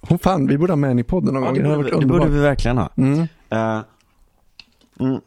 [0.00, 1.58] Hon fan, vi borde ha med henne i podden någon Ja, gång.
[1.62, 2.88] det, Det borde, vi- det borde vi verkligen ha.
[2.96, 3.18] Mm.
[3.50, 3.80] Eh,
[5.00, 5.20] mm.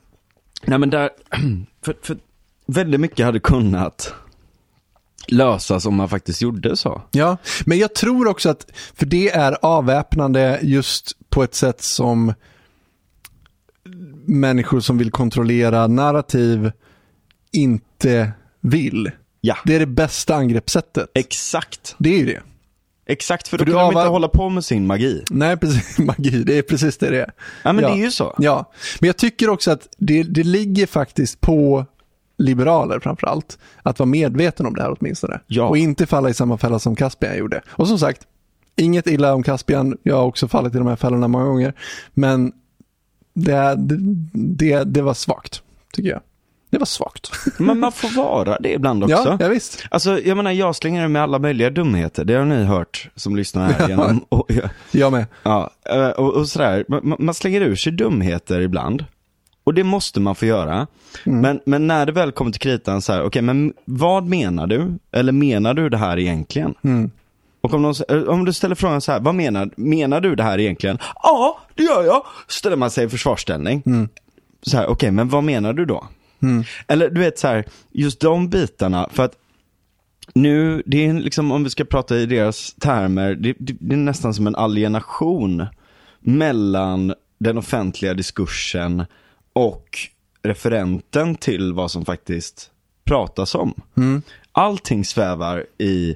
[0.66, 1.10] Nej men där,
[1.84, 2.18] för, för
[2.66, 4.14] väldigt mycket hade kunnat
[5.28, 7.02] lösas om man faktiskt gjorde så.
[7.12, 12.34] Ja, men jag tror också att, för det är avväpnande just på ett sätt som
[14.26, 16.72] människor som vill kontrollera narrativ
[17.52, 18.32] inte
[18.62, 19.12] vill.
[19.42, 19.58] Ja.
[19.66, 21.12] Det är det bästa angreppssättet.
[21.14, 21.96] Exakt.
[21.98, 22.42] Det är ju det.
[23.10, 25.24] Exakt, för då För du kan de inte hålla på med sin magi.
[25.30, 25.98] Nej, precis.
[26.06, 27.32] Magi, det är precis det det är.
[27.64, 28.36] Ja men det är ju så.
[28.38, 31.86] Ja, men jag tycker också att det, det ligger faktiskt på
[32.38, 35.40] liberaler framför allt att vara medveten om det här åtminstone.
[35.48, 35.68] Ja.
[35.68, 37.62] Och inte falla i samma fälla som Caspian gjorde.
[37.68, 38.22] Och som sagt,
[38.76, 39.98] inget illa om Caspian.
[40.04, 41.74] Jag har också fallit i de här fällorna många gånger.
[42.14, 42.52] Men
[43.34, 43.76] det,
[44.34, 45.62] det, det var svagt,
[45.94, 46.22] tycker jag.
[46.70, 47.32] Det var svagt.
[47.60, 49.16] Men man får vara det ibland också.
[49.16, 49.86] Ja, ja, visst.
[49.92, 52.26] Alltså jag menar jag slänger er med alla möjliga dumheter.
[52.26, 54.26] Det har ni hört som lyssnar här genom.
[54.30, 55.26] Och, ja, Jag med.
[55.44, 56.86] ja, eh, och, och sådär.
[56.88, 59.06] Man, man slänger ur sig dumheter ibland.
[59.64, 60.88] Och det måste man få göra.
[61.26, 61.42] Mm.
[61.42, 64.94] Men, men när det väl kommer till kritan så här, okej men vad menar du?
[65.12, 66.74] Eller menar du det här egentligen?
[66.84, 67.12] Mm.
[67.62, 70.44] Och om, någon, s- om du ställer frågan så här, vad menar, menar du det
[70.44, 70.98] här egentligen?
[71.24, 72.24] Ja, det gör jag.
[72.48, 73.82] Ställer man sig i försvarsställning.
[74.62, 76.08] Så här, okej, men vad menar du då?
[76.88, 79.34] Eller du vet så här, just de bitarna, för att
[80.34, 83.98] nu, det är liksom om vi ska prata i deras termer, det, det, det är
[83.98, 85.66] nästan som en alienation
[86.20, 89.06] mellan den offentliga diskursen
[89.54, 89.98] och
[90.44, 92.72] referenten till vad som faktiskt
[93.06, 93.74] pratas om.
[94.52, 96.16] Allting svävar i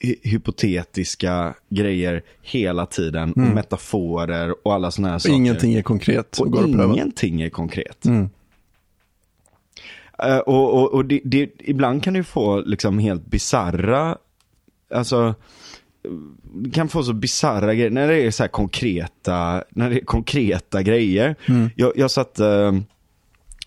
[0.00, 5.34] hy- hypotetiska grejer hela tiden, och metaforer och alla sådana här saker.
[5.34, 6.46] Ingenting är konkret och,
[6.90, 8.04] Och ingenting är konkret.
[8.04, 8.30] Mm.
[10.22, 14.16] Eh, och och, och det, det, ibland kan du få liksom helt bizarra,
[14.94, 15.34] alltså,
[16.72, 20.82] kan få så bizarra grejer, när det är så här konkreta, när det är konkreta
[20.82, 21.36] grejer.
[21.46, 21.70] Mm.
[21.76, 22.72] Jag, jag satt eh,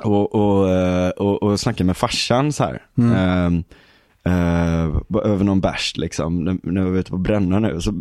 [0.04, 2.86] och, och, eh, och, och snackade med farsan så här.
[2.98, 3.64] Mm.
[4.24, 7.94] Eh, b- över någon bärs liksom, när, när vi var ute på Bränna nu, så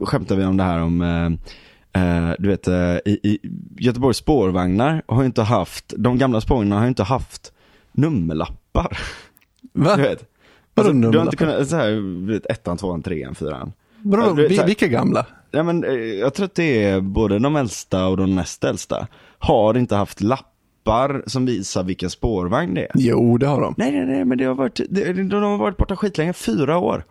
[0.00, 1.50] skämtade vi om det här om eh,
[1.92, 2.68] Eh, du vet,
[3.04, 3.38] i, i
[3.78, 7.52] Göteborgs spårvagnar har ju inte haft, de gamla spårvagnarna har ju inte haft
[7.98, 8.98] nummerlappar.
[9.72, 9.96] Va?
[9.96, 10.24] Du vet.
[10.74, 13.72] Alltså, du har inte kunnat, så här, ettan, tvåan, trean, fyran.
[14.02, 15.26] Vadå, vi- så vilka gamla?
[15.50, 19.06] Ja, men, eh, jag tror att det är både de äldsta och de näst äldsta.
[19.38, 22.90] Har inte haft lappar som visar vilken spårvagn det är.
[22.94, 23.74] Jo, det har de.
[23.76, 27.04] Nej, nej, nej, men det har varit, det, de har varit borta skitlänge, fyra år.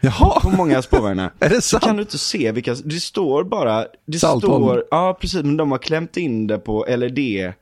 [0.00, 1.30] Jaha, På många spårvagnar.
[1.40, 1.84] är det Så sant?
[1.84, 4.64] kan du inte se vilka, det står bara, det Saltholm.
[4.64, 7.52] står, ja precis, men de har klämt in det på LED,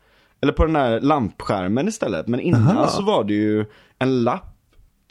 [0.42, 2.26] eller på den här lampskärmen istället.
[2.28, 2.86] Men innan Aha.
[2.88, 3.64] så var det ju
[3.98, 4.46] en lapp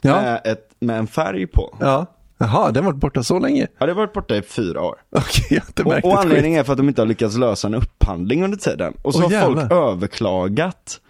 [0.02, 0.20] Ja.
[0.20, 1.76] med, ett, med en färg på.
[1.80, 2.06] Ja.
[2.38, 3.66] Jaha, den har varit borta så länge?
[3.78, 4.94] Ja, det har varit borta i fyra år.
[5.16, 6.04] Okej, märkt Och, och skit.
[6.04, 8.94] anledningen är för att de inte har lyckats lösa en upphandling under tiden.
[9.02, 9.90] Och så Åh, har folk jävlar.
[9.90, 11.00] överklagat,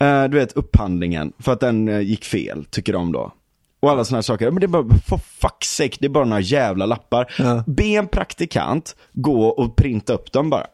[0.00, 1.32] eh, du vet, upphandlingen.
[1.38, 3.32] För att den eh, gick fel, tycker de då.
[3.82, 4.50] Och alla sådana saker.
[4.50, 7.32] Men det är bara, for fuck's sake, det är bara några jävla lappar.
[7.38, 7.64] Ja.
[7.66, 10.66] Be en praktikant gå och printa upp dem bara.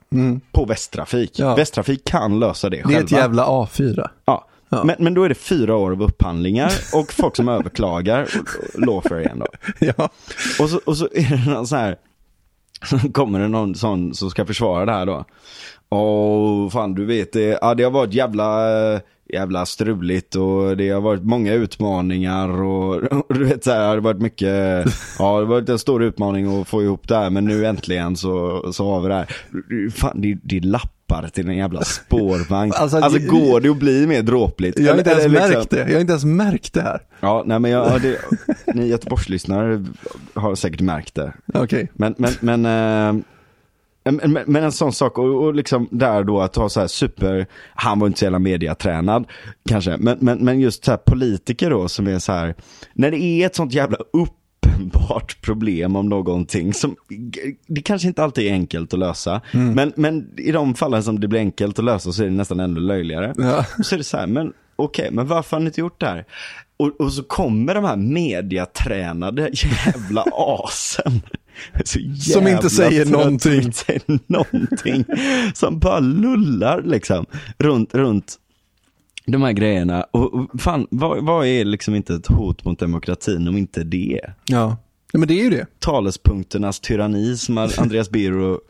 [0.53, 1.39] På Västtrafik.
[1.39, 1.49] Mm.
[1.51, 1.57] Ja.
[1.57, 2.99] Västtrafik kan lösa det, Det själva.
[3.01, 4.09] är ett jävla A4.
[4.25, 4.45] Ja.
[4.69, 4.85] Ja.
[4.85, 8.29] Men, men då är det fyra år av upphandlingar och folk som överklagar
[8.75, 9.47] lawfare igen då.
[9.97, 10.09] Ja.
[10.61, 11.97] Och så, och så är det någon sån här,
[12.85, 15.25] så kommer det någon sån som ska försvara det här då.
[15.91, 18.71] Åh, fan du vet det, ja, det har varit jävla,
[19.33, 23.87] jävla struligt och det har varit många utmaningar och, och du vet så här, det
[23.87, 24.49] har varit mycket,
[25.19, 28.17] ja det har varit en stor utmaning att få ihop det här men nu äntligen
[28.17, 29.37] så, så har vi det här.
[29.91, 32.73] Fan det, det är lappar till en jävla spårvagn.
[32.77, 34.79] Alltså, Alltså, går det att bli mer dråpligt?
[34.79, 35.79] Jag har inte ens Eller liksom- märkt det.
[35.79, 37.01] Jag har inte ens märkt det här.
[37.21, 38.19] Ja, nej men jag, ja, det,
[38.75, 39.85] ni Göteborgslyssnare
[40.35, 41.33] har säkert märkt det.
[41.55, 41.91] Okej.
[41.95, 42.67] Men, men, men,
[43.19, 43.23] eh,
[44.15, 47.47] men, men, en sån sak, och, och liksom där då att ha så här super,
[47.75, 49.25] han var inte så jävla mediatränad
[49.69, 52.55] kanske, men, men, men just så här politiker då som är så här,
[52.93, 56.97] när det är ett sånt jävla uppenbart problem om någonting som,
[57.67, 61.29] det kanske inte alltid är enkelt att lösa, men, men i de fallen som det
[61.29, 63.35] blir enkelt att lösa så är det nästan ännu löjligare.
[63.37, 63.65] Ja.
[63.83, 66.25] Så är det så här, men okej, men varför har ni inte gjort det här?
[66.77, 71.21] Och, och så kommer de här mediatränade jävla asen.
[72.19, 73.63] Som inte säger någonting.
[73.63, 75.05] Som säger någonting.
[75.55, 77.27] Som bara lullar liksom.
[77.59, 78.39] Runt, runt
[79.27, 80.03] de här grejerna.
[80.11, 84.21] Och, och fan, vad, vad är liksom inte ett hot mot demokratin om inte det?
[84.45, 84.77] Ja.
[85.13, 85.67] Ja, men det är ju det.
[85.79, 88.61] Talespunkternas tyranni som Andreas Birro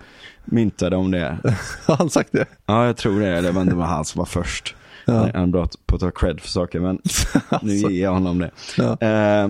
[0.45, 1.39] myntade om det.
[1.87, 2.47] Har han sagt det?
[2.67, 3.41] Ja, jag tror det.
[3.41, 4.75] Det var han som var först.
[5.05, 5.31] Ja.
[5.35, 6.99] Han är bra på att ta cred för saker, men
[7.63, 8.51] nu ger jag honom det.
[8.77, 8.97] Ja.
[9.01, 9.49] Eh,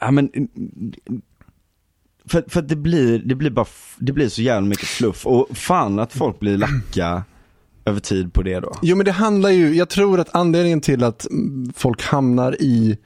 [0.00, 0.30] ja, men,
[2.28, 3.66] för, för det blir, det blir bara,
[3.98, 5.26] det blir så jävla mycket fluff.
[5.26, 7.22] Och fan att folk blir lacka
[7.84, 8.72] över tid på det då.
[8.82, 11.26] Jo men det handlar ju, jag tror att anledningen till att
[11.74, 12.98] folk hamnar i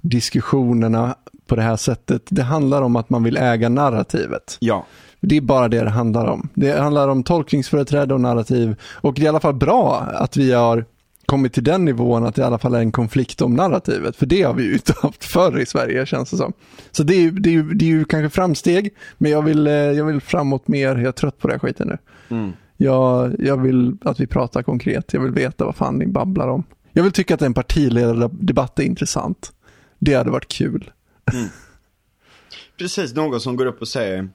[0.00, 1.14] diskussionerna
[1.46, 4.56] på det här sättet, det handlar om att man vill äga narrativet.
[4.60, 4.86] Ja.
[5.20, 6.48] Det är bara det det handlar om.
[6.54, 8.76] Det handlar om tolkningsföreträde och narrativ.
[8.82, 10.84] Och det är i alla fall bra att vi har
[11.30, 14.16] kommit till den nivån att det i alla fall är en konflikt om narrativet.
[14.16, 16.52] För det har vi ju inte haft förr i Sverige känns det som.
[16.90, 19.66] Så det är ju, det är ju, det är ju kanske framsteg, men jag vill,
[19.66, 20.96] eh, jag vill framåt mer.
[20.96, 21.98] Jag är trött på den här skiten nu.
[22.36, 22.52] Mm.
[22.76, 25.12] Jag, jag vill att vi pratar konkret.
[25.12, 26.64] Jag vill veta vad fan ni babblar om.
[26.92, 29.52] Jag vill tycka att en partiledardebatt är intressant.
[29.98, 30.90] Det hade varit kul.
[32.78, 34.28] Precis, någon som går upp och säger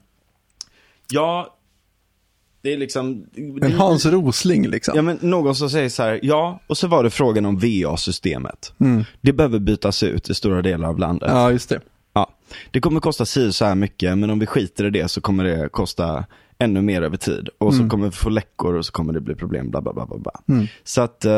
[1.10, 1.55] Ja,
[2.66, 3.26] det är liksom
[3.62, 4.92] En Hans Rosling liksom.
[4.96, 8.72] Ja men någon som säger så här, ja, och så var det frågan om VA-systemet.
[8.80, 9.04] Mm.
[9.20, 11.28] Det behöver bytas ut i stora delar av landet.
[11.32, 11.80] Ja, just det.
[12.12, 12.30] Ja,
[12.70, 15.44] det kommer kosta si så här mycket, men om vi skiter i det så kommer
[15.44, 16.24] det kosta
[16.58, 17.48] ännu mer över tid.
[17.58, 17.90] Och så Mm.
[17.90, 20.32] kommer vi få läckor och så kommer det bli problem, bla bla bla bla.
[20.48, 20.66] Mm.
[20.84, 21.32] Så att, eh,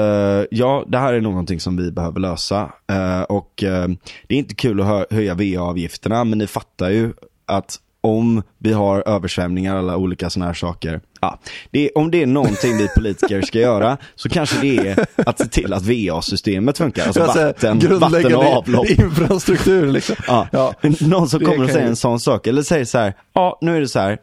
[0.50, 2.72] ja, det här är någonting som vi behöver lösa.
[2.92, 3.88] Eh, och eh,
[4.26, 7.12] det är inte kul att hö- höja VA-avgifterna, men ni fattar ju
[7.46, 7.76] att
[8.09, 11.01] om vi har översvämningar och alla olika sådana här saker.
[11.20, 11.39] Ja,
[11.70, 15.47] det om det är någonting vi politiker ska göra så kanske det är att se
[15.47, 17.06] till att VA-systemet funkar.
[17.06, 18.86] Alltså Jag säger, vatten, vatten och avlopp.
[18.86, 20.16] infrastruktur liksom.
[20.26, 20.48] Ja.
[20.52, 20.74] Ja.
[21.01, 23.80] Någon som kommer och säger en sån sak, eller säger så här, ja nu är
[23.80, 24.18] det så här,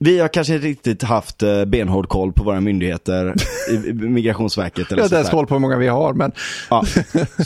[0.00, 3.34] vi har kanske inte riktigt haft eh, benhård koll på våra myndigheter,
[3.92, 6.32] Migrationsverket Jag eller har inte ens koll på hur många vi har, men
[6.70, 6.84] Ja.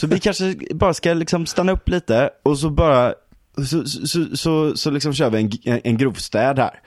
[0.00, 3.14] Så vi kanske bara ska liksom stanna upp lite och så bara
[3.56, 6.80] så, så, så, så, liksom kör vi en, en, grovstäd här.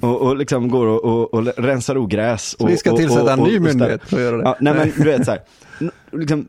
[0.00, 2.56] Och, och liksom går och, och, och rensar ogräs.
[2.60, 2.68] Mm.
[2.68, 4.42] Så vi ska och, tillsätta och, en och, ny och myndighet för att göra det.
[4.42, 5.40] Ja, nej men du vet så här,
[6.18, 6.48] liksom,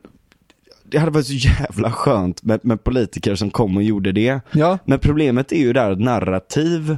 [0.84, 4.40] det hade varit så jävla skönt med, med politiker som kom och gjorde det.
[4.50, 4.78] Ja.
[4.84, 6.96] Men problemet är ju där att narrativ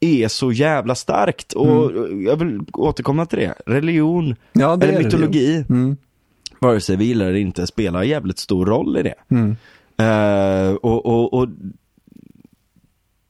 [0.00, 1.52] är så jävla starkt.
[1.52, 1.92] Och
[2.26, 3.54] jag vill återkomma till det.
[3.66, 4.36] Religion, Mm.
[4.52, 5.64] Ja, det eller mytologi.
[5.68, 5.96] Mm.
[6.58, 9.14] vare sig vi gillar det eller inte, spelar jävligt stor roll i det.
[9.30, 9.56] Mm.
[9.98, 11.48] Eh, och, och, och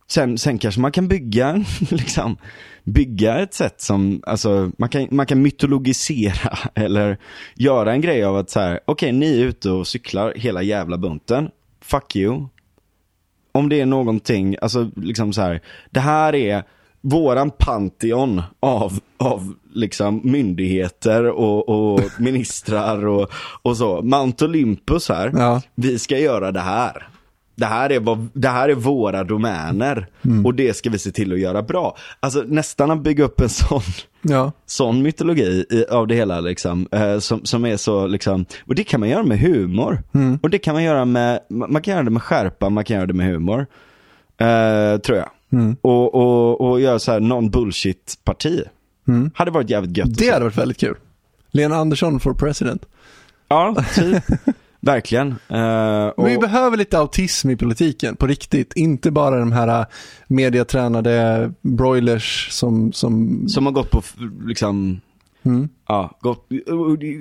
[0.09, 2.37] sen, sen kanske man kan bygga, liksom,
[2.85, 7.19] bygga ett sätt som, alltså man kan, man kan mytologisera eller
[7.55, 10.99] göra en grej av att så här, okej ni är ute och cyklar hela jävla
[10.99, 11.51] bunten,
[11.81, 12.47] fuck you.
[13.53, 16.65] Om det är någonting, alltså liksom så här, det här är
[17.05, 23.31] våran pantheon av, av liksom myndigheter och, och ministrar och,
[23.63, 24.03] och så.
[24.03, 25.63] Mount Olympus här, Ja.
[25.75, 27.09] vi ska göra det här.
[27.57, 30.47] Det här är, vad, det här är våra domäner Mm.
[30.47, 31.97] och det ska vi se till att göra bra.
[32.21, 33.81] Alltså nästan att bygga upp en sån,
[34.23, 34.53] Ja.
[34.67, 36.89] sån mytologi i, av det hela liksom.
[36.93, 40.03] Eh, som, som är så liksom, och det kan man göra med humor.
[40.15, 40.39] Mm.
[40.43, 43.07] Och det kan man göra med, man kan göra det med skärpa, man kan göra
[43.07, 43.67] det med humor.
[44.39, 45.29] Eh, tror jag.
[45.55, 45.77] Mm.
[45.81, 48.63] Och, och, och göra så här non-bullshit-parti.
[49.09, 49.31] Mm.
[49.35, 50.19] Hade varit jävligt gött.
[50.19, 50.97] Det hade varit väldigt kul.
[51.51, 52.87] Lena Andersson for president.
[53.49, 54.25] Ja, typ.
[54.81, 55.29] Verkligen.
[55.29, 58.73] Eh, och, Men vi behöver lite autism i politiken, på riktigt.
[58.77, 59.87] Inte bara de här äh,
[60.27, 62.93] mediatränade broilers som...
[62.93, 63.45] som...
[63.49, 64.03] som har gått på,
[64.47, 65.01] liksom,
[65.45, 65.69] Mm.
[65.89, 66.47] ja, gått,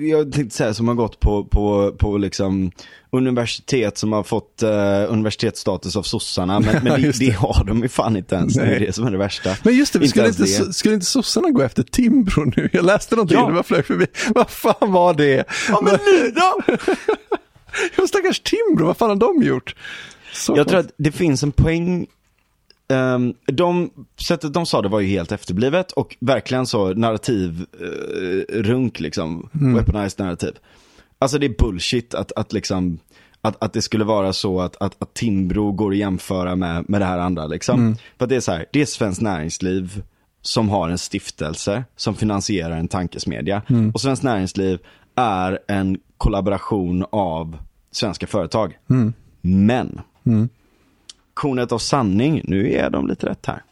[0.00, 2.70] jag tänkte säga som har gått på, på, på liksom
[3.10, 6.60] universitet som har fått uh, universitetsstatus av sossarna.
[6.60, 7.30] Men, men det, det.
[7.30, 8.54] har de ju fan inte ens.
[8.54, 8.80] Det är Nej.
[8.80, 9.50] det som är det värsta.
[9.62, 10.72] Men just det, vi skulle, inte, det.
[10.74, 12.68] skulle inte sossarna gå efter Timbro nu?
[12.72, 13.46] Jag läste någonting, Ja.
[13.46, 14.06] det var flög förbi.
[14.34, 15.44] Vad fan var det?
[15.68, 16.76] Ja men nu då!
[17.96, 19.74] Ja, stackars Timbro, vad fan har de gjort?
[20.32, 22.06] Så Jag tror att det finns en poäng
[22.88, 23.90] Um, de,
[24.28, 29.48] sättet de sa det var ju helt efterblivet och verkligen så narrativ eh, runk liksom,
[29.54, 29.74] Mm.
[29.74, 30.52] weaponized narrativ.
[31.18, 32.98] Alltså det är bullshit att, att liksom,
[33.40, 37.00] att, att det skulle vara så att, att, att Timbro går att jämföra med, med
[37.00, 37.80] det här andra liksom.
[37.80, 37.96] Mm.
[38.18, 40.02] För det är så här, det är Svenskt Näringsliv
[40.42, 43.62] som har en stiftelse som finansierar en tankesmedja.
[43.68, 43.90] Mm.
[43.90, 44.78] Och Svenskt Näringsliv
[45.14, 47.58] är en kollaboration av
[47.90, 48.78] svenska företag.
[48.90, 49.12] Mm.
[49.40, 50.48] Men Mm.
[51.34, 53.62] Kornet av sanning, nu är de lite rätt här,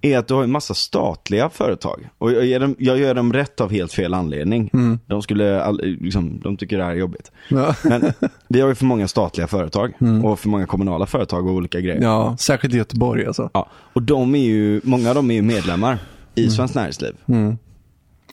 [0.00, 2.08] är att du har en massa statliga företag.
[2.18, 4.70] Och jag, dem, jag gör dem rätt av helt fel anledning.
[4.72, 4.98] Mm.
[5.06, 7.32] De skulle, all, liksom, de tycker det här är jobbigt.
[7.48, 7.74] Ja.
[7.84, 8.12] Men
[8.48, 10.24] vi har ju för många statliga företag Mm.
[10.24, 12.02] och för många kommunala företag och olika grejer.
[12.02, 13.50] Ja, särskilt i Göteborg alltså.
[13.54, 15.98] Ja, och de är ju, många av dem är ju medlemmar
[16.34, 17.14] i Svenskt Näringsliv.
[17.26, 17.58] Mm.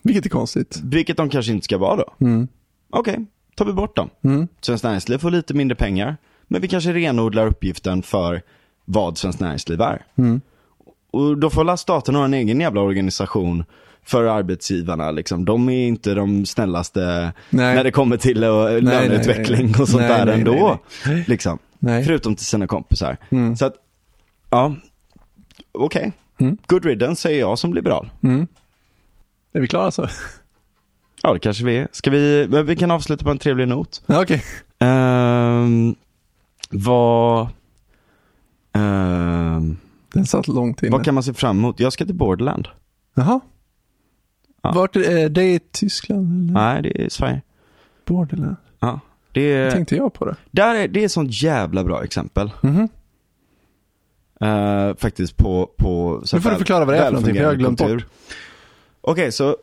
[0.02, 0.80] Vilket är konstigt.
[0.84, 2.26] Vilket de kanske inte ska vara då.
[2.26, 2.48] Mm.
[2.90, 4.10] Okej, tar vi bort dem.
[4.24, 4.48] Mm.
[4.60, 6.16] Svenskt Näringsliv får lite mindre pengar.
[6.48, 8.42] Men vi kanske renodlar uppgiften för
[8.90, 10.02] vad Svenskt Näringsliv är.
[10.16, 10.40] Mm.
[11.10, 13.64] Och då får staten ha en egen jävla organisation
[14.02, 15.10] för arbetsgivarna.
[15.10, 15.44] Liksom.
[15.44, 17.74] De är inte de snällaste Nej.
[17.74, 19.80] när det kommer till nej, löneutveckling nej.
[19.80, 20.78] och sånt där ändå.
[21.26, 21.58] Liksom.
[21.80, 23.16] Förutom till sina kompisar.
[23.30, 23.56] Mm.
[23.56, 23.74] Så att,
[24.50, 24.74] ja,
[25.72, 26.12] okej.
[26.38, 26.56] Mm.
[26.66, 28.10] Good riddance säger jag som liberal.
[28.22, 28.46] Mm.
[29.52, 30.08] Är vi klara så?
[31.22, 31.88] Ja, det kanske vi är.
[31.92, 34.02] Ska vi, men vi kan avsluta på en trevlig not.
[34.06, 34.42] Ja, Okej.
[34.78, 35.94] Um,
[36.70, 37.48] vad,
[38.72, 39.76] ehm,
[40.12, 40.92] Den satt långt inne.
[40.92, 41.80] vad kan man se fram emot?
[41.80, 42.68] Jag ska till Borderland.
[43.14, 43.40] Jaha.
[44.62, 44.72] Ja.
[44.72, 47.42] Vart är det i Tyskland eller Nej, det är Sverige.
[48.06, 48.56] Borderland?
[48.80, 49.00] Ja.
[49.32, 50.36] Det är, tänkte jag på det?
[50.50, 52.50] där är, det är ett sånt jävla bra exempel.
[52.62, 52.88] Mhm.
[54.40, 57.42] Eh, faktiskt på, på så Nu får du förklara vad det är för någonting, för
[57.42, 58.06] jag har glömt kultur.
[59.00, 59.56] Okej, så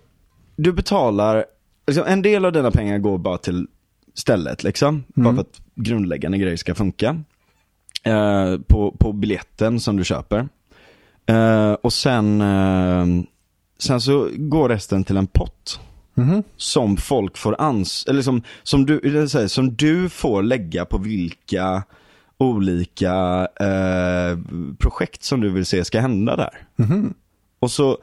[0.55, 1.45] du betalar,
[1.87, 3.67] liksom, en del av dina pengar går bara till
[4.13, 5.03] stället liksom.
[5.07, 5.35] Bara Mm.
[5.35, 7.23] för att grundläggande grejer ska funka.
[8.03, 10.49] Eh, på, på biljetten som du köper.
[11.25, 13.05] Eh, och sen, eh,
[13.79, 15.79] sen så går resten till en pott.
[16.13, 16.43] Mhm.
[16.57, 21.83] Som folk får ans eller som, som, du, säger, som du får lägga på vilka
[22.37, 24.37] olika eh,
[24.79, 26.67] projekt som du vill se ska hända där.
[26.75, 27.13] Mhm.
[27.59, 27.97] Och så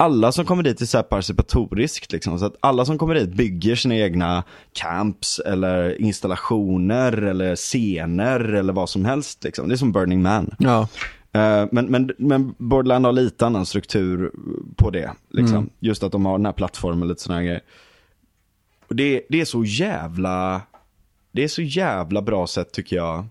[0.00, 2.38] alla som kommer dit är så här participatoriskt liksom.
[2.38, 8.72] Så att alla som kommer dit bygger sina egna camps eller installationer eller scener eller
[8.72, 9.68] vad som helst liksom.
[9.68, 10.54] Det är som Burning Man.
[10.58, 10.88] Ja.
[11.32, 14.32] Eh, men, men, men Borderland har lite annan struktur
[14.76, 15.10] på det.
[15.30, 15.56] Liksom.
[15.56, 15.70] Mm.
[15.78, 17.60] Just att de har den här plattformen och lite sådana grejer.
[18.88, 20.62] Och det, det är så jävla,
[21.32, 23.26] det är så jävla bra sätt tycker jag.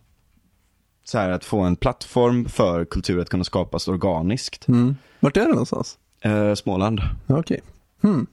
[1.03, 4.67] Så här att få en plattform för kultur att kunna skapas organiskt.
[4.67, 4.95] Mm.
[5.19, 5.97] Vart är det någonstans?
[6.21, 7.01] Eh, Småland.
[7.27, 7.59] Ja, Okej.
[8.01, 8.27] Hmm.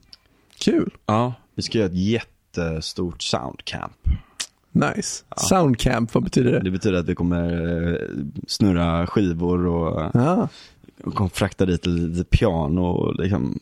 [0.59, 0.91] Kul.
[1.05, 3.93] Ja, vi ska göra ett jättestort soundcamp.
[4.71, 5.23] Nice.
[5.37, 6.59] Soundcamp, vad betyder det?
[6.59, 7.51] Det betyder att vi kommer
[7.93, 8.07] eh,
[8.47, 10.47] snurra skivor och, Ja.
[11.03, 13.59] och kommer frakta dit lite piano och liksom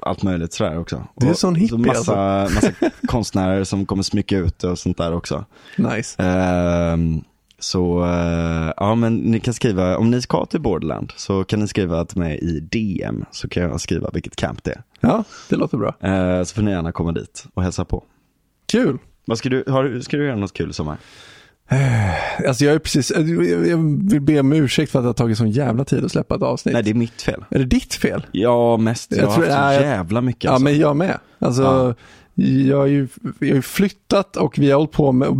[0.00, 1.06] allt möjligt sådär också.
[1.16, 2.04] Du är Och sån hippie alltså.
[2.04, 2.72] så massa, massa
[3.06, 5.44] konstnärer som kommer smycka ut och sånt där också.
[5.76, 6.22] Nice.
[6.22, 7.24] Ehm,
[7.60, 11.68] så eh, ja men ni kan skriva, om ni ska till Borderland så kan ni
[11.68, 14.82] skriva till mig i DM så kan jag skriva vilket camp det är.
[15.00, 15.94] Ja, det låter bra.
[16.00, 18.04] Eh, så får ni gärna komma dit och hälsa på.
[18.72, 18.98] Kul.
[19.24, 20.96] Vad ska du, har, ska du göra något kul i sommar?
[22.48, 23.76] Alltså jag är precis, jag
[24.10, 26.42] vill be om ursäkt för att det har tagit sån jävla tid att släppa ett
[26.42, 26.72] avsnitt.
[26.72, 27.44] Nej det är mitt fel.
[27.50, 28.26] Är det ditt fel?
[28.32, 30.64] Ja mest, jag, Jag har tror- haft så nej, jävla mycket Ja, alltså.
[30.64, 31.18] men jag med.
[31.38, 31.94] Alltså,
[32.42, 33.08] jag har ju
[33.38, 35.36] jag har flyttat och vi har hållit på med och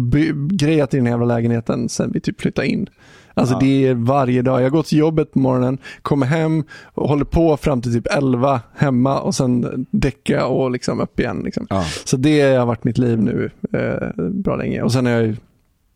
[0.51, 2.89] grejat i den här jävla lägenheten sen vi typ flyttade in.
[3.35, 3.59] Alltså Ja.
[3.61, 4.63] det är varje dag.
[4.63, 8.61] Jag går till jobbet på morgonen, kommer hem och håller på fram till typ 11
[8.77, 11.43] hemma och sen däcka och liksom upp igen.
[11.45, 11.67] Liksom.
[11.71, 11.85] Ja.
[12.05, 14.83] Så det har varit mitt liv nu eh, bra länge.
[14.83, 15.37] Och sen har jag ju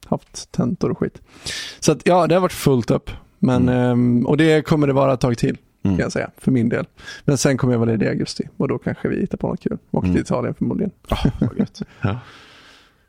[0.07, 1.23] haft tentor och skit.
[1.81, 3.11] Så att, ja, det har varit fullt upp.
[3.39, 5.97] Men, ehm, och det kommer det vara ett tag till, Mm.
[5.97, 6.87] kan jag säga, för min del.
[7.25, 9.61] Men sen kommer jag vara ledig i augusti och då kanske vi hittar på något
[9.61, 9.79] kul.
[9.91, 10.15] Åker Mm.
[10.15, 10.91] till Italien förmodligen.
[11.09, 11.83] Ah, vad gött.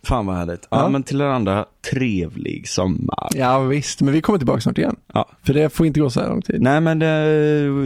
[0.04, 0.68] Fan vad härligt.
[0.72, 0.90] Ja, Ja.
[0.90, 3.30] men till er andra, trevlig sommar.
[3.36, 4.96] Ja visst, men vi kommer tillbaka snart igen.
[5.14, 5.30] Ja.
[5.44, 6.62] För det får inte gå så här lång tid.
[6.62, 7.08] Nej men det,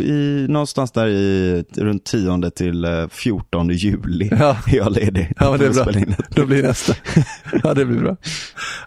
[0.04, 4.58] i, någonstans där i runt 10 till eh, 14 juli Ja.
[4.68, 5.34] är jag ledig.
[5.40, 6.16] Ja, det är bra.
[6.30, 6.94] Då blir nästa.
[7.64, 8.18] Ja, det blir bra.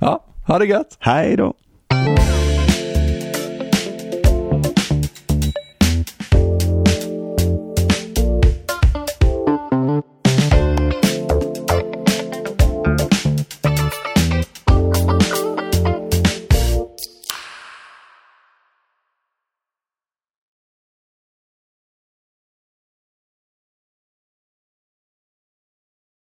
[0.01, 0.97] Ja, ha det gött.
[1.01, 1.55] Hej då.